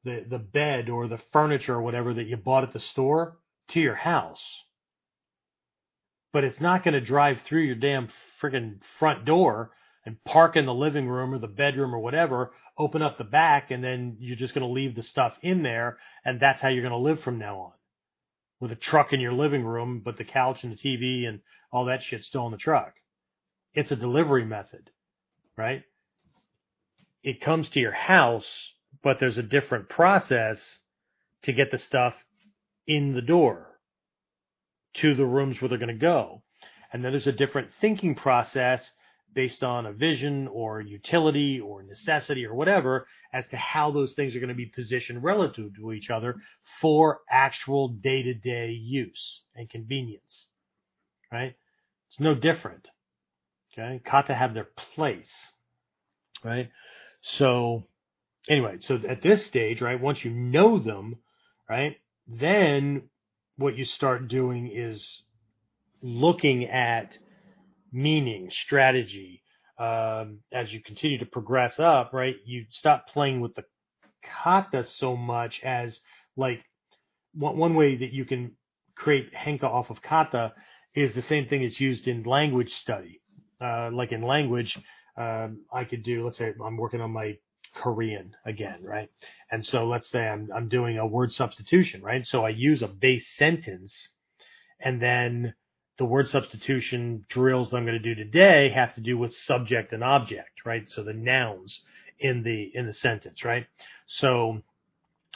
[0.03, 3.37] the the bed or the furniture or whatever that you bought at the store
[3.71, 4.41] to your house.
[6.31, 8.09] But it's not going to drive through your damn
[8.41, 9.71] friggin' front door
[10.05, 13.71] and park in the living room or the bedroom or whatever, open up the back,
[13.71, 16.83] and then you're just going to leave the stuff in there, and that's how you're
[16.83, 17.71] going to live from now on.
[18.59, 21.41] With a truck in your living room, but the couch and the TV and
[21.71, 22.93] all that shit still in the truck.
[23.73, 24.89] It's a delivery method,
[25.57, 25.83] right?
[27.23, 28.45] It comes to your house
[29.03, 30.79] but there's a different process
[31.43, 32.15] to get the stuff
[32.87, 33.79] in the door
[34.95, 36.41] to the rooms where they're going to go.
[36.91, 38.81] And then there's a different thinking process
[39.35, 44.35] based on a vision or utility or necessity or whatever as to how those things
[44.35, 46.37] are going to be positioned relative to each other
[46.81, 50.45] for actual day to day use and convenience.
[51.31, 51.55] Right?
[52.09, 52.87] It's no different.
[53.73, 54.01] Okay.
[54.05, 55.27] Kata have their place.
[56.43, 56.69] Right?
[57.21, 57.87] So,
[58.47, 61.17] anyway, so at this stage, right, once you know them,
[61.69, 61.97] right,
[62.27, 63.03] then
[63.57, 65.03] what you start doing is
[66.01, 67.17] looking at
[67.91, 69.41] meaning, strategy.
[69.77, 73.63] Um, as you continue to progress up, right, you stop playing with the
[74.43, 75.99] kata so much as
[76.37, 76.63] like
[77.33, 78.51] one, one way that you can
[78.95, 80.53] create henka off of kata
[80.95, 83.21] is the same thing that's used in language study.
[83.61, 84.77] Uh, like in language,
[85.17, 87.37] um, I could do, let's say I'm working on my
[87.75, 89.09] Korean again, right?
[89.51, 92.25] And so let's say I'm, I'm doing a word substitution, right?
[92.25, 93.93] So I use a base sentence
[94.79, 95.53] and then
[95.97, 99.93] the word substitution drills that I'm going to do today have to do with subject
[99.93, 100.89] and object, right?
[100.89, 101.81] So the nouns
[102.19, 103.65] in the, in the sentence, right?
[104.07, 104.61] So,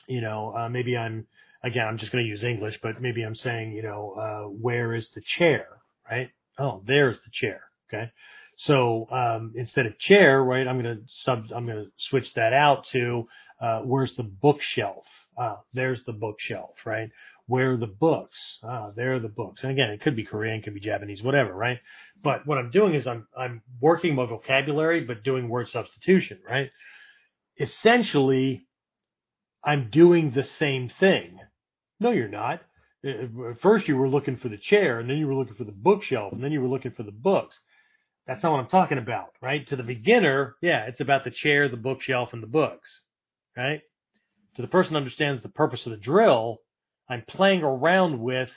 [0.08, 1.28] you know, uh, maybe I'm,
[1.64, 4.94] again, I'm just going to use English, but maybe I'm saying, you know, uh, where
[4.94, 5.68] is the chair,
[6.10, 6.30] right?
[6.58, 7.62] Oh, there's the chair.
[7.88, 8.12] Okay.
[8.58, 12.54] So um, instead of chair, right, I'm going to sub, I'm going to switch that
[12.54, 13.28] out to
[13.62, 15.06] uh, where's the bookshelf?
[15.38, 17.10] Ah, there's the bookshelf, right?
[17.50, 18.40] Where are the books?
[18.64, 19.64] Ah, there are the books.
[19.64, 21.80] And again, it could be Korean, could be Japanese, whatever, right?
[22.24, 26.72] But what I'm doing is I'm I'm working my vocabulary, but doing word substitution, right?
[27.60, 28.68] Essentially,
[29.64, 31.40] I'm doing the same thing.
[32.00, 32.62] No, you're not.
[33.06, 35.74] At first, you were looking for the chair, and then you were looking for the
[35.74, 37.56] bookshelf, and then you were looking for the books
[38.28, 39.68] That's not what I'm talking about, right?
[39.70, 43.04] To the beginner, yeah, it's about the chair, the bookshelf, and the books,
[43.58, 43.82] right?
[44.58, 46.60] To the person who understands the purpose of the drill,
[47.10, 48.50] I'm playing around with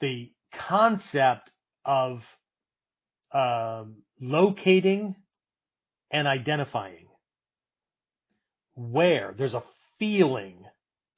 [0.00, 1.50] the concept
[1.84, 2.22] of
[3.34, 5.16] um, locating
[6.12, 7.06] and identifying
[8.74, 9.62] where there's a
[9.98, 10.64] feeling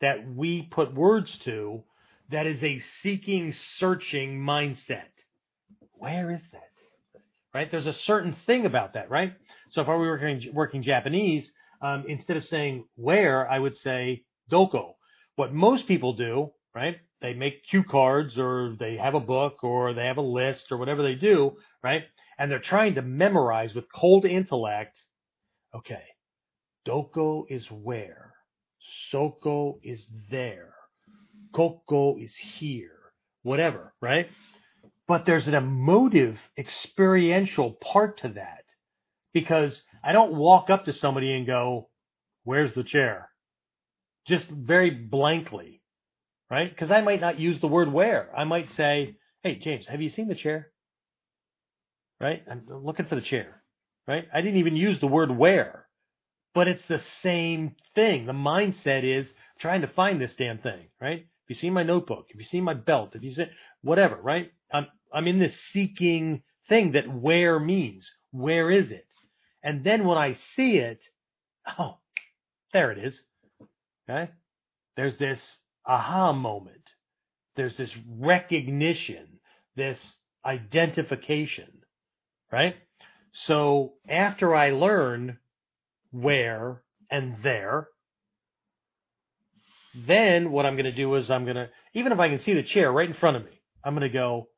[0.00, 1.82] that we put words to
[2.30, 5.10] that is a seeking, searching mindset.
[5.94, 6.70] Where is that?
[7.52, 7.70] Right?
[7.70, 9.34] There's a certain thing about that, right?
[9.70, 11.50] So if I were working, working Japanese,
[11.80, 14.93] um, instead of saying where, I would say doko.
[15.36, 16.96] What most people do, right?
[17.20, 20.76] They make cue cards or they have a book or they have a list or
[20.76, 22.02] whatever they do, right?
[22.38, 24.98] And they're trying to memorize with cold intellect.
[25.74, 26.02] Okay.
[26.86, 28.34] Doko is where.
[29.10, 30.74] Soko is there.
[31.54, 32.98] Koko is here.
[33.42, 34.28] Whatever, right?
[35.08, 38.64] But there's an emotive, experiential part to that
[39.32, 41.88] because I don't walk up to somebody and go,
[42.44, 43.30] where's the chair?
[44.26, 45.82] Just very blankly,
[46.50, 46.70] right?
[46.70, 48.30] Because I might not use the word where.
[48.36, 50.70] I might say, hey, James, have you seen the chair?
[52.20, 52.42] Right?
[52.50, 53.62] I'm looking for the chair,
[54.08, 54.26] right?
[54.32, 55.86] I didn't even use the word where,
[56.54, 58.26] but it's the same thing.
[58.26, 59.26] The mindset is
[59.58, 61.18] trying to find this damn thing, right?
[61.20, 62.26] Have you seen my notebook?
[62.32, 63.12] Have you seen my belt?
[63.12, 63.50] Have you seen
[63.82, 64.50] whatever, right?
[64.72, 68.10] I'm, I'm in this seeking thing that where means.
[68.30, 69.06] Where is it?
[69.62, 71.00] And then when I see it,
[71.78, 71.98] oh,
[72.72, 73.20] there it is.
[74.08, 74.30] Okay.
[74.96, 75.40] There's this
[75.86, 76.90] aha moment.
[77.56, 79.26] There's this recognition,
[79.76, 79.98] this
[80.44, 81.70] identification,
[82.52, 82.74] right?
[83.46, 85.38] So after I learn
[86.10, 87.88] where and there,
[89.94, 92.54] then what I'm going to do is I'm going to, even if I can see
[92.54, 94.48] the chair right in front of me, I'm going to go,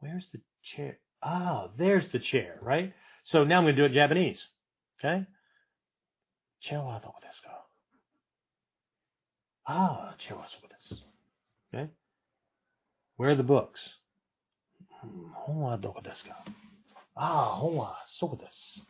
[0.00, 0.40] where's the
[0.74, 0.98] chair?
[1.22, 2.92] Ah, there's the chair, right?
[3.24, 4.42] So now I'm going to do it Japanese.
[4.98, 5.24] Okay?
[6.62, 7.61] Chair wa doko desu ka?
[9.66, 11.00] Ah, chair wa soko desu.
[11.72, 11.90] Okay?
[13.16, 13.80] Where are the books?
[15.34, 16.52] Hon wa doko desu ka?
[17.16, 18.80] Ah, hon wa soko desu.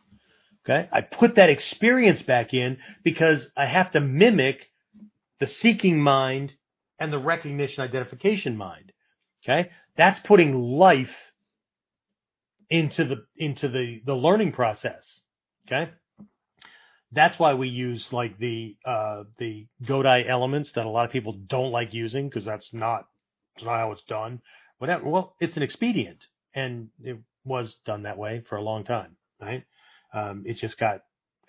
[0.65, 0.89] Okay?
[0.93, 4.57] I put that experience back in because I have to mimic
[5.41, 6.53] the seeking mind
[6.99, 8.93] and the recognition identification mind.
[9.45, 9.71] Okay?
[9.97, 11.15] That's putting life
[12.71, 15.21] into the into the the learning process.
[15.67, 15.91] Okay?
[17.13, 21.35] That's why we use like the uh, the Godai elements that a lot of people
[21.47, 23.07] don't like using because that's not
[23.63, 24.41] not how it's done.
[24.79, 25.09] Whatever.
[25.09, 26.19] Well, it's an expedient,
[26.55, 29.65] and it was done that way for a long time, right?
[30.15, 31.01] Um, it just got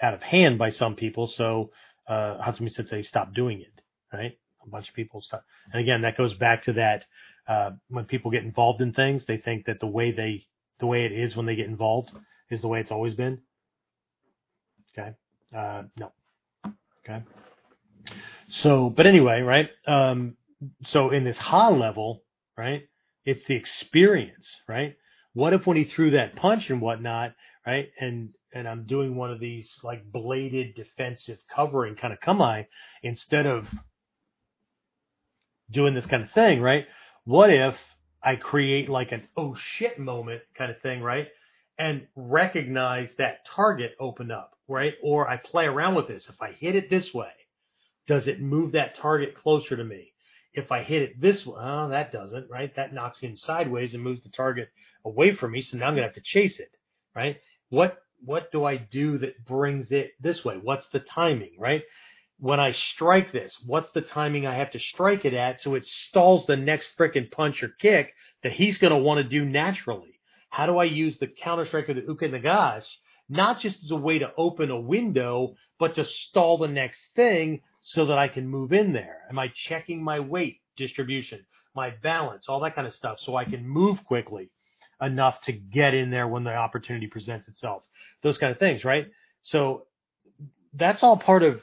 [0.01, 1.71] out of hand by some people, so
[2.07, 3.81] uh, Hatsumi Sensei stopped doing it,
[4.11, 4.37] right?
[4.65, 5.43] A bunch of people stop.
[5.71, 7.05] And again, that goes back to that
[7.47, 10.45] uh, when people get involved in things, they think that the way they
[10.79, 12.11] the way it is when they get involved
[12.49, 13.39] is the way it's always been.
[14.97, 15.11] Okay.
[15.55, 16.11] Uh, no.
[17.05, 17.23] Okay.
[18.49, 19.69] So, but anyway, right?
[19.87, 20.35] Um,
[20.85, 22.23] so in this ha level,
[22.57, 22.83] right?
[23.25, 24.95] It's the experience, right?
[25.33, 27.33] What if when he threw that punch and whatnot,
[27.65, 27.89] right?
[27.99, 32.67] And and I'm doing one of these like bladed defensive covering kind of kamae
[33.01, 33.67] instead of
[35.71, 36.85] doing this kind of thing, right?
[37.25, 37.75] What if
[38.23, 41.27] I create like an oh shit moment kind of thing, right?
[41.79, 44.93] And recognize that target open up, right?
[45.01, 46.27] Or I play around with this.
[46.29, 47.31] If I hit it this way,
[48.07, 50.11] does it move that target closer to me?
[50.53, 52.75] If I hit it this way, oh, that doesn't, right?
[52.75, 54.69] That knocks him sideways and moves the target
[55.05, 55.61] away from me.
[55.61, 56.71] So now I'm going to have to chase it,
[57.15, 57.37] right?
[57.69, 60.59] What, what do I do that brings it this way?
[60.61, 61.83] What's the timing, right?
[62.39, 65.85] When I strike this, what's the timing I have to strike it at so it
[65.85, 68.13] stalls the next frickin' punch or kick
[68.43, 70.19] that he's going to want to do naturally?
[70.49, 72.85] How do I use the counter strike of the uke nagash,
[73.33, 77.61] not just as a way to open a window, but to stall the next thing
[77.81, 79.21] so that I can move in there?
[79.29, 81.45] Am I checking my weight distribution,
[81.75, 84.51] my balance, all that kind of stuff so I can move quickly
[85.01, 87.81] enough to get in there when the opportunity presents itself?
[88.21, 89.07] Those kind of things, right?
[89.41, 89.87] So
[90.73, 91.59] that's all part of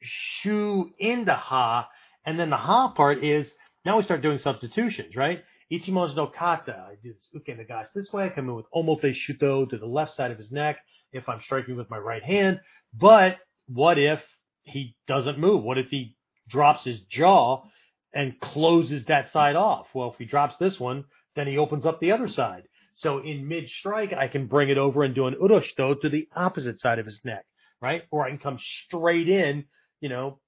[0.00, 1.88] shu into ha.
[2.24, 3.46] And then the ha part is
[3.84, 5.44] now we start doing substitutions, right?
[5.72, 6.86] Ichimonji no kata.
[6.90, 8.24] I do this uke nagashi this way.
[8.24, 10.78] I come in with omote shuto to the left side of his neck
[11.12, 12.60] if I'm striking with my right hand.
[12.98, 13.38] But
[13.68, 14.20] what if
[14.62, 15.62] he doesn't move?
[15.62, 16.16] What if he
[16.48, 17.64] drops his jaw
[18.12, 19.86] and closes that side off?
[19.94, 21.04] Well, if he drops this one,
[21.36, 22.64] then he opens up the other side.
[22.94, 26.08] So in mid strike, I can bring it over and do an ura shuto to
[26.08, 27.44] the opposite side of his neck,
[27.80, 28.02] right?
[28.10, 29.64] Or I can come straight in,
[30.00, 30.40] you know,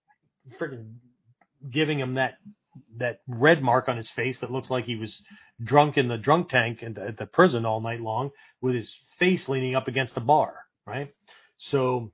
[0.61, 0.94] freaking
[1.70, 2.35] giving him that
[2.99, 5.15] that red mark on his face that looks like he was
[5.62, 8.31] drunk in the drunk tank at the, at the prison all night long
[8.61, 10.55] with his face leaning up against the bar,
[10.86, 11.12] right?
[11.59, 12.12] So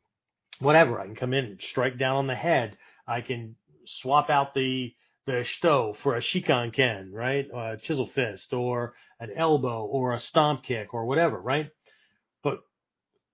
[0.59, 2.77] whatever, I can come in and strike down on the head.
[3.07, 3.57] I can
[3.87, 4.93] swap out the
[5.27, 7.47] the shito for a shikan ken, right?
[7.55, 11.71] a chisel fist or an elbow or a stomp kick or whatever, right?
[12.43, 12.61] But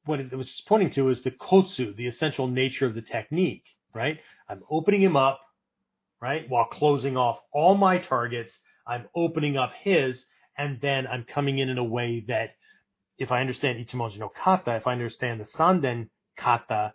[0.04, 3.64] what it was pointing to is the kotsu, the essential nature of the technique,
[3.94, 4.18] right?
[4.48, 5.40] I'm opening him up,
[6.24, 6.48] right?
[6.48, 8.54] While closing off all my targets,
[8.88, 10.24] I'm opening up his,
[10.56, 12.56] and then I'm coming in in a way that
[13.18, 16.94] if I understand Ichimonji no kata, if I understand the Sanden kata,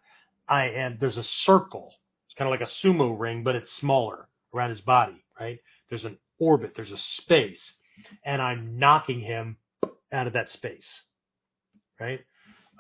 [0.49, 1.93] I am, there's a circle.
[2.27, 5.60] It's kind of like a sumo ring, but it's smaller around his body, right?
[5.89, 7.73] There's an orbit, there's a space,
[8.26, 9.57] and I'm knocking him
[10.11, 10.88] out of that space,
[11.99, 12.22] right?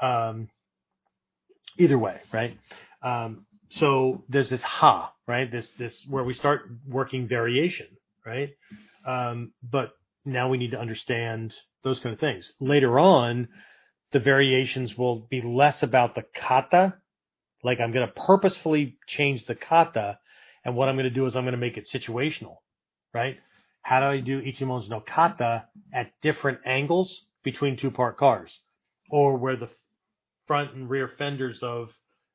[0.01, 0.49] Um,
[1.77, 2.57] either way, right?
[3.03, 5.51] Um, so there's this ha, right?
[5.51, 7.87] This this where we start working variation,
[8.25, 8.49] right?
[9.07, 9.91] Um, but
[10.25, 12.51] now we need to understand those kind of things.
[12.59, 13.47] Later on,
[14.11, 16.95] the variations will be less about the kata,
[17.63, 20.19] like I'm going to purposefully change the kata,
[20.65, 22.57] and what I'm going to do is I'm going to make it situational,
[23.13, 23.37] right?
[23.81, 28.51] How do I do Ichimonji no kata at different angles between two parked cars,
[29.09, 29.69] or where the
[30.47, 31.89] front and rear fenders of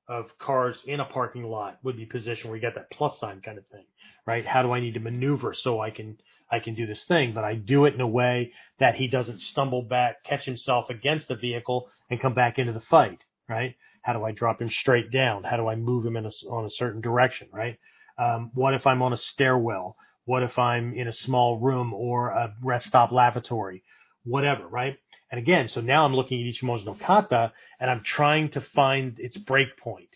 [0.09, 3.41] of cars in a parking lot would be positioned where you get that plus sign
[3.41, 3.85] kind of thing,
[4.27, 4.47] right?
[4.47, 6.19] How do I need to maneuver so I can
[6.51, 9.41] I can do this thing, but I do it in a way that he doesn't
[9.41, 13.19] stumble back, catch himself against a vehicle, and come back into the fight,
[13.49, 13.75] right?
[14.03, 15.45] How do I drop him straight down?
[15.45, 17.79] How do I move him in a, on a certain direction, right?
[18.19, 19.97] Um, what if I'm on a stairwell?
[20.27, 23.83] What if I'm in a small room or a rest stop lavatory?
[24.25, 24.99] Whatever, right?
[25.31, 29.19] And again, so now I'm looking at Ichimonji no kata and I'm trying to find
[29.19, 30.09] its break point.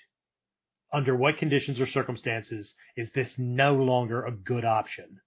[0.92, 5.20] Under what conditions or circumstances is this no longer a good option?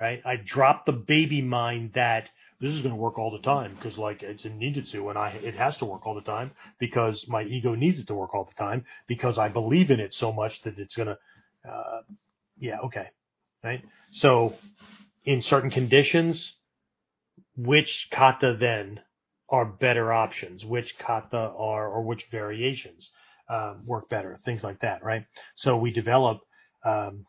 [0.00, 0.20] Right?
[0.24, 2.28] I drop the baby mind that
[2.60, 5.30] this is going to work all the time because like it's needed to and I
[5.30, 8.44] it has to work all the time because my ego needs it to work all
[8.44, 11.18] the time because I believe in it so much that it's going to
[11.68, 12.00] uh,
[12.58, 13.08] yeah okay
[13.62, 13.82] right
[14.12, 14.54] so
[15.24, 16.52] in certain conditions
[17.56, 19.00] which kata then
[19.50, 23.10] are better options which kata are or which variations
[23.50, 25.26] um, work better things like that right
[25.56, 26.40] so we develop
[26.84, 27.26] um,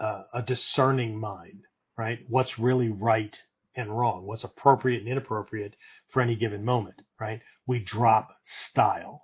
[0.00, 1.62] uh, a discerning mind
[1.98, 3.38] right what's really right
[3.74, 5.74] and wrong, what's appropriate and inappropriate
[6.10, 7.40] for any given moment, right?
[7.66, 8.30] We drop
[8.70, 9.22] style,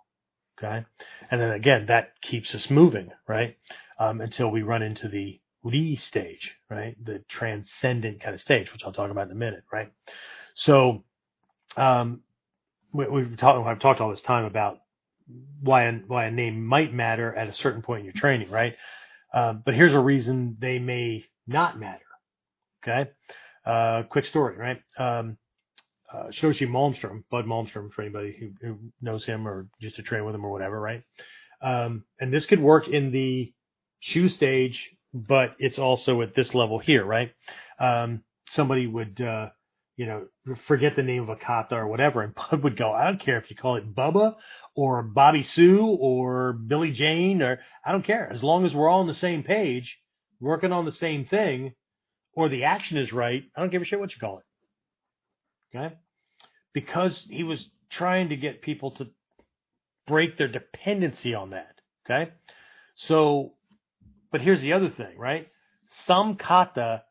[0.58, 0.84] okay?
[1.30, 3.56] And then again, that keeps us moving, right?
[3.98, 6.96] Um, until we run into the Ri stage, right?
[7.04, 9.92] The transcendent kind of stage, which I'll talk about in a minute, right?
[10.54, 11.04] So,
[11.76, 12.20] um,
[12.92, 14.78] we, we've talked, I've talked all this time about
[15.60, 18.74] why a, why a name might matter at a certain point in your training, right?
[19.34, 22.00] Um, but here's a reason they may not matter.
[22.82, 23.10] Okay.
[23.66, 24.80] Uh, quick story, right?
[24.98, 25.36] Um,
[26.12, 30.24] uh, Shidoshi Malmstrom, Bud Malmstrom, for anybody who, who, knows him or just to train
[30.24, 31.02] with him or whatever, right?
[31.62, 33.52] Um, and this could work in the
[34.00, 34.82] shu stage,
[35.14, 37.32] but it's also at this level here, right?
[37.80, 39.48] Um, somebody would, uh,
[39.96, 40.26] you know,
[40.66, 43.38] forget the name of a kata or whatever, and Bud would go, I don't care
[43.38, 44.36] if you call it Bubba
[44.74, 48.30] or Bobby Sue or Billy Jane or I don't care.
[48.32, 49.98] As long as we're all on the same page,
[50.40, 51.74] working on the same thing,
[52.34, 55.76] or the action is right, I don't give a shit what you call it.
[55.76, 55.94] Okay?
[56.72, 59.08] Because he was trying to get people to
[60.06, 61.74] break their dependency on that.
[62.06, 62.30] Okay?
[62.94, 63.54] So,
[64.30, 65.48] but here's the other thing, right?
[66.06, 67.02] Some kata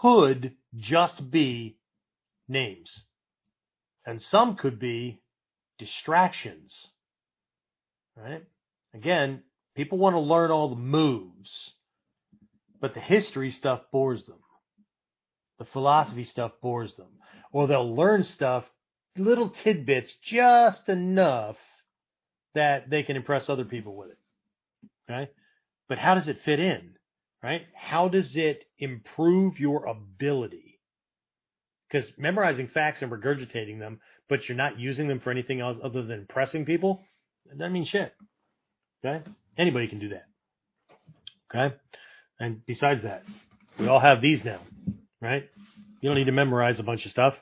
[0.00, 1.76] could just be
[2.48, 2.90] names.
[4.06, 5.20] And some could be
[5.78, 6.72] distractions.
[8.16, 8.42] Right?
[8.94, 9.42] Again,
[9.76, 11.50] people want to learn all the moves,
[12.80, 14.38] but the history stuff bores them.
[15.58, 17.08] The philosophy stuff bores them.
[17.52, 18.64] Or they'll learn stuff,
[19.16, 21.56] little tidbits, just enough
[22.54, 24.18] that they can impress other people with it.
[25.10, 25.30] Okay?
[25.88, 26.94] But how does it fit in?
[27.42, 27.62] Right?
[27.74, 30.80] How does it improve your ability?
[31.90, 36.02] Because memorizing facts and regurgitating them, but you're not using them for anything else other
[36.02, 37.00] than impressing people,
[37.46, 38.12] that doesn't mean shit.
[39.04, 39.24] Okay?
[39.56, 40.26] Anybody can do that.
[41.50, 41.74] Okay?
[42.38, 43.24] And besides that,
[43.78, 44.60] we all have these now
[45.20, 45.44] right?
[46.00, 47.34] You don't need to memorize a bunch of stuff.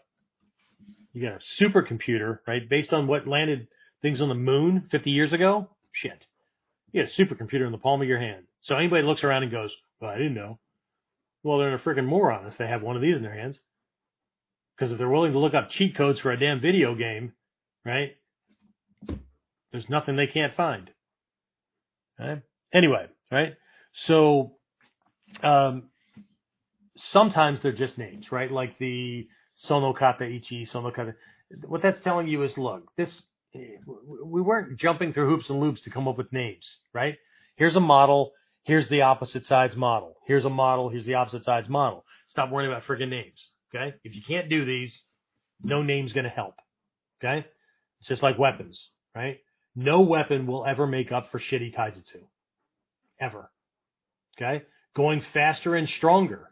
[1.13, 2.69] You got a supercomputer, right?
[2.69, 3.69] Based on what landed
[4.03, 5.69] things on the moon 50 years ago.
[5.93, 6.27] Shit.
[6.97, 8.45] You got a supercomputer in the palm of your hand.
[8.63, 9.71] So anybody looks around and goes,
[10.01, 10.59] well, I didn't know.
[11.43, 13.59] Well, they're a freaking moron if they have one of these in their hands.
[14.75, 17.35] Because if they're willing to look up cheat codes for a damn video game,
[17.85, 18.17] right?
[19.73, 20.89] There's nothing they can't find.
[22.19, 22.41] Right?
[22.73, 23.57] Anyway, right?
[23.93, 24.53] So
[25.43, 25.91] um,
[26.97, 28.51] sometimes they're just names, right?
[28.51, 31.15] Like the Sono Kata Ichi, Sono Kata.
[31.67, 33.13] What that's telling you is, look, this
[34.25, 37.17] we weren't jumping through hoops and loops to come up with names, right?
[37.57, 38.33] Here's a model.
[38.65, 40.17] Here's the opposite sides model.
[40.27, 40.89] Here's a model.
[40.89, 42.05] Here's the opposite sides model.
[42.29, 43.41] Stop worrying about friggin' names.
[43.75, 43.95] Okay.
[44.05, 44.97] If you can't do these,
[45.63, 46.55] no name's going to help.
[47.23, 47.47] Okay.
[48.01, 48.81] It's just like weapons,
[49.15, 49.39] right?
[49.75, 52.23] No weapon will ever make up for shitty taijutsu.
[53.21, 53.51] Ever.
[54.37, 54.65] Okay.
[54.95, 56.51] Going faster and stronger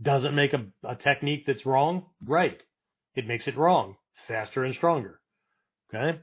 [0.00, 2.60] doesn't make a, a technique that's wrong right.
[3.14, 3.96] It makes it wrong.
[4.28, 5.20] Faster and stronger.
[5.92, 6.18] Okay.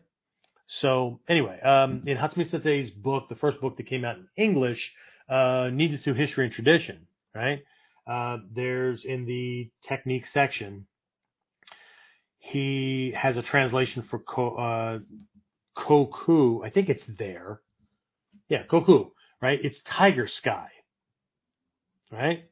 [0.67, 4.79] So anyway, um, in Hatsumi Sensei's book, the first book that came out in English,
[5.29, 7.59] uh, Ninjutsu History and Tradition, right?
[8.09, 10.85] Uh, there's in the technique section,
[12.39, 14.99] he has a translation for ko, uh,
[15.75, 16.63] Koku.
[16.63, 17.61] I think it's there.
[18.49, 19.11] Yeah, Koku,
[19.41, 19.59] right?
[19.63, 20.67] It's Tiger Sky,
[22.11, 22.43] right?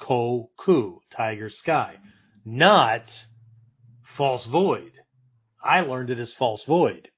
[0.00, 1.96] Koku, Tiger Sky,
[2.44, 3.02] not
[4.16, 4.92] False Void.
[5.62, 7.08] I learned it as False Void,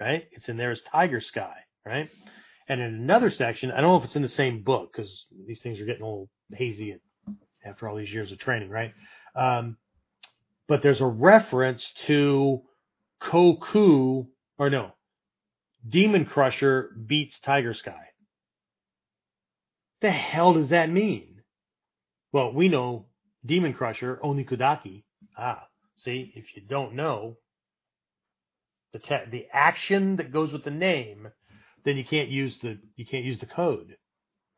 [0.00, 0.24] right?
[0.32, 1.54] It's in there as Tiger Sky,
[1.84, 2.08] right?
[2.68, 5.60] And in another section, I don't know if it's in the same book because these
[5.60, 6.96] things are getting a little hazy
[7.64, 8.92] after all these years of training, right?
[9.34, 9.76] Um,
[10.68, 12.62] but there's a reference to
[13.20, 14.26] Koku,
[14.58, 14.92] or no,
[15.88, 18.06] Demon Crusher beats Tiger Sky.
[20.00, 21.42] The hell does that mean?
[22.32, 23.06] Well, we know
[23.44, 25.02] Demon Crusher, Onikudaki.
[25.36, 25.66] Ah,
[25.98, 27.36] see, if you don't know
[28.92, 31.28] the te- the action that goes with the name,
[31.84, 33.96] then you can't use the you can't use the code,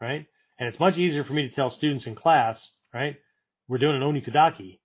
[0.00, 0.26] right?
[0.58, 2.60] And it's much easier for me to tell students in class,
[2.94, 3.16] right?
[3.68, 4.78] We're doing an onikudaki,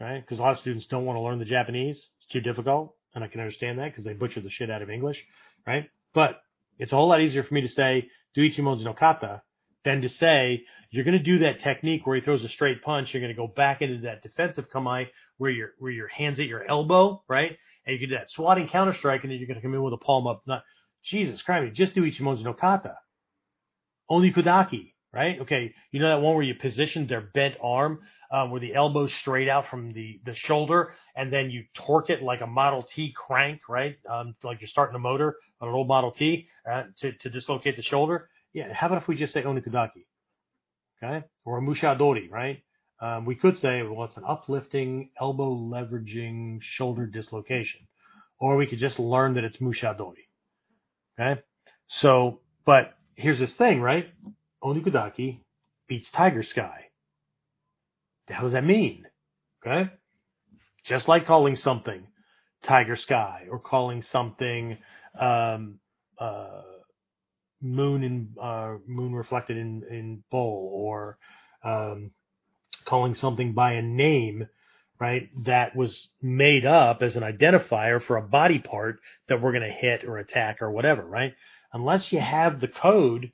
[0.00, 0.20] right?
[0.20, 1.96] Because a lot of students don't want to learn the Japanese.
[1.96, 2.94] It's too difficult.
[3.14, 5.22] And I can understand that because they butcher the shit out of English,
[5.66, 5.88] right?
[6.14, 6.42] But
[6.78, 9.42] it's a whole lot easier for me to say, do ichimonji no kata,
[9.84, 13.12] than to say, you're going to do that technique where he throws a straight punch.
[13.12, 15.06] You're going to go back into that defensive kamae
[15.38, 17.56] where your, where your hands at your elbow, right?
[17.86, 19.82] And you can do that swatting counter strike and then you're going to come in
[19.82, 20.42] with a palm up.
[20.46, 20.62] Not,
[21.04, 22.96] Jesus Christ, just do ichimonji no kata.
[24.10, 25.40] Onikudaki, right?
[25.40, 28.00] Okay, you know that one where you position their bent arm,
[28.32, 32.22] um, where the elbow straight out from the, the shoulder, and then you torque it
[32.22, 33.96] like a Model T crank, right?
[34.10, 37.76] Um, like you're starting a motor on an old Model T uh, to, to dislocate
[37.76, 38.28] the shoulder.
[38.52, 40.04] Yeah, how about if we just say Onikudaki?
[41.04, 41.26] okay?
[41.44, 42.63] Or a mushadori, right?
[43.00, 47.80] Um, we could say, well, it's an uplifting, elbow leveraging shoulder dislocation.
[48.38, 50.26] Or we could just learn that it's mushadori,
[51.18, 51.40] okay?
[51.86, 54.08] So, but here's this thing, right?
[54.62, 55.40] Onikudaki
[55.88, 56.86] beats Tiger Sky.
[58.28, 59.06] The hell does that mean?
[59.64, 59.90] Okay?
[60.84, 62.06] Just like calling something
[62.64, 64.78] Tiger Sky or calling something
[65.20, 65.78] um,
[66.18, 66.62] uh,
[67.62, 71.18] moon in uh, moon reflected in in bowl or
[71.64, 72.10] um,
[72.84, 74.48] calling something by a name
[75.00, 79.62] right that was made up as an identifier for a body part that we're going
[79.62, 81.34] to hit or attack or whatever right
[81.72, 83.32] unless you have the code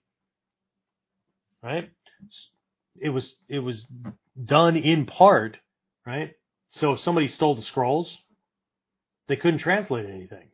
[1.63, 1.91] right?
[3.01, 3.85] It was it was
[4.43, 5.57] done in part,
[6.07, 6.35] right?
[6.73, 8.11] So if somebody stole the scrolls,
[9.29, 10.49] they couldn't translate anything.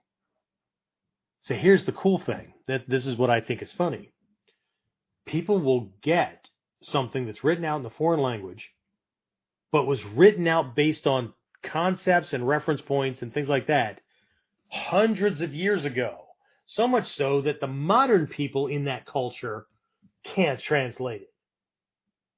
[1.42, 4.12] So here's the cool thing that this is what I think is funny.
[5.26, 6.46] People will get
[6.82, 8.68] something that's written out in the foreign language,
[9.76, 14.00] but was written out based on concepts and reference points and things like that
[14.70, 16.16] hundreds of years ago.
[16.68, 19.66] So much so that the modern people in that culture
[20.34, 21.34] can't translate it.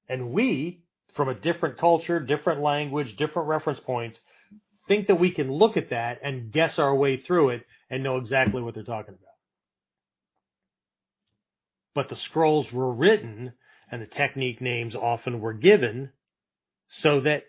[0.09, 0.82] And we,
[1.15, 4.19] from a different culture, different language, different reference points,
[4.89, 8.16] think that we can look at that and guess our way through it and know
[8.16, 9.36] exactly what they're talking about.
[11.94, 13.52] But the scrolls were written
[13.93, 16.10] and the technique names often were given
[16.89, 17.44] so that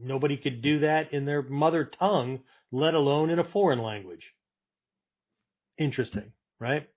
[0.00, 2.40] nobody could do that in their mother tongue,
[2.72, 4.24] let alone in a foreign language.
[5.78, 6.88] Interesting, right?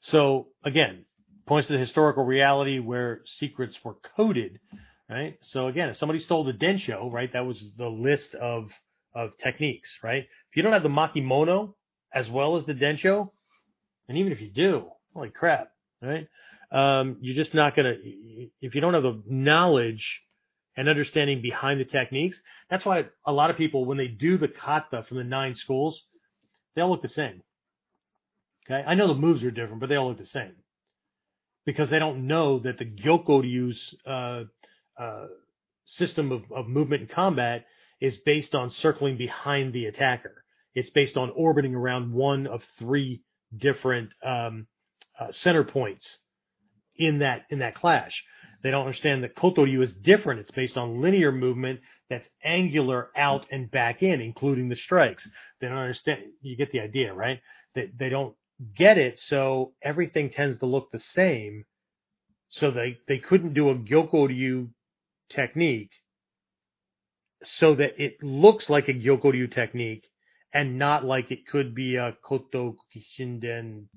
[0.00, 1.04] So again,
[1.46, 4.60] points to the historical reality where secrets were coded,
[5.08, 5.38] right?
[5.52, 8.70] So again, if somebody stole the densho, right, that was the list of
[9.14, 10.24] of techniques, right?
[10.50, 11.74] If you don't have the makimono
[12.12, 13.30] as well as the densho,
[14.08, 15.70] and even if you do, holy crap,
[16.02, 16.26] right?
[16.72, 17.94] Um, you're just not gonna
[18.60, 20.22] if you don't have the knowledge
[20.76, 22.36] and understanding behind the techniques.
[22.70, 26.02] That's why a lot of people, when they do the kata from the nine schools,
[26.74, 27.42] they all look the same.
[28.66, 30.54] Okay, I know the moves are different, but they all look the same
[31.66, 34.44] because they don't know that the Gyokko-ryu's uh,
[35.00, 35.26] uh,
[35.86, 37.66] system of, of movement and combat
[38.00, 40.44] is based on circling behind the attacker.
[40.74, 43.22] It's based on orbiting around one of three
[43.56, 44.66] different um,
[45.18, 46.04] uh, center points
[46.96, 48.24] in that in that clash.
[48.64, 50.40] They don't understand that Kotoryu is different.
[50.40, 55.28] It's based on linear movement that's angular out and back in, including the strikes.
[55.60, 56.20] They don't understand.
[56.40, 57.40] You get the idea, right?
[57.74, 58.34] They, they don't
[58.74, 59.20] get it.
[59.26, 61.66] So everything tends to look the same.
[62.48, 64.70] So they, they couldn't do a Gyokko-ryu
[65.28, 65.90] technique
[67.44, 70.04] so that it looks like a Gyokko-ryu technique
[70.54, 72.76] and not like it could be a Koto
[73.18, 73.88] Shinden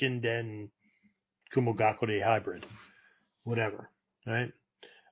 [0.00, 0.70] Shinden
[1.54, 2.66] Kumogakure hybrid,
[3.46, 3.88] whatever,
[4.26, 4.52] right?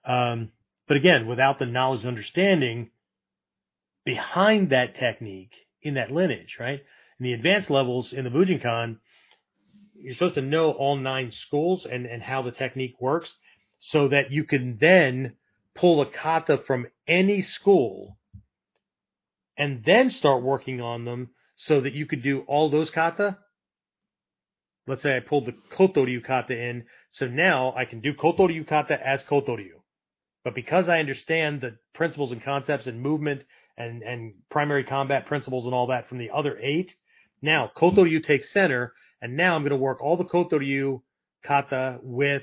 [0.05, 0.51] Um,
[0.87, 2.91] but again, without the knowledge and understanding
[4.05, 5.53] behind that technique
[5.83, 6.83] in that lineage, right?
[7.19, 8.99] In the advanced levels in the Bujinkan,
[9.95, 13.33] you're supposed to know all nine schools and, and how the technique works
[13.79, 15.35] so that you can then
[15.75, 18.19] pull a kata from any school
[19.57, 23.39] and then start working on them so that you could do all those kata.
[24.87, 28.99] Let's say I pulled the Kotoryu kata in, so now I can do Kotoryu kata
[29.05, 29.81] as Kotoryu.
[30.45, 33.45] But because I understand the principles and concepts and movement
[33.79, 36.95] and, and primary combat principles and all that from the other eight,
[37.41, 38.93] now Kotoryu takes center,
[39.23, 41.01] and now I'm going to work all the Kotoryu
[41.45, 42.43] kata with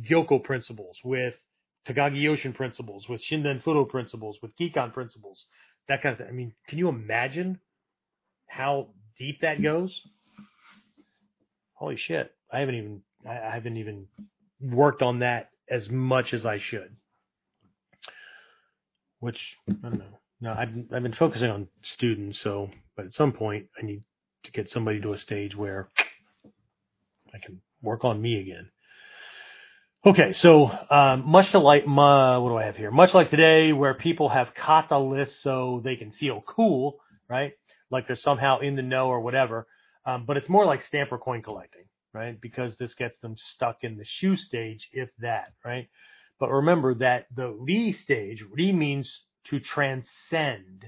[0.00, 1.34] Gyokko principles, with
[1.88, 5.44] Takagi Yoshin principles, with Shinden Fudo principles, with Gikan principles,
[5.88, 6.28] that kind of thing.
[6.28, 7.58] I mean, can you imagine
[8.46, 10.00] how deep that goes?
[11.80, 12.34] Holy shit.
[12.52, 14.06] I haven't even I haven't even
[14.60, 16.94] worked on that as much as I should.
[19.18, 20.18] Which I don't know.
[20.42, 24.02] No, I've I've been focusing on students, so but at some point I need
[24.44, 25.88] to get somebody to a stage where
[27.32, 28.68] I can work on me again.
[30.04, 32.90] Okay, so um, much to like, my, what do I have here?
[32.90, 37.52] Much like today, where people have kata lists so they can feel cool, right?
[37.90, 39.66] Like they're somehow in the know or whatever.
[40.06, 42.40] Um, but it's more like stamp or coin collecting, right?
[42.40, 45.88] Because this gets them stuck in the shu stage, if that, right?
[46.38, 50.84] But remember that the ri stage, ri means to transcend.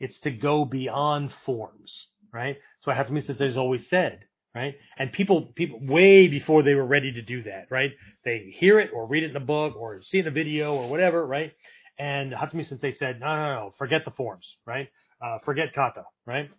[0.00, 2.58] It's to go beyond forms, right?
[2.82, 4.74] So Hatsumi has always said, right?
[4.98, 7.92] And people, people way before they were ready to do that, right?
[8.24, 10.74] They hear it or read it in a book or see it in a video
[10.74, 11.52] or whatever, right?
[11.98, 14.88] And Hatsumi Sensei said, no, no, no, forget the forms, right?
[15.24, 16.50] Uh, forget kata, right?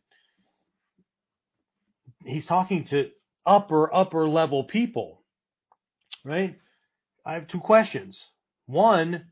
[2.26, 3.10] He's talking to
[3.46, 5.24] upper, upper level people,
[6.24, 6.58] right?
[7.26, 8.18] I have two questions.
[8.66, 9.26] One,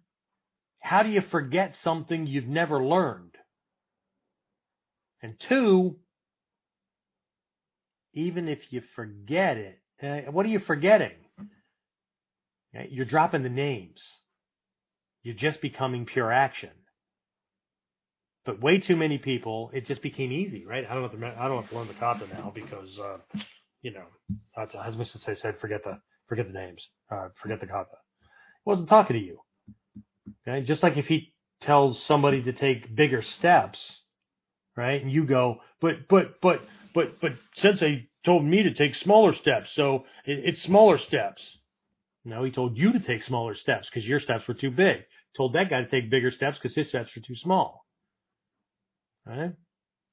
[0.79, 3.31] how do you forget something you've never learned?
[5.21, 5.95] And two,
[8.13, 11.11] even if you forget it, uh, what are you forgetting?
[12.89, 14.01] You're dropping the names.
[15.23, 16.71] You're just becoming pure action.
[18.45, 20.85] But way too many people, it just became easy, right?
[20.89, 23.17] I don't have to, I don't have to learn the kata now because, uh,
[23.81, 24.03] you know,
[24.55, 25.19] that's as Mr.
[25.21, 27.97] Say said, forget the, forget the names, uh, forget the kata.
[28.21, 29.39] He wasn't talking to you.
[30.47, 30.65] Okay.
[30.65, 33.79] Just like if he tells somebody to take bigger steps,
[34.75, 35.01] right?
[35.01, 36.61] And you go, but, but, but,
[36.93, 39.69] but, but Sensei told me to take smaller steps.
[39.73, 41.41] So it, it's smaller steps.
[42.25, 44.97] No, he told you to take smaller steps because your steps were too big.
[45.35, 47.82] Told that guy to take bigger steps because his steps were too small.
[49.25, 49.53] Right?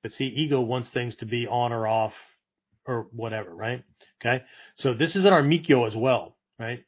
[0.03, 2.15] But see, ego wants things to be on or off
[2.87, 3.85] or whatever, right?
[4.20, 4.45] Okay.
[4.77, 6.85] So this is in our Mikkyo as well, right?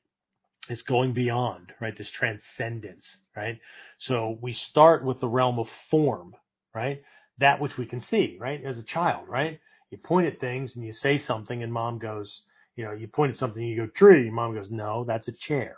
[0.69, 1.97] It's going beyond, right?
[1.97, 3.59] This transcendence, right?
[3.99, 6.35] So we start with the realm of form,
[6.75, 7.03] right?
[7.39, 8.65] That which we can see, right?
[8.65, 9.61] As a child, right?
[9.91, 12.43] You point at things and you say something and mom goes,
[12.77, 14.31] you know, you point at something, you go tree.
[14.31, 15.77] Mom goes, no, that's a chair.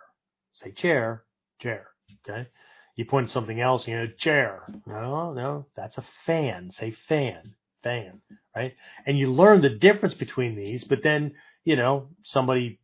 [0.52, 1.24] Say chair,
[1.60, 1.88] chair.
[2.28, 2.48] Okay.
[2.96, 4.62] You point something else, you know, chair.
[4.86, 6.70] No, no, that's a fan.
[6.78, 8.20] Say fan, fan,
[8.54, 8.74] right?
[9.06, 11.34] And you learn the difference between these, but then,
[11.64, 12.78] you know, somebody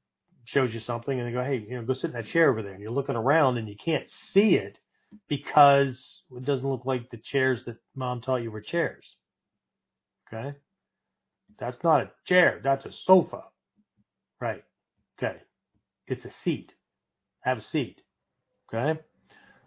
[0.46, 2.62] shows you something and they go, hey, you know, go sit in that chair over
[2.62, 2.72] there.
[2.72, 4.78] And you're looking around and you can't see it
[5.28, 9.04] because it doesn't look like the chairs that mom taught you were chairs.
[10.32, 10.56] Okay.
[11.58, 12.60] That's not a chair.
[12.64, 13.42] That's a sofa.
[14.40, 14.64] Right.
[15.18, 15.36] Okay.
[16.06, 16.72] It's a seat.
[17.42, 18.00] Have a seat.
[18.72, 19.00] Okay.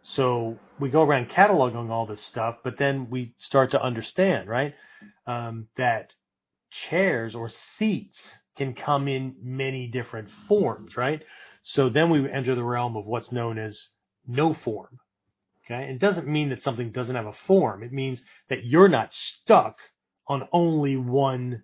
[0.03, 4.73] So we go around cataloging all this stuff, but then we start to understand, right,
[5.25, 6.11] um, that
[6.69, 8.17] chairs or seats
[8.57, 11.21] can come in many different forms, right?
[11.63, 13.79] So then we enter the realm of what's known as
[14.27, 14.99] no form.
[15.65, 15.89] Okay.
[15.91, 17.83] It doesn't mean that something doesn't have a form.
[17.83, 19.77] It means that you're not stuck
[20.27, 21.63] on only one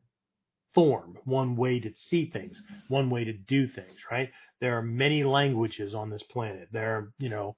[0.74, 4.30] form, one way to see things, one way to do things, right?
[4.62, 6.70] There are many languages on this planet.
[6.72, 7.58] There are, you know,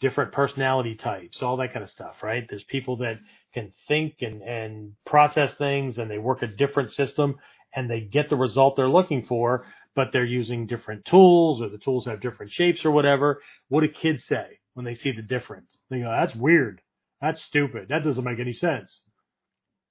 [0.00, 2.44] different personality types, all that kind of stuff, right?
[2.48, 3.18] There's people that
[3.54, 7.36] can think and, and process things and they work a different system
[7.74, 11.78] and they get the result they're looking for, but they're using different tools or the
[11.78, 13.40] tools have different shapes or whatever.
[13.68, 15.68] What do kids say when they see the difference?
[15.90, 16.82] They go, that's weird.
[17.20, 17.86] That's stupid.
[17.88, 19.00] That doesn't make any sense.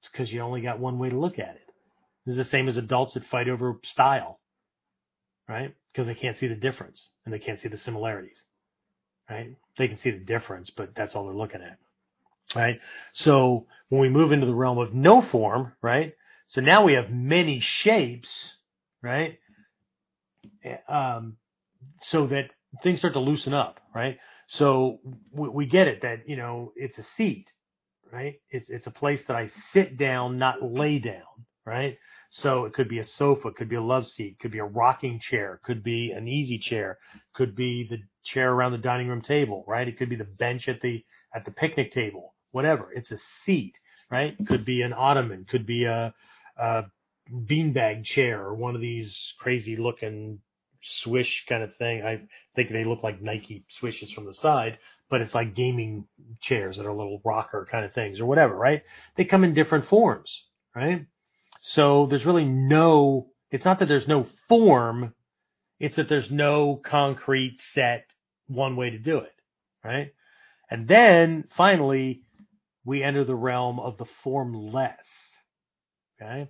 [0.01, 1.61] It's because you only got one way to look at it.
[2.25, 4.39] This is the same as adults that fight over style,
[5.49, 5.73] right?
[5.91, 8.37] Because they can't see the difference and they can't see the similarities,
[9.29, 9.55] right?
[9.77, 11.77] They can see the difference, but that's all they're looking at,
[12.55, 12.79] right?
[13.13, 16.13] So when we move into the realm of no form, right?
[16.47, 18.29] So now we have many shapes,
[19.01, 19.39] right?
[20.89, 21.37] Um,
[22.03, 22.51] so that
[22.83, 24.17] things start to loosen up, right?
[24.47, 24.99] So
[25.31, 27.47] we, we get it that you know it's a seat,
[28.11, 28.35] right?
[28.51, 31.97] It's it's a place that I sit down, not lay down, right?
[32.31, 35.19] So it could be a sofa, could be a love seat, could be a rocking
[35.19, 36.97] chair, could be an easy chair,
[37.33, 39.87] could be the chair around the dining room table, right?
[39.87, 41.03] It could be the bench at the
[41.33, 42.91] at the picnic table, whatever.
[42.93, 43.75] It's a seat,
[44.09, 44.35] right?
[44.47, 46.13] Could be an ottoman, could be a,
[46.57, 46.83] a
[47.31, 50.39] beanbag chair or one of these crazy looking
[50.81, 52.03] swish kind of thing.
[52.03, 52.21] I
[52.55, 54.77] think they look like Nike swishes from the side,
[55.09, 56.05] but it's like gaming
[56.41, 58.83] chairs that are little rocker kind of things or whatever, right?
[59.17, 60.31] They come in different forms,
[60.75, 61.05] right?
[61.61, 65.13] So there's really no, it's not that there's no form,
[65.79, 68.05] it's that there's no concrete set
[68.47, 69.33] one way to do it,
[69.83, 70.13] right?
[70.69, 72.23] And then finally,
[72.83, 74.93] we enter the realm of the formless.
[76.21, 76.49] Okay.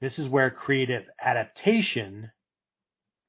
[0.00, 2.30] This is where creative adaptation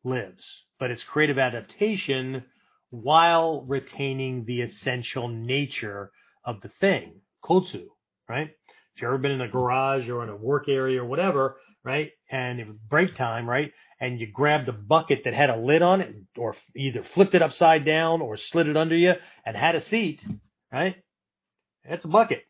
[0.04, 0.44] lives,
[0.80, 2.44] but it's creative adaptation
[2.90, 6.12] while retaining the essential nature
[6.46, 7.14] of the thing,
[7.44, 7.86] kotsu,
[8.30, 8.50] right?
[8.96, 12.12] If you've ever been in a garage or in a work area or whatever, right?
[12.32, 13.72] And it was break time, right?
[14.04, 17.42] And you grabbed a bucket that had a lid on it or either flipped it
[17.42, 19.14] upside down or slid it under you
[19.46, 20.22] and had a seat,
[20.74, 20.98] right?
[21.90, 22.44] That's a bucket.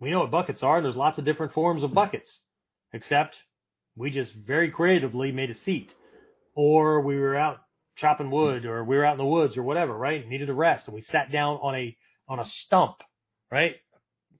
[0.00, 0.82] We know what buckets are.
[0.82, 2.28] There's lots of different forms of buckets,
[2.92, 3.36] except
[3.96, 5.92] we just very creatively made a seat
[6.56, 7.58] or we were out
[7.96, 10.28] chopping wood or we were out in the woods or whatever, right?
[10.28, 11.96] Needed a rest and we sat down on a
[12.28, 12.96] on a stump,
[13.52, 13.76] right?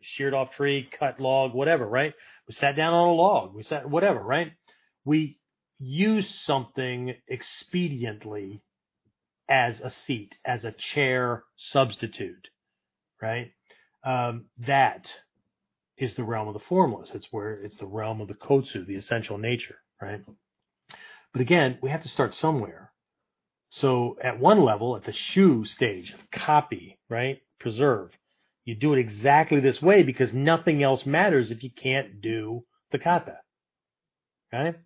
[0.01, 2.15] Sheared off tree, cut log, whatever, right?
[2.49, 3.55] We sat down on a log.
[3.55, 4.53] We sat whatever, right?
[5.05, 5.39] We
[5.79, 8.61] use something expediently
[9.49, 12.49] as a seat, as a chair substitute,
[13.23, 13.53] right?
[14.05, 15.07] Um, that
[15.97, 17.11] is the realm of the formless.
[17.15, 20.21] It's where it's the realm of the kotsu, the essential nature, right?
[21.33, 22.93] But again, we have to start somewhere.
[23.71, 27.41] So at one level, at the shu stage, copy, right?
[27.61, 28.11] Preserve.
[28.65, 32.99] You do it exactly this way because nothing else matters if you can't do the
[32.99, 33.39] kata.
[34.53, 34.77] Right?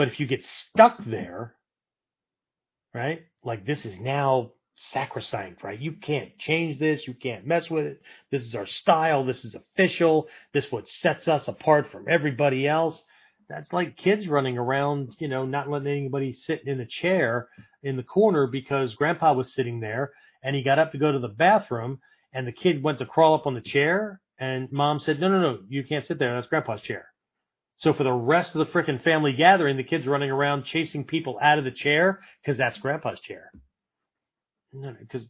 [0.00, 1.56] But if you get stuck there,
[2.94, 3.20] right?
[3.44, 4.52] Like this is now
[4.92, 5.78] sacrosanct, right?
[5.78, 7.06] You can't change this.
[7.06, 8.02] You can't mess with it.
[8.30, 9.26] This is our style.
[9.26, 10.26] This is official.
[10.54, 12.98] This is what sets us apart from everybody else
[13.50, 17.48] that's like kids running around, you know, not letting anybody sit in a chair
[17.82, 20.12] in the corner because grandpa was sitting there
[20.42, 21.98] and he got up to go to the bathroom
[22.32, 25.42] and the kid went to crawl up on the chair and mom said, no, no,
[25.42, 26.34] no, you can't sit there.
[26.34, 27.09] That's grandpa's chair.
[27.80, 31.38] So for the rest of the freaking family gathering, the kids running around chasing people
[31.42, 33.50] out of the chair because that's grandpa's chair.
[34.72, 35.28] No, because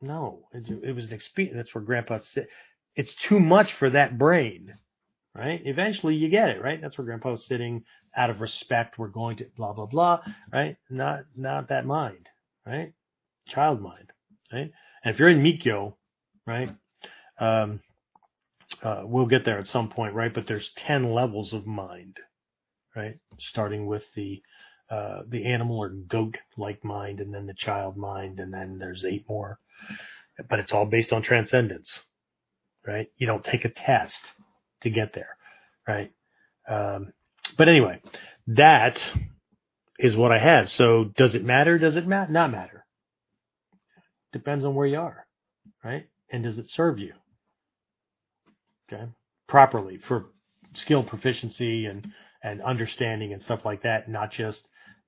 [0.00, 1.56] no, it, was an experience.
[1.56, 2.48] That's where grandpa sit.
[2.96, 4.74] It's too much for that brain
[5.34, 5.60] right?
[5.64, 6.80] Eventually you get it, right?
[6.80, 7.84] That's where grandpa's sitting
[8.16, 8.98] out of respect.
[8.98, 10.20] We're going to blah, blah, blah,
[10.52, 10.76] right?
[10.88, 12.28] Not, not that mind,
[12.66, 12.92] right?
[13.48, 14.12] Child mind,
[14.52, 14.70] right?
[15.04, 15.94] And if you're in Mikkyo,
[16.46, 16.74] right?
[17.38, 17.80] Um,
[18.82, 20.32] uh, we'll get there at some point, right?
[20.34, 22.18] But there's 10 levels of mind,
[22.96, 23.18] right?
[23.38, 24.42] Starting with the,
[24.90, 28.40] uh, the animal or goat like mind and then the child mind.
[28.40, 29.58] And then there's eight more,
[30.48, 32.00] but it's all based on transcendence,
[32.86, 33.08] right?
[33.18, 34.18] You don't take a test
[34.82, 35.36] to get there,
[35.88, 36.12] right?
[36.68, 37.12] Um,
[37.58, 38.00] but anyway,
[38.48, 39.02] that
[39.98, 40.70] is what I have.
[40.70, 41.78] So does it matter?
[41.78, 42.86] Does it ma- not matter?
[44.32, 45.26] Depends on where you are,
[45.84, 46.06] right?
[46.30, 47.14] And does it serve you?
[48.92, 49.04] Okay,
[49.48, 50.26] properly for
[50.74, 52.06] skill proficiency and
[52.42, 54.62] and understanding and stuff like that, not just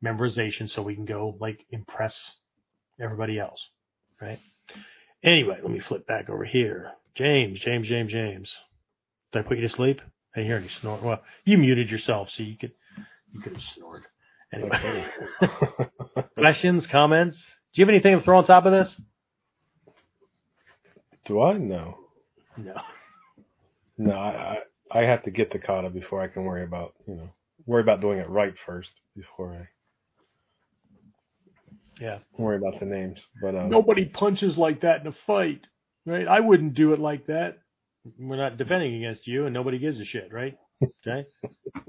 [0.05, 2.15] memorization, so we can go like impress
[3.01, 3.61] everybody else,
[4.21, 4.39] right?
[5.25, 6.93] Anyway, let me flip back over here.
[7.15, 8.53] James, James, James, James.
[9.33, 10.01] Did I put you to sleep?
[10.35, 11.03] I didn't hear any snort.
[11.03, 12.73] Well, you muted yourself, so you could
[13.33, 14.05] you could have snored.
[14.53, 15.07] Anyway,
[16.37, 17.37] questions, comments?
[17.73, 18.95] Do you have anything to throw on top of this?
[21.25, 21.57] Do I?
[21.57, 21.97] No.
[22.59, 22.75] No.
[24.07, 24.59] No, I,
[24.93, 27.31] I I have to get the kata before I can worry about you know
[27.67, 29.69] worry about doing it right first before I
[32.03, 33.21] yeah worry about the names.
[33.43, 35.63] But um, nobody punches like that in a fight,
[36.07, 36.29] right?
[36.29, 37.59] I wouldn't do it like that
[38.19, 40.57] we're not defending against you, and nobody gives a shit, right?
[41.07, 41.27] Okay.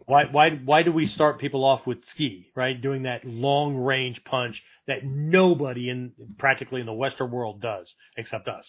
[0.06, 2.80] Why why why do we start people off with tsuki, right?
[2.80, 8.48] Doing that long range punch that nobody in practically in the Western world does except
[8.48, 8.68] us.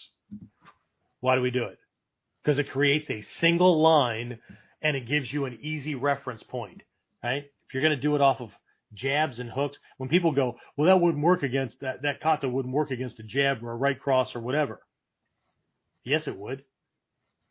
[1.21, 1.77] Why do we do it?
[2.45, 4.37] Because it creates a single line
[4.79, 6.83] and it gives you an easy reference point,
[7.23, 7.43] right?
[7.43, 8.51] If you're going to do it off of
[8.93, 12.73] jabs and hooks, when people go, well, that wouldn't work against that, that kata wouldn't
[12.73, 14.79] work against a jab or a right cross or whatever.
[16.03, 16.63] Yes, it would.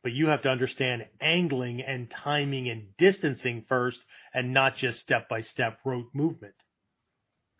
[0.04, 3.98] But you have to understand angling and timing and distancing first
[4.32, 6.54] and not just step by step rote movement.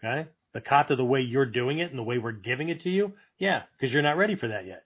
[0.05, 0.29] Okay?
[0.53, 3.15] The kata, the way you're doing it and the way we're giving it to you,
[3.39, 4.85] yeah, because you're not ready for that yet.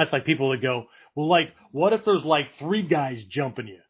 [0.00, 3.80] That's like people that go, well, like, what if there's like three guys jumping you?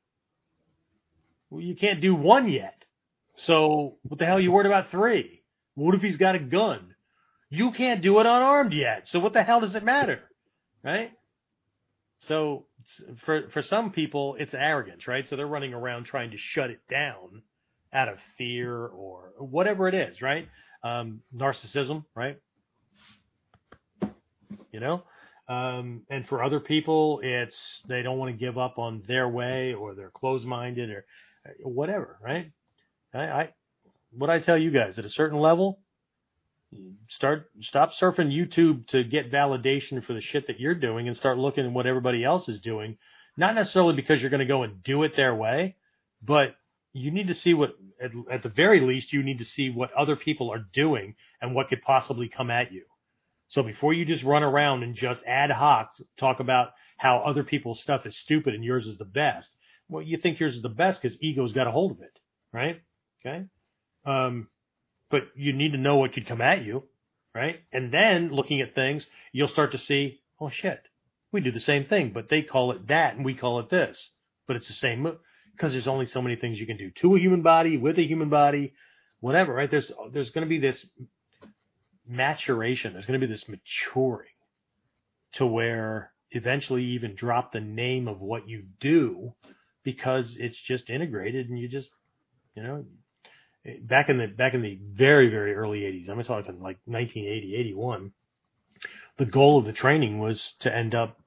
[1.50, 2.82] Well, you can't do one yet.
[3.46, 5.44] So what the hell are you worried about three?
[5.76, 6.96] What if he's got a gun?
[7.48, 9.06] You can't do it unarmed yet.
[9.06, 10.18] So what the hell does it matter?
[10.82, 11.12] Right?
[12.22, 12.64] So
[13.24, 15.28] for for some people it's arrogance, right?
[15.30, 17.42] So they're running around trying to shut it down
[17.92, 20.48] out of fear or whatever it is, right?
[20.82, 22.36] Um, narcissism, right?
[24.72, 25.04] You know,
[25.50, 27.56] um, and for other people, it's
[27.88, 31.04] they don't want to give up on their way or they're closed minded or
[31.64, 32.52] whatever, right?
[33.12, 33.48] I, I
[34.12, 35.80] what I tell you guys at a certain level,
[37.08, 41.36] start stop surfing YouTube to get validation for the shit that you're doing and start
[41.36, 42.96] looking at what everybody else is doing.
[43.36, 45.74] Not necessarily because you're going to go and do it their way,
[46.22, 46.54] but
[46.92, 47.70] you need to see what
[48.00, 51.56] at, at the very least you need to see what other people are doing and
[51.56, 52.84] what could possibly come at you.
[53.50, 57.80] So before you just run around and just ad hoc talk about how other people's
[57.82, 59.48] stuff is stupid and yours is the best,
[59.88, 62.16] well, you think yours is the best because ego's got a hold of it,
[62.52, 62.80] right?
[63.20, 63.44] Okay.
[64.06, 64.48] Um,
[65.10, 66.84] but you need to know what could come at you,
[67.34, 67.60] right?
[67.72, 70.80] And then looking at things, you'll start to see, oh shit,
[71.32, 74.10] we do the same thing, but they call it that and we call it this,
[74.46, 75.02] but it's the same
[75.56, 78.06] because there's only so many things you can do to a human body, with a
[78.06, 78.72] human body,
[79.18, 79.70] whatever, right?
[79.70, 80.86] There's, there's going to be this
[82.10, 82.92] maturation.
[82.92, 84.28] There's going to be this maturing
[85.34, 89.32] to where eventually you even drop the name of what you do
[89.84, 91.88] because it's just integrated and you just,
[92.54, 92.84] you know,
[93.82, 98.12] back in the back in the very very early 80s i'm talking like 1980 81
[99.18, 101.18] the goal of the training was to end up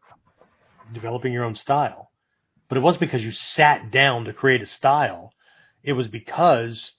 [0.94, 2.12] developing your own style
[2.70, 5.32] but it wasn't because you sat down to create a style
[5.84, 6.92] it was because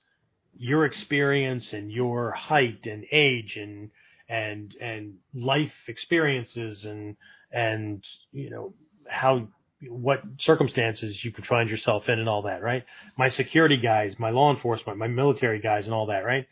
[0.58, 3.90] your experience and your height and age and
[4.28, 7.16] and and life experiences and
[7.52, 8.74] and you know
[9.08, 9.46] how
[9.88, 12.84] what circumstances you could find yourself in and all that, right?
[13.18, 16.46] My security guys, my law enforcement, my military guys and all that, right?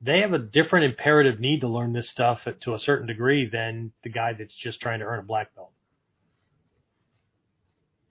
[0.00, 3.92] They have a different imperative need to learn this stuff to a certain degree than
[4.02, 5.72] the guy that's just trying to earn a black belt.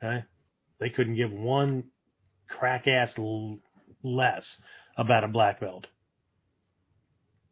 [0.03, 0.23] Okay?
[0.79, 1.85] They couldn't give one
[2.47, 3.59] crack ass l-
[4.03, 4.57] less
[4.97, 5.87] about a black belt.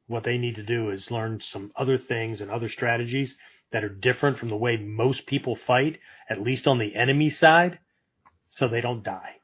[0.08, 3.36] What they need to do is learn some other things and other strategies
[3.72, 6.00] that are different from the way most people fight,
[6.30, 7.80] at least on the enemy side,
[8.50, 9.36] so they don't die.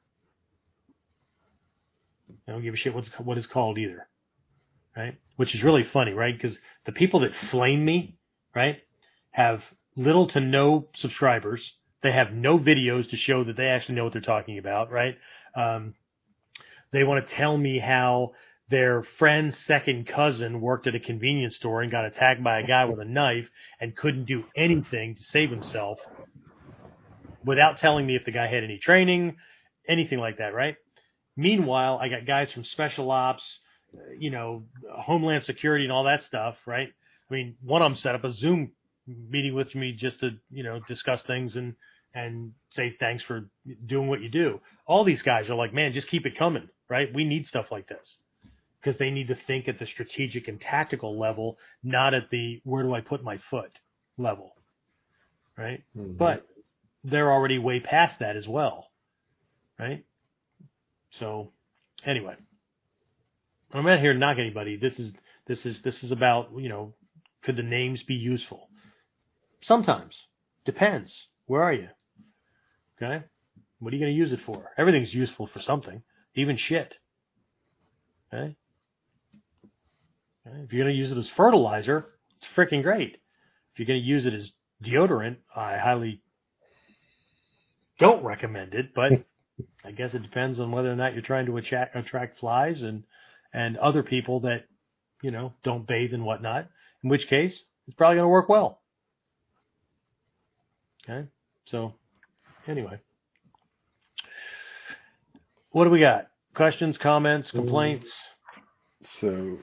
[2.47, 4.07] I don't give a shit what's, what it's called either.
[4.95, 5.19] Right?
[5.35, 6.35] Which is really funny, right?
[6.35, 8.17] Because the people that flame me,
[8.55, 8.77] right,
[9.31, 9.61] have
[9.95, 11.73] little to no subscribers.
[12.01, 15.17] They have no videos to show that they actually know what they're talking about, right?
[15.55, 15.95] Um,
[16.95, 18.31] they want to tell me how
[18.69, 22.85] their friend's second cousin worked at a convenience store and got attacked by a guy
[22.85, 23.47] with a knife
[23.79, 25.99] and couldn't do anything to save himself
[27.45, 29.35] without telling me if the guy had any training,
[29.87, 30.75] anything like that, right?
[31.37, 33.43] Meanwhile, I got guys from special ops,
[34.17, 36.87] you know, homeland security and all that stuff, right?
[37.29, 38.71] I mean, one of them set up a Zoom
[39.07, 41.75] meeting with me just to, you know, discuss things and,
[42.15, 43.49] and say thanks for
[43.85, 44.59] doing what you do.
[44.87, 47.13] All these guys are like, man, just keep it coming, right?
[47.13, 48.17] We need stuff like this
[48.81, 52.83] because they need to think at the strategic and tactical level, not at the where
[52.83, 53.71] do I put my foot
[54.17, 54.55] level.
[55.57, 55.83] Right?
[55.97, 56.17] Mm-hmm.
[56.17, 56.45] But
[57.03, 58.87] they're already way past that as well.
[59.79, 60.05] Right?
[61.11, 61.51] So
[62.05, 62.35] anyway.
[63.73, 64.77] I'm not here to knock anybody.
[64.77, 65.11] This is
[65.47, 66.93] this is this is about, you know,
[67.43, 68.69] could the names be useful?
[69.61, 70.15] Sometimes.
[70.65, 71.13] Depends.
[71.45, 71.89] Where are you?
[73.01, 73.23] Okay?
[73.79, 74.71] What are you going to use it for?
[74.77, 76.01] Everything's useful for something,
[76.35, 76.93] even shit.
[78.33, 78.55] Okay?
[80.45, 82.05] If you're going to use it as fertilizer,
[82.37, 83.13] it's freaking great.
[83.73, 84.51] If you're going to use it as
[84.83, 86.21] deodorant, I highly
[87.99, 89.11] don't recommend it, but
[89.85, 93.03] I guess it depends on whether or not you're trying to attract, attract flies and,
[93.53, 94.65] and other people that,
[95.21, 96.67] you know, don't bathe and whatnot,
[97.03, 97.57] in which case
[97.87, 98.81] it's probably going to work well.
[101.07, 101.27] Okay.
[101.67, 101.93] So
[102.67, 102.99] anyway,
[105.75, 106.27] what do we got?
[106.55, 108.07] Questions, comments, complaints?
[109.19, 109.57] So,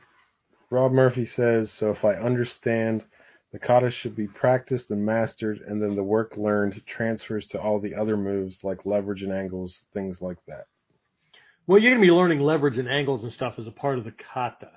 [0.69, 3.03] Rob Murphy says, so if I understand,
[3.51, 7.81] the kata should be practiced and mastered, and then the work learned transfers to all
[7.81, 10.67] the other moves like leverage and angles, things like that.
[11.67, 14.05] Well, you're going to be learning leverage and angles and stuff as a part of
[14.05, 14.71] the kata,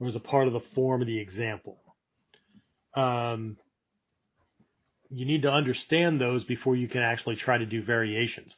[0.00, 1.76] or as a part of the form of the example.
[2.94, 3.58] Um,
[5.10, 8.54] you need to understand those before you can actually try to do variations.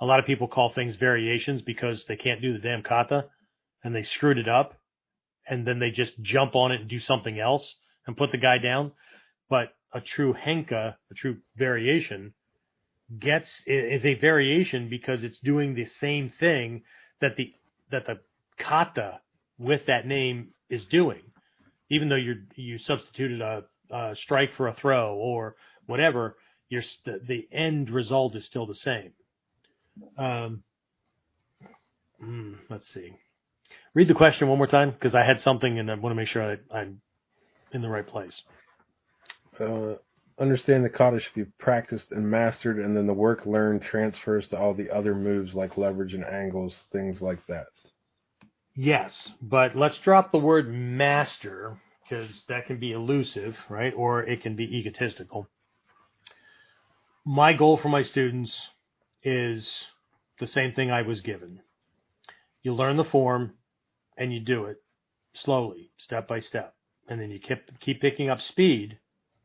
[0.00, 3.26] A lot of people call things variations because they can't do the damn kata
[3.84, 4.74] and they screwed it up
[5.48, 7.74] and then they just jump on it and do something else
[8.06, 8.92] and put the guy down.
[9.48, 12.34] But a true henka, a true variation,
[13.18, 16.82] gets is a variation because it's doing the same thing
[17.20, 17.52] that the
[17.90, 18.20] that the
[18.58, 19.20] kata
[19.58, 21.22] with that name is doing,
[21.90, 25.56] even though you you substituted a, a, strike for a throw or
[25.86, 26.36] whatever.
[26.68, 29.10] Your the end result is still the same.
[30.16, 30.62] Um,
[32.20, 33.12] hmm, let's see.
[33.94, 36.28] Read the question one more time because I had something and I want to make
[36.28, 37.00] sure I, I'm
[37.72, 38.42] in the right place.
[39.58, 39.94] Uh,
[40.38, 44.58] understand the kata should be practiced and mastered, and then the work learned transfers to
[44.58, 47.66] all the other moves like leverage and angles, things like that.
[48.74, 49.12] Yes,
[49.42, 53.92] but let's drop the word master because that can be elusive, right?
[53.94, 55.48] Or it can be egotistical.
[57.24, 58.52] My goal for my students
[59.22, 59.66] is
[60.38, 61.60] the same thing I was given.
[62.62, 63.52] You learn the form
[64.16, 64.82] and you do it
[65.34, 66.74] slowly, step by step.
[67.08, 68.98] And then you keep, keep picking up speed,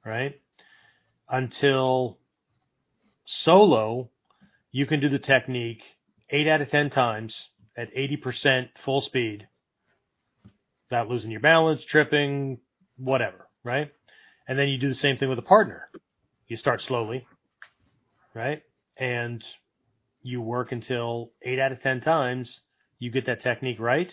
[0.06, 0.40] right?
[1.30, 2.20] Until
[3.26, 4.10] solo,
[4.72, 5.82] you can do the technique
[6.30, 7.34] eight out of 10 times
[7.78, 9.48] at 80% full speed
[10.90, 12.60] without losing your balance, tripping,
[12.98, 13.92] whatever, right?
[14.48, 15.90] And then you do the same thing with a partner.
[16.48, 17.26] You start slowly,
[18.34, 18.62] right?
[18.98, 19.44] And
[20.26, 22.62] you work until eight out of 10 times
[22.98, 24.12] you get that technique right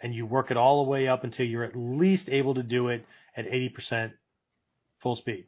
[0.00, 2.86] and you work it all the way up until you're at least able to do
[2.86, 3.04] it
[3.36, 4.12] at 80%
[5.02, 5.46] full speed.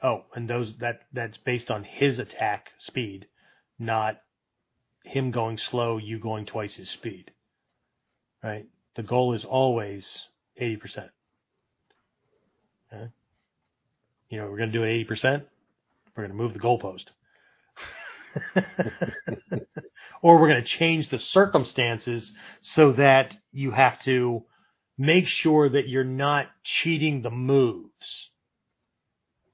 [0.00, 3.26] Oh, and those that that's based on his attack speed,
[3.76, 4.20] not
[5.02, 7.32] him going slow, you going twice his speed.
[8.44, 8.66] Right?
[8.94, 10.06] The goal is always
[10.60, 11.10] 80%.
[12.92, 13.10] Okay?
[14.30, 15.42] You know, we're going to do it 80%.
[16.20, 17.06] We're going to move the goalpost.
[20.22, 22.30] or we're going to change the circumstances
[22.60, 24.44] so that you have to
[24.98, 27.90] make sure that you're not cheating the moves.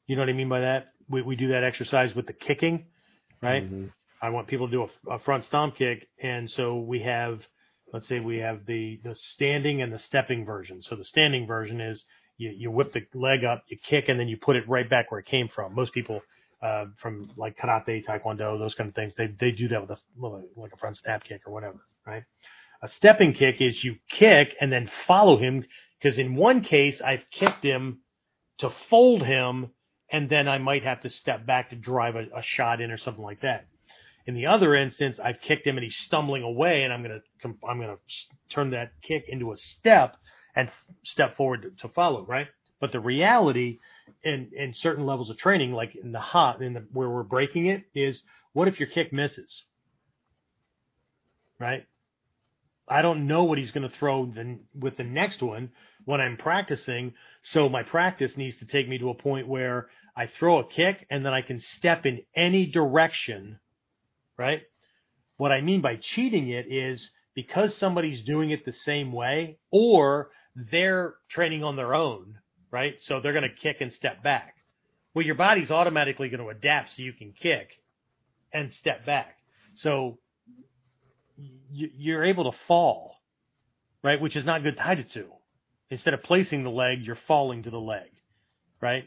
[0.09, 0.89] You know what I mean by that?
[1.09, 2.87] We, we do that exercise with the kicking,
[3.41, 3.65] right?
[3.65, 3.87] Mm-hmm.
[4.21, 6.09] I want people to do a, a, front stomp kick.
[6.21, 7.41] And so we have,
[7.93, 10.83] let's say we have the, the standing and the stepping version.
[10.83, 12.03] So the standing version is
[12.39, 15.13] you, you whip the leg up, you kick, and then you put it right back
[15.13, 15.77] where it came from.
[15.77, 16.23] Most people
[16.63, 19.15] uh, from like karate, taekwondo, those kind of things.
[19.17, 19.99] They they do that with a
[20.57, 22.25] like a front snap kick or whatever, right?
[22.83, 25.65] A stepping kick is you kick and then follow him
[26.01, 28.01] because in one case I've kicked him
[28.59, 29.71] to fold him
[30.11, 32.99] and then I might have to step back to drive a, a shot in or
[32.99, 33.67] something like that.
[34.27, 37.21] In the other instance, I've kicked him and he's stumbling away, and I'm gonna
[37.69, 37.97] I'm gonna
[38.51, 40.17] turn that kick into a step
[40.57, 40.69] and
[41.05, 42.49] step forward to, to follow, right?
[42.81, 43.79] But the reality
[44.23, 47.67] in in certain levels of training, like in the ha, in the where we're breaking
[47.67, 48.21] it, is
[48.53, 49.63] what if your kick misses?
[51.59, 51.87] Right?
[52.89, 54.33] I don't know what he's going to throw
[54.75, 55.71] with the next one
[56.05, 57.15] when I'm practicing.
[57.43, 61.05] So my practice needs to take me to a point where I throw a kick
[61.11, 63.59] and then I can step in any direction.
[64.39, 64.63] Right?
[65.37, 70.31] What I mean by cheating it is because somebody's doing it the same way or
[70.55, 72.39] they're training on their own
[72.71, 72.95] right?
[73.01, 74.55] So they're going to kick and step back.
[75.15, 77.69] Well, your body's automatically going to adapt so you can kick
[78.53, 79.37] and step back.
[79.77, 80.19] So
[81.71, 83.17] you're able to fall,
[84.03, 84.21] right?
[84.21, 85.25] Which is not good taijutsu.
[85.91, 88.09] Instead of placing the leg, you're falling to the leg,
[88.81, 89.05] right?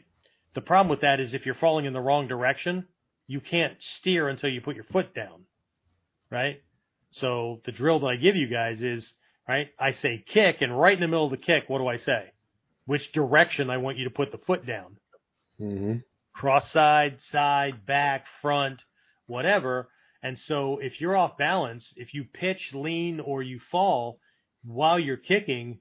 [0.54, 2.86] The problem with that is if you're falling in the wrong direction,
[3.26, 5.44] you can't steer until you put your foot down,
[6.30, 6.62] right?
[7.12, 9.08] So the drill that I give you guys is,
[9.48, 9.68] right?
[9.78, 12.32] I say kick, and right in the middle of the kick, what do I say?
[12.90, 14.96] Which direction I want you to put the foot down.
[15.60, 15.98] Mm-hmm.
[16.34, 18.82] Cross side, side, back, front,
[19.28, 19.88] whatever.
[20.24, 24.18] And so if you're off balance, if you pitch, lean, or you fall
[24.64, 25.78] while you're kicking,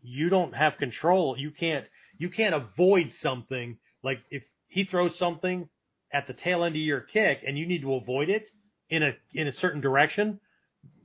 [0.00, 1.36] you don't have control.
[1.36, 1.84] You can't
[2.16, 5.68] you can't avoid something like if he throws something
[6.14, 8.46] at the tail end of your kick and you need to avoid it
[8.88, 10.40] in a in a certain direction,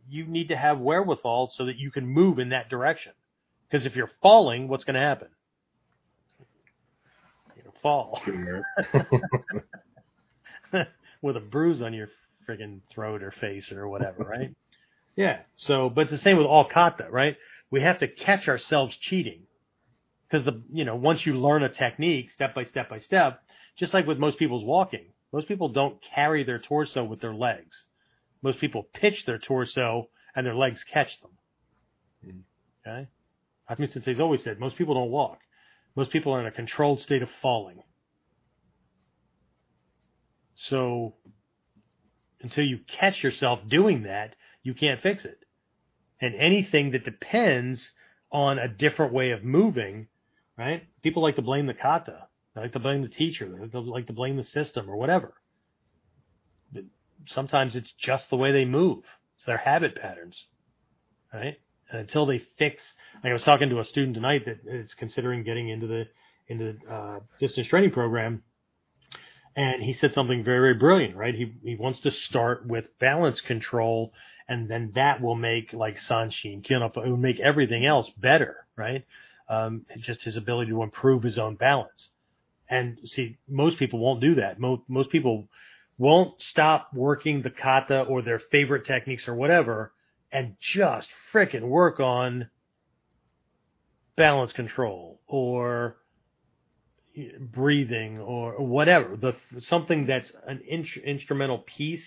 [0.07, 3.11] you need to have wherewithal so that you can move in that direction.
[3.73, 5.29] Because if you're falling, what's going to happen?
[7.55, 8.21] You're going to fall
[11.23, 12.09] with a bruise on your
[12.47, 14.53] friggin' throat or face or whatever, right?
[15.15, 15.39] yeah.
[15.57, 17.35] So, but it's the same with all kata, right?
[17.71, 19.41] We have to catch ourselves cheating
[20.29, 23.41] because the you know once you learn a technique step by step by step,
[23.79, 27.85] just like with most people's walking, most people don't carry their torso with their legs.
[28.43, 31.31] Most people pitch their torso and their legs catch them.
[32.23, 32.41] Mm.
[32.85, 33.07] Okay?
[33.69, 35.39] Hatsumi Sensei's always said most people don't walk.
[35.95, 37.81] Most people are in a controlled state of falling.
[40.55, 41.15] So
[42.41, 45.39] until you catch yourself doing that, you can't fix it.
[46.21, 47.91] And anything that depends
[48.31, 50.07] on a different way of moving,
[50.57, 50.83] right?
[51.01, 52.27] People like to blame the kata.
[52.55, 53.69] They like to blame the teacher.
[53.71, 55.33] They like to blame the system or whatever.
[56.71, 56.83] But
[57.27, 59.03] sometimes it's just the way they move.
[59.37, 60.37] It's their habit patterns,
[61.33, 61.57] right?
[61.91, 62.81] And until they fix,
[63.23, 66.07] like I was talking to a student tonight that is considering getting into the
[66.47, 68.43] into the uh, distance training program,
[69.55, 71.35] and he said something very very brilliant, right?
[71.35, 74.13] He he wants to start with balance control,
[74.47, 78.65] and then that will make like Sanshin, Kihon Happo, it will make everything else better,
[78.75, 79.05] right?
[79.49, 82.09] Um, just his ability to improve his own balance.
[82.69, 84.59] And see, most people won't do that.
[84.59, 85.47] Most most people
[85.97, 89.91] won't stop working the kata or their favorite techniques or whatever
[90.33, 92.49] and just fricking work on
[94.17, 95.97] balance control or
[97.39, 99.15] breathing or whatever.
[99.15, 102.03] The something that's an in, instrumental piece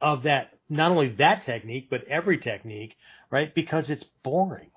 [0.00, 2.94] of that not only that technique but every technique
[3.30, 3.54] right?
[3.54, 4.70] Because it's boring.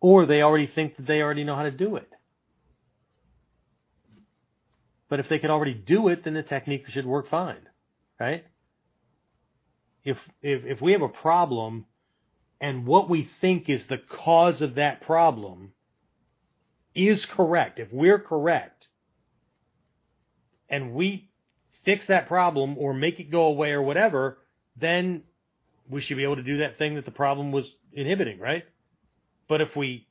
[0.00, 2.08] Or they already think that they already know how to do it.
[5.08, 7.68] But if they could already do it, then the technique should work fine,
[8.18, 8.44] right?
[10.06, 11.84] If if if we have a problem
[12.60, 15.72] and what we think is the cause of that problem
[16.94, 18.86] is correct, if we're correct
[20.70, 21.28] and we
[21.84, 24.38] fix that problem or make it go away or whatever,
[24.80, 25.22] then
[25.90, 28.64] we should be able to do that thing that the problem was inhibiting, right?
[29.48, 30.06] But if we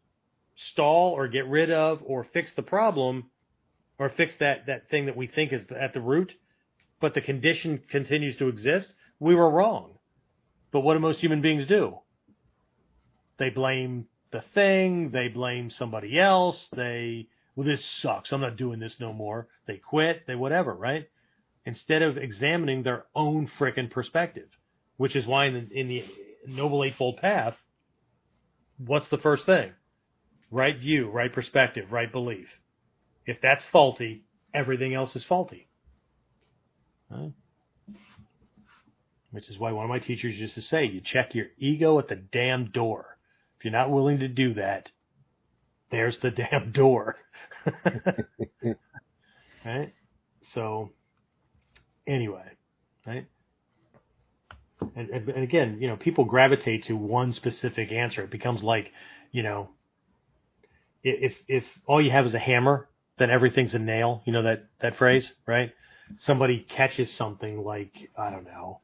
[0.72, 3.30] stall or get rid of or fix the problem,
[3.98, 6.34] or fix that, that thing that we think is at the root,
[7.00, 8.88] but the condition continues to exist,
[9.20, 9.92] we were wrong.
[10.72, 12.00] But what do most human beings do?
[13.38, 18.80] They blame the thing, they blame somebody else, they, well, this sucks, I'm not doing
[18.80, 19.48] this no more.
[19.68, 21.08] They quit, they whatever, right?
[21.66, 24.50] Instead of examining their own frickin' perspective,
[24.98, 26.06] which is why in the, in the
[26.48, 27.56] Noble Eightfold Path,
[28.78, 29.72] what's the first thing?
[30.52, 32.48] Right view, right perspective, right belief.
[33.26, 35.68] If that's faulty, everything else is faulty.
[37.10, 37.32] Right?
[39.36, 42.08] Which is why one of my teachers used to say, you check your ego at
[42.08, 43.18] the damn door.
[43.60, 44.90] If you're not willing to do that,
[45.92, 47.18] there's the damn door.
[49.66, 49.94] right?
[50.54, 50.92] So,
[52.08, 52.50] anyway,
[53.06, 53.28] right?
[54.96, 58.24] And, and, again, you know, people gravitate to one specific answer.
[58.24, 58.92] It becomes like,
[59.32, 59.70] you know,
[61.04, 62.88] if if all you have is a hammer
[63.18, 64.22] then everything's a nail.
[64.26, 65.72] You know that that phrase, right?
[66.26, 68.80] Somebody catches something like I don't know,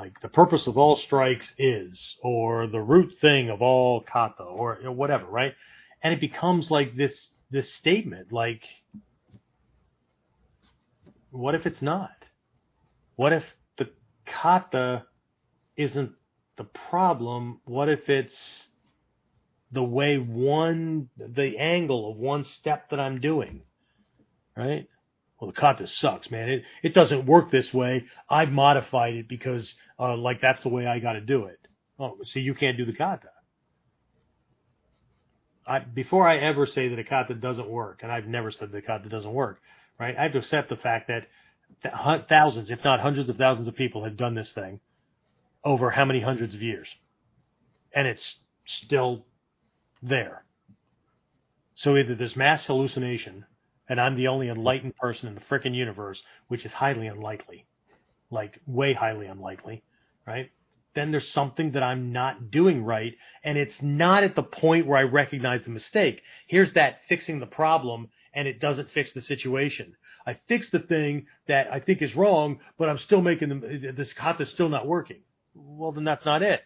[0.00, 4.78] like the purpose of all strikes is, or the root thing of all kata, or
[4.78, 5.52] you know, whatever, right?
[6.02, 8.62] And it becomes like this this statement, like,
[11.30, 12.16] what if it's not?
[13.16, 13.44] What if
[13.76, 13.90] the
[14.24, 15.04] kata
[15.76, 16.12] isn't
[16.56, 17.60] the problem?
[17.66, 18.36] What if it's
[19.70, 23.60] the way one, the angle of one step that I'm doing,
[24.56, 24.88] right?
[25.40, 26.48] Well, the kata sucks, man.
[26.50, 28.04] It it doesn't work this way.
[28.28, 31.58] I've modified it because, uh, like that's the way I got to do it.
[31.98, 33.28] Oh, see, you can't do the kata.
[35.66, 38.82] I, before I ever say that a kata doesn't work, and I've never said the
[38.82, 39.60] kata doesn't work,
[39.98, 40.16] right?
[40.18, 41.26] I have to accept the fact that
[42.28, 44.80] thousands, if not hundreds of thousands of people have done this thing
[45.64, 46.88] over how many hundreds of years,
[47.94, 48.36] and it's
[48.84, 49.24] still
[50.02, 50.44] there.
[51.76, 53.44] So either there's mass hallucination,
[53.90, 57.66] and I'm the only enlightened person in the frickin' universe, which is highly unlikely,
[58.30, 59.82] like way highly unlikely,
[60.24, 60.50] right?
[60.94, 64.98] Then there's something that I'm not doing right, and it's not at the point where
[64.98, 66.22] I recognize the mistake.
[66.46, 69.96] Here's that fixing the problem, and it doesn't fix the situation.
[70.24, 74.12] I fixed the thing that I think is wrong, but I'm still making the, this
[74.12, 75.22] kata's still not working.
[75.54, 76.62] Well, then that's not it.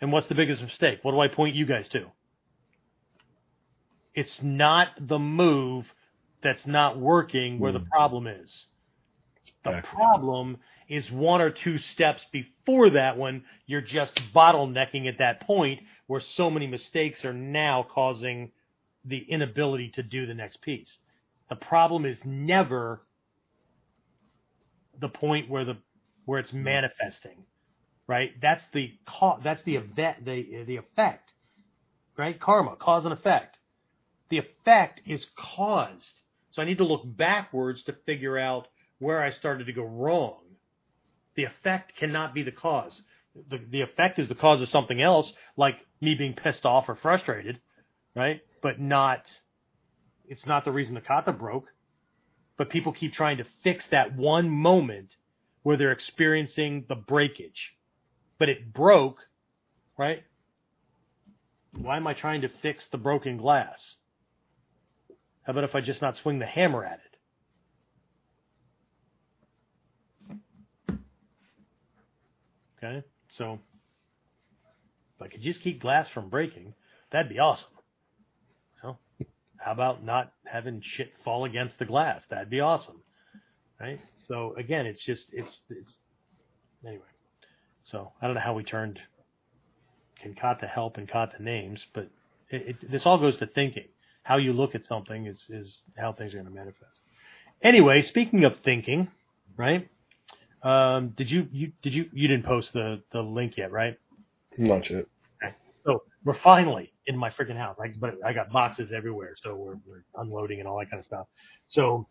[0.00, 1.00] And what's the biggest mistake?
[1.02, 2.06] What do I point you guys to?
[4.14, 5.84] It's not the move
[6.42, 7.74] that's not working where mm.
[7.74, 7.90] the hmm.
[7.90, 8.50] problem is.
[9.64, 10.58] The problem
[10.88, 13.44] is one or two steps before that one.
[13.66, 18.52] You're just bottlenecking at that point where so many mistakes are now causing
[19.04, 20.88] the inability to do the next piece.
[21.48, 23.02] The problem is never
[25.00, 25.76] the point where the
[26.24, 27.44] where it's manifesting,
[28.06, 28.30] right?
[28.40, 31.32] That's the ca- that's the event the the effect,
[32.16, 32.38] right?
[32.40, 33.56] Karma, cause and effect.
[34.30, 35.24] The effect is
[35.56, 36.04] caused.
[36.56, 38.66] So I need to look backwards to figure out
[38.98, 40.40] where I started to go wrong.
[41.36, 42.98] The effect cannot be the cause.
[43.50, 46.96] The the effect is the cause of something else, like me being pissed off or
[46.96, 47.60] frustrated,
[48.14, 48.40] right?
[48.62, 49.20] But not
[50.28, 51.66] it's not the reason the kata broke.
[52.56, 55.10] But people keep trying to fix that one moment
[55.62, 57.74] where they're experiencing the breakage.
[58.38, 59.18] But it broke,
[59.98, 60.22] right?
[61.72, 63.78] Why am I trying to fix the broken glass?
[65.46, 67.00] How about if I just not swing the hammer at
[70.88, 70.98] it?
[72.84, 73.06] Okay,
[73.38, 73.60] so
[75.16, 76.74] if I could just keep glass from breaking,
[77.12, 77.68] that'd be awesome.
[78.82, 78.98] Well,
[79.56, 82.22] how about not having shit fall against the glass?
[82.28, 83.00] That'd be awesome,
[83.80, 84.00] right?
[84.28, 85.92] So again, it's just it's it's
[86.84, 87.02] anyway.
[87.84, 88.98] So I don't know how we turned
[90.20, 92.10] can kata help and kata names, but
[92.50, 93.86] it, it, this all goes to thinking.
[94.26, 97.00] How you look at something is is how things are going to manifest.
[97.62, 99.08] Anyway, speaking of thinking,
[99.56, 99.88] right?
[100.62, 103.96] Um, did you you did you you didn't post the the link yet, right?
[104.58, 105.06] Not yet.
[105.84, 107.76] So we're finally in my freaking house.
[107.80, 111.04] I, but I got boxes everywhere, so we're, we're unloading and all that kind of
[111.04, 111.26] stuff.
[111.68, 112.08] So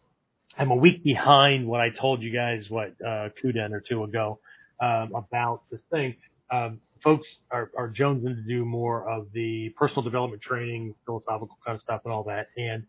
[0.58, 4.40] I'm a week behind what I told you guys what uh, Kuden or two ago
[4.82, 6.16] um, about this thing.
[6.50, 11.76] Um, folks are, are jonesing to do more of the personal development training, philosophical kind
[11.76, 12.48] of stuff, and all that.
[12.58, 12.84] And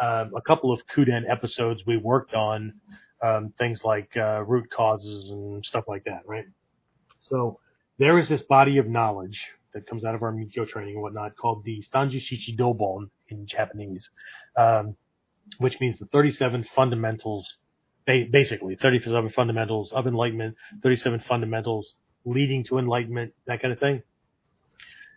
[0.00, 2.74] um, a couple of Kuden episodes we worked on
[3.22, 6.44] um, things like uh, root causes and stuff like that, right?
[7.30, 7.60] So
[7.98, 9.40] there is this body of knowledge
[9.74, 13.46] that comes out of our Mikkyo training and whatnot called the Sanju Shichi Dobon in
[13.46, 14.08] Japanese,
[14.56, 14.96] um,
[15.58, 17.46] which means the 37 fundamentals,
[18.06, 21.94] basically 37 fundamentals of enlightenment, 37 fundamentals
[22.24, 24.02] leading to enlightenment, that kind of thing.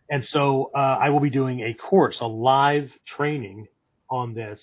[0.09, 3.67] And so uh, I will be doing a course, a live training
[4.09, 4.59] on this.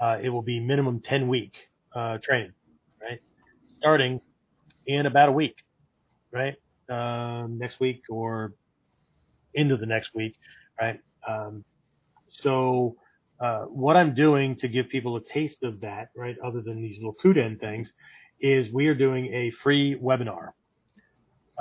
[0.00, 1.54] Uh, it will be minimum 10 week
[1.94, 2.52] uh, training,
[3.00, 3.20] right?
[3.78, 4.20] Starting
[4.86, 5.56] in about a week,
[6.30, 6.54] right?
[6.90, 8.52] Um, next week or
[9.54, 10.34] into the next week,
[10.80, 11.00] right?
[11.26, 11.64] Um,
[12.42, 12.96] so
[13.40, 16.96] uh, what I'm doing to give people a taste of that, right, other than these
[16.96, 17.90] little Kuden things,
[18.40, 20.50] is we are doing a free webinar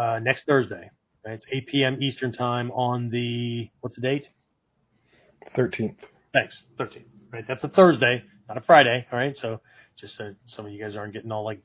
[0.01, 0.89] uh, next Thursday.
[1.25, 1.33] Right?
[1.33, 1.97] It's 8 p.m.
[2.01, 4.27] Eastern time on the what's the date?
[5.55, 5.95] 13th.
[6.33, 7.03] Thanks, 13th.
[7.31, 9.05] Right, that's a Thursday, not a Friday.
[9.11, 9.61] All right, so
[9.99, 11.61] just so some of you guys aren't getting all like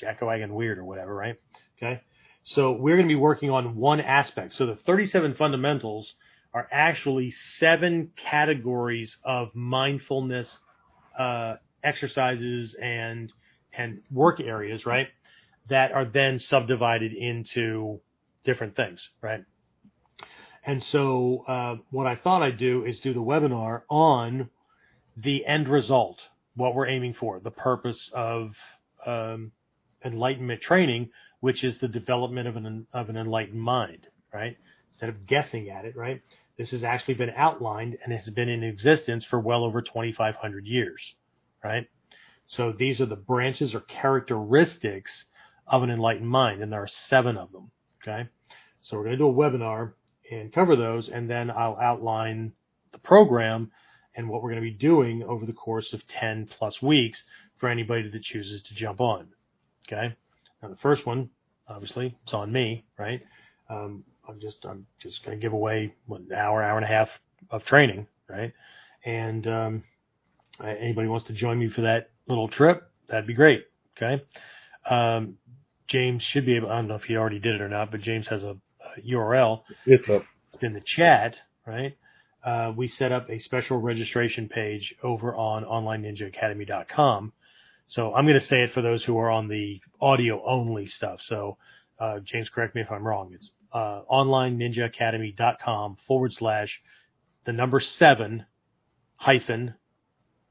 [0.00, 1.36] jackowagon weird or whatever, right?
[1.78, 2.00] Okay.
[2.44, 4.54] So we're going to be working on one aspect.
[4.54, 6.14] So the 37 fundamentals
[6.54, 10.56] are actually seven categories of mindfulness
[11.18, 13.32] uh, exercises and
[13.76, 15.08] and work areas, right?
[15.68, 18.00] That are then subdivided into
[18.44, 19.44] different things, right?
[20.64, 24.50] And so uh, what I thought I'd do is do the webinar on
[25.16, 26.18] the end result,
[26.56, 28.50] what we're aiming for, the purpose of
[29.06, 29.52] um,
[30.04, 31.10] enlightenment training,
[31.40, 34.56] which is the development of an of an enlightened mind, right?
[34.90, 36.20] Instead of guessing at it, right?
[36.58, 41.00] This has actually been outlined and has been in existence for well over 2,500 years,
[41.62, 41.86] right?
[42.46, 45.24] So these are the branches or characteristics
[45.66, 47.70] of an enlightened mind, and there are seven of them.
[48.02, 48.28] Okay,
[48.80, 49.92] so we're going to do a webinar
[50.30, 52.52] and cover those, and then I'll outline
[52.92, 53.70] the program
[54.16, 57.22] and what we're going to be doing over the course of 10 plus weeks
[57.58, 59.28] for anybody that chooses to jump on.
[59.86, 60.14] Okay.
[60.62, 61.30] Now the first one,
[61.68, 63.20] obviously, it's on me, right?
[63.70, 67.08] Um, I'm just I'm just going to give away an hour, hour and a half
[67.50, 68.52] of training, right?
[69.04, 69.84] And um,
[70.64, 73.64] anybody wants to join me for that little trip, that'd be great.
[73.96, 74.22] Okay.
[74.90, 75.36] Um,
[75.88, 76.70] James should be able.
[76.70, 79.00] I don't know if he already did it or not, but James has a, a
[79.08, 79.62] URL.
[79.84, 80.24] It's up
[80.60, 81.36] in the chat,
[81.66, 81.96] right?
[82.44, 87.32] Uh, we set up a special registration page over on OnlineNinjaAcademy.com
[87.88, 91.20] so I'm going to say it for those who are on the audio only stuff.
[91.22, 91.56] So,
[91.98, 93.30] uh, James, correct me if I'm wrong.
[93.32, 96.80] It's uh, onlineninjaacademy.com forward slash
[97.44, 98.46] the number seven
[99.16, 99.74] hyphen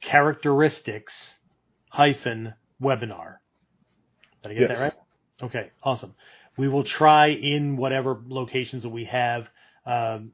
[0.01, 1.13] characteristics
[1.89, 3.35] hyphen webinar.
[4.43, 4.69] Did I get yes.
[4.69, 4.93] that right?
[5.43, 6.13] Okay, awesome.
[6.57, 9.47] We will try in whatever locations that we have
[9.85, 10.31] um,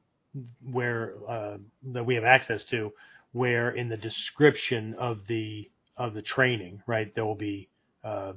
[0.70, 1.56] where uh,
[1.92, 2.92] that we have access to,
[3.32, 7.68] where in the description of the of the training, right, there will be
[8.04, 8.32] uh,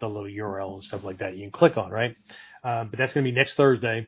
[0.00, 2.16] the little URL and stuff like that you can click on, right?
[2.64, 4.06] Um, but that's going to be next Thursday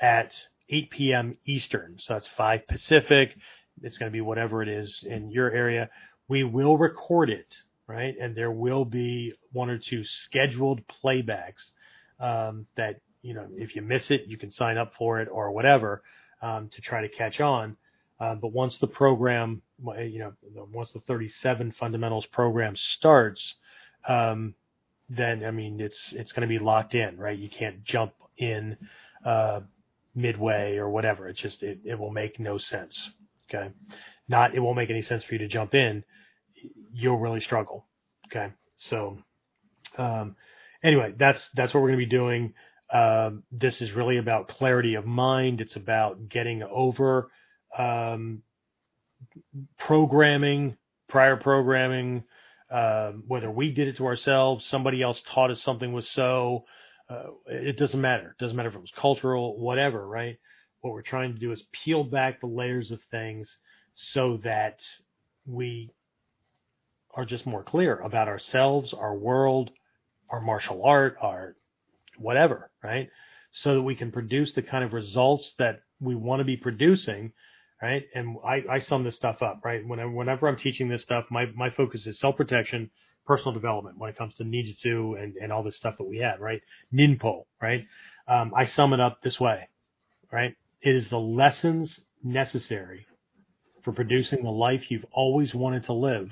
[0.00, 0.32] at
[0.68, 1.36] 8 p.m.
[1.46, 1.96] Eastern.
[2.00, 3.36] So that's 5 Pacific.
[3.82, 5.88] It's going to be whatever it is in your area.
[6.28, 7.46] We will record it.
[7.86, 8.14] Right?
[8.20, 11.70] And there will be one or two scheduled playbacks
[12.20, 15.50] um, that you know if you miss it, you can sign up for it or
[15.52, 16.02] whatever
[16.42, 17.76] um, to try to catch on.
[18.18, 19.60] Uh, but once the program,
[19.98, 20.32] you know,
[20.72, 23.54] once the 37 fundamentals program starts,
[24.08, 24.54] um,
[25.08, 27.38] then I mean it's it's going to be locked in, right?
[27.38, 28.76] You can't jump in
[29.24, 29.60] uh,
[30.14, 31.28] midway or whatever.
[31.28, 33.10] It's just it, it will make no sense.
[33.48, 33.70] Okay,
[34.28, 36.02] not it won't make any sense for you to jump in.
[36.98, 37.84] You'll really struggle.
[38.28, 39.18] Okay, so
[39.98, 40.36] um,
[40.82, 42.54] anyway, that's that's what we're going to be doing.
[42.92, 45.60] Um, this is really about clarity of mind.
[45.60, 47.30] It's about getting over
[47.76, 48.42] um,
[49.78, 50.76] programming,
[51.08, 52.24] prior programming,
[52.70, 56.64] um, whether we did it to ourselves, somebody else taught us something was so.
[57.10, 58.34] Uh, it doesn't matter.
[58.38, 60.38] It doesn't matter if it was cultural, whatever, right?
[60.80, 63.48] What we're trying to do is peel back the layers of things
[63.94, 64.80] so that
[65.46, 65.90] we
[67.16, 69.70] are just more clear about ourselves, our world,
[70.30, 71.56] our martial art, our
[72.18, 73.08] whatever, right?
[73.52, 77.32] So that we can produce the kind of results that we want to be producing,
[77.82, 78.04] right?
[78.14, 79.86] And I, I sum this stuff up, right?
[79.86, 82.90] Whenever, whenever I'm teaching this stuff, my, my focus is self protection,
[83.26, 86.40] personal development when it comes to ninjutsu and, and all this stuff that we have,
[86.40, 86.60] right?
[86.92, 87.84] Ninpo, right?
[88.28, 89.68] Um, I sum it up this way,
[90.30, 90.54] right?
[90.82, 93.06] It is the lessons necessary
[93.84, 96.30] for producing the life you've always wanted to live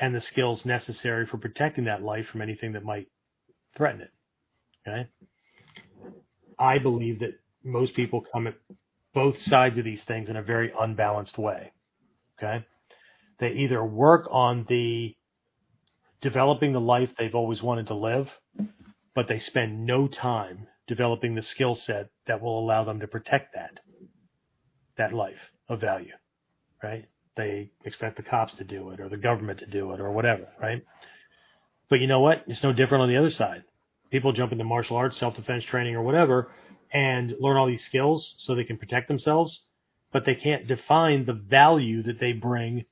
[0.00, 3.08] and the skills necessary for protecting that life from anything that might
[3.76, 4.10] threaten it.
[4.86, 5.08] Okay.
[6.58, 8.54] I believe that most people come at
[9.14, 11.72] both sides of these things in a very unbalanced way.
[12.38, 12.64] Okay.
[13.40, 15.14] They either work on the
[16.20, 18.28] developing the life they've always wanted to live,
[19.14, 23.54] but they spend no time developing the skill set that will allow them to protect
[23.54, 23.80] that,
[24.96, 25.38] that life
[25.68, 26.12] of value,
[26.82, 27.04] right?
[27.38, 30.48] They expect the cops to do it or the government to do it or whatever,
[30.60, 30.84] right?
[31.88, 32.44] But you know what?
[32.46, 33.64] It's no different on the other side
[34.10, 36.50] people jump into martial arts, self defense training, or whatever,
[36.92, 39.60] and learn all these skills so they can protect themselves,
[40.12, 42.84] but they can't define the value that they bring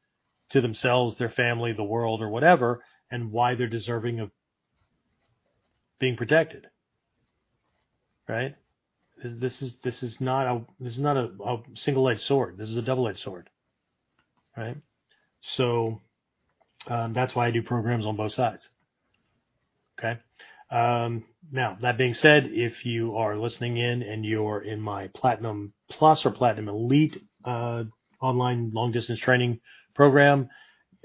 [0.50, 4.30] to themselves, their family, the world, or whatever, and why they're deserving of
[5.98, 6.66] being protected.
[8.28, 8.54] Right?
[9.24, 12.58] This, is this is not a this is not a, a single edged sword.
[12.58, 13.48] This is a double edged sword.
[14.56, 14.76] Right?
[15.56, 16.00] So
[16.88, 18.68] um, that's why I do programs on both sides.
[19.98, 20.18] Okay.
[20.70, 25.72] Um, now, that being said, if you are listening in and you're in my Platinum
[25.90, 27.84] Plus or Platinum Elite uh,
[28.20, 29.60] online long distance training
[29.94, 30.48] program,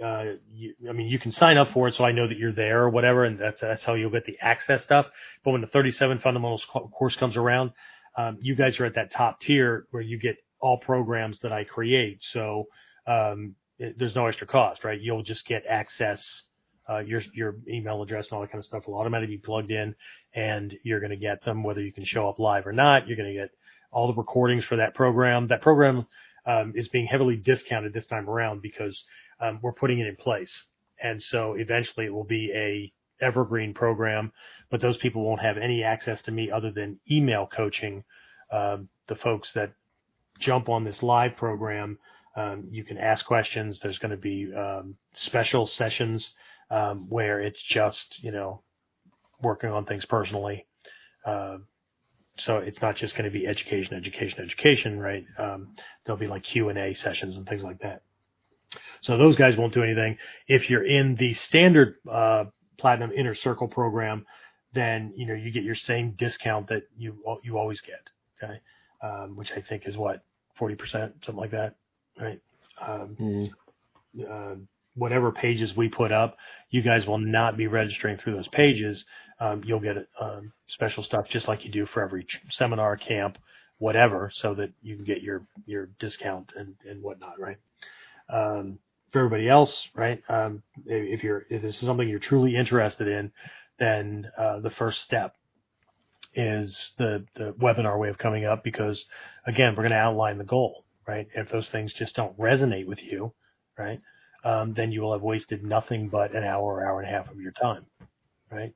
[0.04, 2.54] uh, you, I mean, you can sign up for it so I know that you're
[2.54, 5.06] there or whatever, and that's, that's how you'll get the access stuff.
[5.46, 7.72] But when the 37 fundamentals course comes around,
[8.18, 11.64] um, you guys are at that top tier where you get all programs that I
[11.66, 12.24] create.
[12.34, 12.66] So
[13.08, 15.00] um, it, there's no extra cost, right?
[15.00, 16.44] You'll just get access
[16.90, 19.72] uh, your your email address and all that kind of stuff will automatically be plugged
[19.72, 19.96] in,
[20.34, 23.08] and you're going to get them whether you can show up live or not.
[23.08, 23.52] You're going to get
[23.92, 25.48] all the recordings for that program.
[25.48, 26.06] That program
[26.46, 29.04] um, is being heavily discounted this time around because
[29.40, 30.64] um, we're putting it in place,
[31.02, 32.92] and so eventually it will be a
[33.24, 34.32] evergreen program,
[34.70, 38.04] but those people won't have any access to me other than email coaching.
[38.52, 39.74] Um, the folks that
[40.40, 42.00] jump on this live program,
[42.36, 43.80] um, you can ask questions.
[43.82, 46.34] There's going to be um, special sessions
[46.70, 48.62] um, where it's just you know
[49.42, 50.66] working on things personally.
[51.26, 51.58] Uh,
[52.38, 55.26] so it's not just going to be education, education, education, right?
[55.38, 55.76] Um,
[56.06, 58.02] there'll be like Q and A sessions and things like that.
[59.02, 60.18] So those guys won't do anything.
[60.48, 62.46] If you're in the standard uh,
[62.78, 64.26] platinum inner circle program,
[64.74, 68.02] then you know you get your same discount that you you always get.
[68.42, 68.60] Okay,
[69.04, 70.24] um, which I think is what
[70.56, 71.76] forty percent, something like that,
[72.20, 72.40] right?
[72.82, 74.22] Um, mm-hmm.
[74.30, 74.56] uh,
[74.96, 76.38] whatever pages we put up,
[76.70, 79.06] you guys will not be registering through those pages.
[79.40, 83.38] Um, you'll get um, special stuff just like you do for every seminar, camp,
[83.78, 87.58] whatever, so that you can get your your discount and and whatnot, right?
[88.30, 88.80] Um,
[89.12, 90.22] for everybody else, right?
[90.30, 93.32] Um, if you're if this is something you're truly interested in,
[93.80, 95.36] then uh, the first step
[96.34, 99.04] is the the webinar way of coming up because
[99.46, 101.28] again, we're going to outline the goal, right?
[101.36, 103.34] If those things just don't resonate with you,
[103.78, 104.00] right?
[104.44, 107.30] um, then you will have wasted nothing but an hour or hour and a half
[107.30, 107.86] of your time,
[108.52, 108.74] right?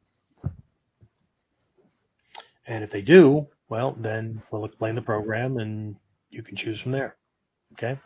[2.67, 5.95] And if they do, well, then we'll explain the program and
[6.29, 7.15] you can choose from there.
[7.73, 7.99] Okay.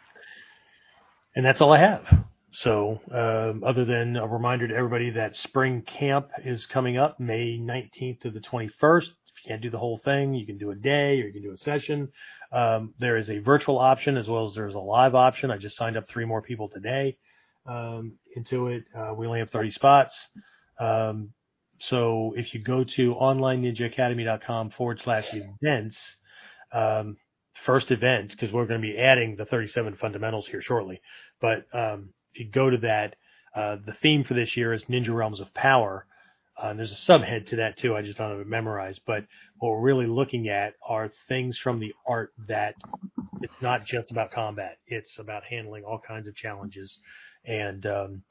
[1.36, 2.26] And that's all I have.
[2.52, 7.60] So, um, other than a reminder to everybody that spring camp is coming up May
[7.60, 9.10] 19th to the 21st.
[9.50, 11.60] Can't do the whole thing, you can do a day or you can do a
[11.60, 12.10] session.
[12.54, 15.52] Um, there is a virtual option as well as there's a live option.
[15.52, 17.18] I just signed up three more people today.
[17.68, 18.86] um, into it.
[18.98, 20.16] Uh, we only have 30 spots.
[20.80, 21.32] Um,
[21.80, 25.98] so if you go to onlineninjaacademy.com forward slash events,
[26.74, 27.18] um,
[27.66, 31.02] first event, because we're going to be adding the 37 fundamentals here shortly.
[31.42, 33.16] But um, if you go to that,
[33.56, 36.06] uh, the theme for this year is Ninja Realms of Power.
[36.62, 37.96] Uh, and there's a subhead to that too.
[37.96, 39.02] I just don't have it memorized.
[39.06, 39.26] But
[39.60, 42.76] what we're really looking at are things from the art that
[43.42, 44.78] it's not just about combat.
[44.88, 46.98] It's about handling all kinds of challenges
[47.46, 48.24] and um,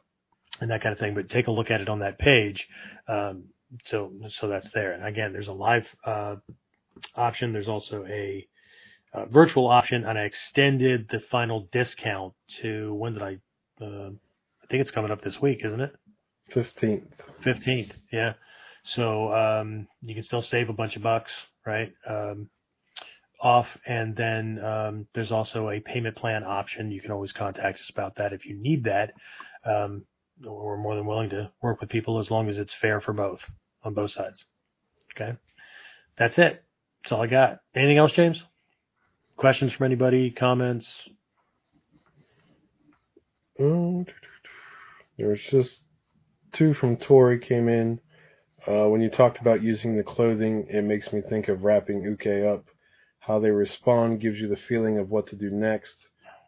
[0.60, 1.14] and that kind of thing.
[1.14, 2.68] But take a look at it on that page.
[3.08, 3.44] Um,
[3.84, 4.92] so so that's there.
[4.92, 6.36] And again, there's a live uh,
[7.14, 7.52] option.
[7.52, 8.46] There's also a
[9.14, 13.38] uh, virtual option, and I extended the final discount to when did I?
[13.80, 14.10] Uh,
[14.62, 15.94] I think it's coming up this week, isn't it?
[16.52, 17.04] Fifteenth.
[17.42, 18.34] Fifteenth, yeah.
[18.84, 21.30] So um, you can still save a bunch of bucks,
[21.66, 21.92] right?
[22.08, 22.48] Um,
[23.40, 26.90] off, and then um, there's also a payment plan option.
[26.90, 29.12] You can always contact us about that if you need that.
[29.64, 30.04] Um,
[30.42, 33.40] we're more than willing to work with people as long as it's fair for both
[33.82, 34.44] on both sides.
[35.14, 35.36] Okay,
[36.18, 36.64] that's it.
[37.02, 37.60] That's all I got.
[37.74, 38.42] Anything else, James?
[39.36, 40.30] Questions from anybody?
[40.30, 40.86] Comments?
[43.60, 44.04] Oh,
[45.16, 45.80] there's just
[46.52, 48.00] two from Tori came in.
[48.66, 52.26] Uh, when you talked about using the clothing, it makes me think of wrapping uke
[52.26, 52.66] up.
[53.20, 55.96] How they respond gives you the feeling of what to do next.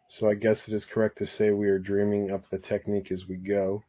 [0.09, 3.27] So I guess it is correct to say we are dreaming up the technique as
[3.27, 3.83] we go.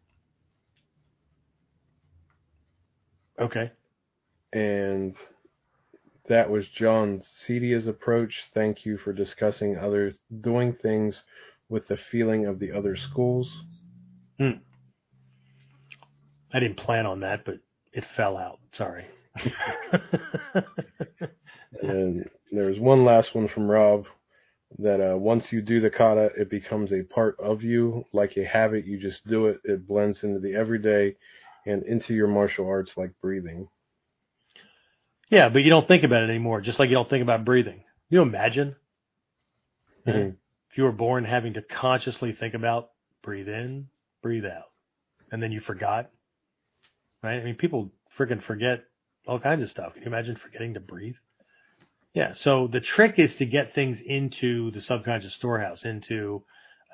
[3.41, 3.73] Okay.
[4.53, 5.17] And
[6.29, 8.45] that was John Cedia's approach.
[8.55, 11.23] Thank you for discussing others doing things
[11.69, 13.51] with the feeling of the other schools.
[14.39, 14.59] Hmm.
[16.53, 17.57] I didn't plan on that, but
[17.93, 18.59] it fell out.
[18.77, 19.05] Sorry.
[21.83, 24.05] and there's one last one from Rob
[24.79, 28.45] that uh, once you do the kata, it becomes a part of you, like a
[28.45, 28.87] habit.
[28.87, 29.61] You just do it.
[29.65, 31.17] It blends into the everyday
[31.67, 33.69] and into your martial arts like breathing.
[35.31, 37.85] Yeah, but you don't think about it anymore, just like you don't think about breathing.
[38.11, 38.77] You imagine
[40.07, 40.29] mm-hmm.
[40.29, 42.91] if you were born having to consciously think about
[43.23, 43.89] breathe in,
[44.23, 44.71] breathe out,
[45.31, 46.11] and then you forgot,
[47.23, 47.41] right?
[47.41, 48.85] I mean, people freaking forget
[49.27, 49.95] all kinds of stuff.
[49.95, 51.15] Can you imagine forgetting to breathe?
[52.15, 52.33] Yeah.
[52.35, 56.45] So the trick is to get things into the subconscious storehouse, into,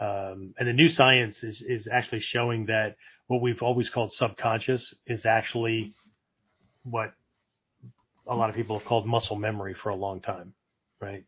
[0.00, 4.94] um, and the new science is, is actually showing that what we've always called subconscious
[5.06, 5.92] is actually
[6.84, 7.12] what
[8.26, 10.52] a lot of people have called muscle memory for a long time,
[11.00, 11.24] right?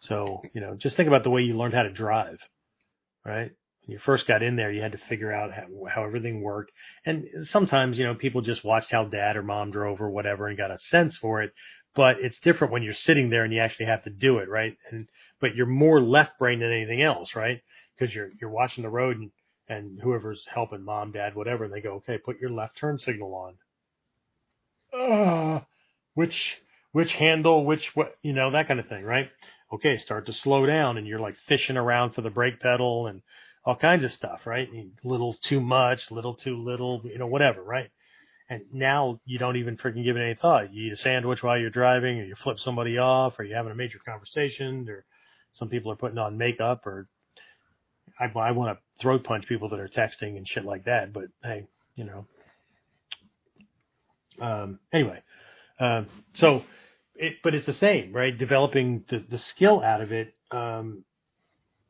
[0.00, 2.38] So, you know, just think about the way you learned how to drive,
[3.24, 3.52] right?
[3.86, 6.72] When you first got in there, you had to figure out how, how everything worked.
[7.04, 10.56] And sometimes, you know, people just watched how dad or mom drove or whatever and
[10.56, 11.52] got a sense for it.
[11.94, 14.76] But it's different when you're sitting there and you actually have to do it, right?
[14.90, 15.06] And,
[15.40, 17.60] but you're more left brain than anything else, right?
[17.96, 19.30] Because you're, you're watching the road and,
[19.68, 23.34] and whoever's helping mom, dad, whatever, and they go, okay, put your left turn signal
[23.34, 23.54] on.
[24.94, 25.60] Uh,
[26.14, 26.56] which
[26.92, 29.28] which handle, which what you know that kind of thing, right?
[29.72, 33.22] Okay, start to slow down, and you're like fishing around for the brake pedal and
[33.64, 34.68] all kinds of stuff, right?
[35.02, 37.90] Little too much, little too little, you know, whatever, right?
[38.50, 40.72] And now you don't even freaking give it any thought.
[40.72, 43.72] You eat a sandwich while you're driving, or you flip somebody off, or you're having
[43.72, 45.06] a major conversation, or
[45.52, 47.08] some people are putting on makeup, or
[48.20, 51.12] I, I want to throat punch people that are texting and shit like that.
[51.12, 52.26] But hey, you know.
[54.40, 55.22] Um, anyway,
[55.78, 56.64] um, so,
[57.14, 58.36] it, but it's the same, right?
[58.36, 61.04] Developing the, the skill out of it, um,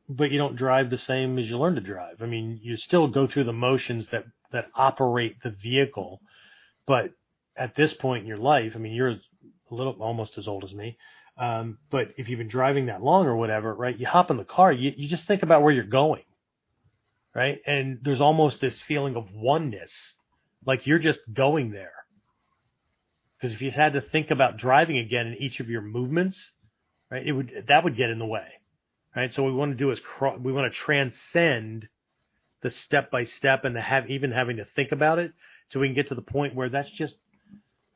[0.07, 2.21] but you don't drive the same as you learn to drive.
[2.21, 6.21] I mean, you still go through the motions that that operate the vehicle,
[6.85, 7.11] but
[7.57, 9.19] at this point in your life, I mean, you're a
[9.69, 10.97] little almost as old as me.
[11.37, 13.97] Um, but if you've been driving that long or whatever, right?
[13.97, 16.23] You hop in the car, you, you just think about where you're going,
[17.33, 17.59] right?
[17.65, 20.13] And there's almost this feeling of oneness,
[20.65, 21.91] like you're just going there.
[23.37, 26.41] Because if you had to think about driving again in each of your movements,
[27.11, 28.47] right, it would that would get in the way,
[29.15, 29.33] right?
[29.33, 31.87] So what we want to do is cro- we want to transcend
[32.61, 35.33] the step by step and the have even having to think about it,
[35.69, 37.15] so we can get to the point where that's just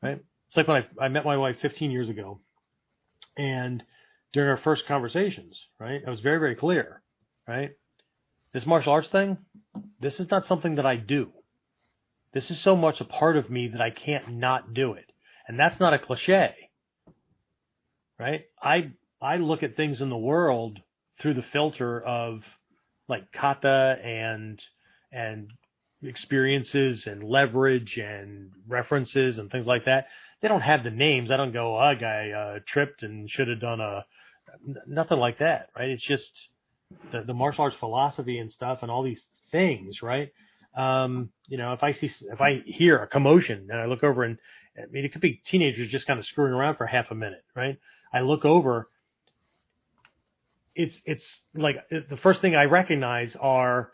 [0.02, 0.20] right.
[0.48, 2.40] It's like when I, I met my wife 15 years ago,
[3.36, 3.82] and
[4.32, 7.02] during our first conversations, right, I was very very clear,
[7.46, 7.70] right.
[8.52, 9.38] This martial arts thing,
[10.00, 11.30] this is not something that I do.
[12.32, 15.10] This is so much a part of me that I can't not do it.
[15.46, 16.54] And that's not a cliche.
[18.18, 18.42] Right?
[18.60, 20.80] I I look at things in the world
[21.20, 22.42] through the filter of
[23.08, 24.60] like kata and
[25.12, 25.50] and
[26.02, 30.06] experiences and leverage and references and things like that.
[30.40, 31.30] They don't have the names.
[31.30, 34.04] I don't go, oh, guy uh, tripped and should have done a
[34.86, 35.90] nothing like that, right?
[35.90, 36.30] It's just
[37.12, 40.30] the, the martial arts philosophy and stuff and all these things, right?
[40.76, 44.24] Um, you know, if I see, if I hear a commotion and I look over
[44.24, 44.38] and,
[44.78, 47.44] I mean, it could be teenagers just kind of screwing around for half a minute,
[47.54, 47.78] right?
[48.12, 48.88] I look over.
[50.74, 53.90] It's, it's like the first thing I recognize are,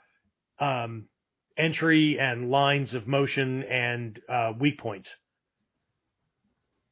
[0.60, 1.08] um,
[1.56, 5.08] entry and lines of motion and, uh, weak points.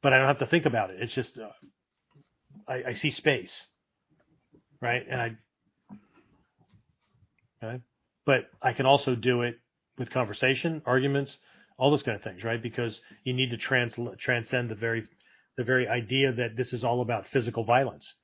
[0.03, 0.97] But I don't have to think about it.
[1.01, 1.49] It's just, uh,
[2.69, 3.53] I, I see space,
[4.81, 5.03] right?
[5.11, 5.37] And I,
[7.63, 7.83] okay,
[8.27, 9.57] but I can also do it
[9.99, 11.37] with conversation, arguments,
[11.79, 12.63] all those kind of things, right?
[12.63, 15.05] Because you need to trans- transcend the very,
[15.57, 18.15] the very idea that this is all about physical violence.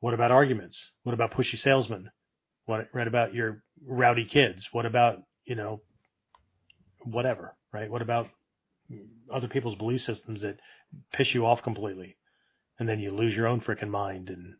[0.00, 0.78] What about arguments?
[1.04, 2.10] What about pushy salesmen?
[2.66, 4.68] What, what about your rowdy kids?
[4.72, 5.82] What about, you know,
[7.04, 7.90] whatever, right?
[7.90, 8.28] What about
[9.32, 10.58] other people's belief systems that
[11.12, 12.16] piss you off completely?
[12.78, 14.54] And then you lose your own freaking mind and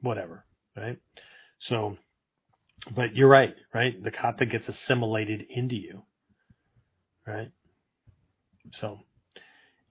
[0.00, 0.44] whatever,
[0.76, 0.98] right?
[1.58, 1.98] So,
[2.94, 4.02] but you're right, right?
[4.02, 6.02] The kata gets assimilated into you,
[7.26, 7.50] right?
[8.80, 9.00] So,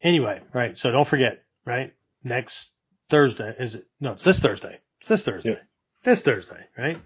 [0.02, 0.78] anyway, right?
[0.78, 1.94] So don't forget, right?
[2.24, 2.70] Next
[3.12, 3.88] Thursday is it?
[4.00, 4.80] No, it's this Thursday.
[5.02, 5.50] It's this Thursday.
[5.50, 5.62] Yep.
[6.06, 6.98] This Thursday, right?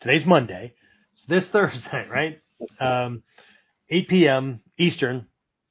[0.00, 0.72] Today's Monday.
[1.12, 2.40] It's this Thursday, right?
[2.80, 3.22] Um,
[3.90, 4.60] 8 p.m.
[4.78, 5.26] Eastern.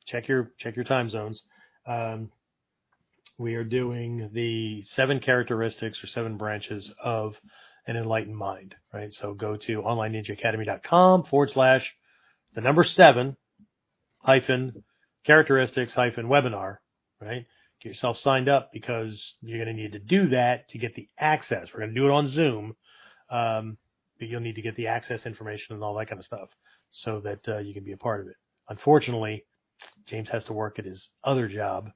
[0.05, 1.41] Check your check your time zones.
[1.85, 2.31] Um,
[3.37, 7.35] we are doing the seven characteristics or seven branches of
[7.87, 9.13] an enlightened mind, right?
[9.13, 11.89] So go to onlineninjaacademy.com forward slash
[12.53, 13.37] the number seven
[14.19, 14.83] hyphen
[15.25, 16.77] characteristics hyphen webinar,
[17.21, 17.45] right?
[17.82, 21.08] Get yourself signed up because you're going to need to do that to get the
[21.19, 21.69] access.
[21.74, 22.75] We're going to do it on Zoom.
[23.32, 23.77] Um,
[24.19, 26.49] but you'll need to get the access information and all that kind of stuff
[26.91, 28.35] so that uh, you can be a part of it.
[28.67, 29.45] Unfortunately,
[30.08, 31.90] James has to work at his other job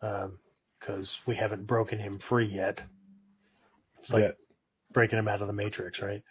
[0.00, 2.80] because um, we haven't broken him free yet.
[4.00, 4.36] It's like Yet.
[4.92, 6.22] breaking him out of the matrix, right?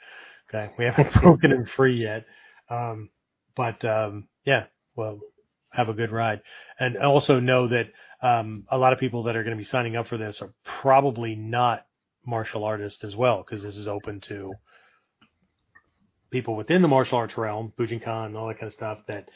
[0.49, 2.25] Okay, we haven't broken him free yet,
[2.69, 3.09] um,
[3.55, 4.65] but um, yeah,
[4.95, 5.19] well,
[5.75, 6.41] have a good ride,
[6.79, 7.87] and also know that
[8.21, 10.53] um, a lot of people that are going to be signing up for this are
[10.81, 11.85] probably not
[12.25, 14.53] martial artists as well, because this is open to
[16.31, 19.29] people within the martial arts realm, Bujinkan, all that kind of stuff that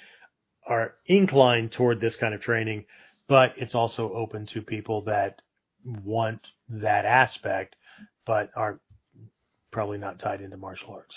[0.68, 2.86] are inclined toward this kind of training,
[3.28, 5.42] but it's also open to people that
[6.04, 7.76] want that aspect,
[8.26, 8.80] but are
[9.72, 11.16] probably not tied into martial arts.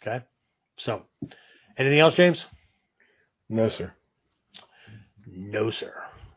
[0.00, 0.24] Okay.
[0.78, 1.02] So
[1.76, 2.44] anything else, James?
[3.48, 3.92] No, sir.
[5.26, 5.94] No, sir.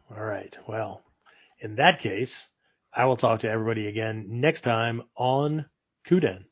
[0.09, 0.55] All right.
[0.67, 1.01] Well,
[1.59, 2.33] in that case,
[2.93, 5.65] I will talk to everybody again next time on
[6.09, 6.45] Kuden.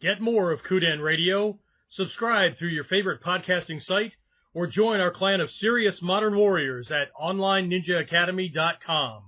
[0.00, 1.58] Get more of Kuden Radio.
[1.90, 4.12] Subscribe through your favorite podcasting site
[4.54, 9.22] or join our clan of serious modern warriors at OnlineNinjaAcademy.com.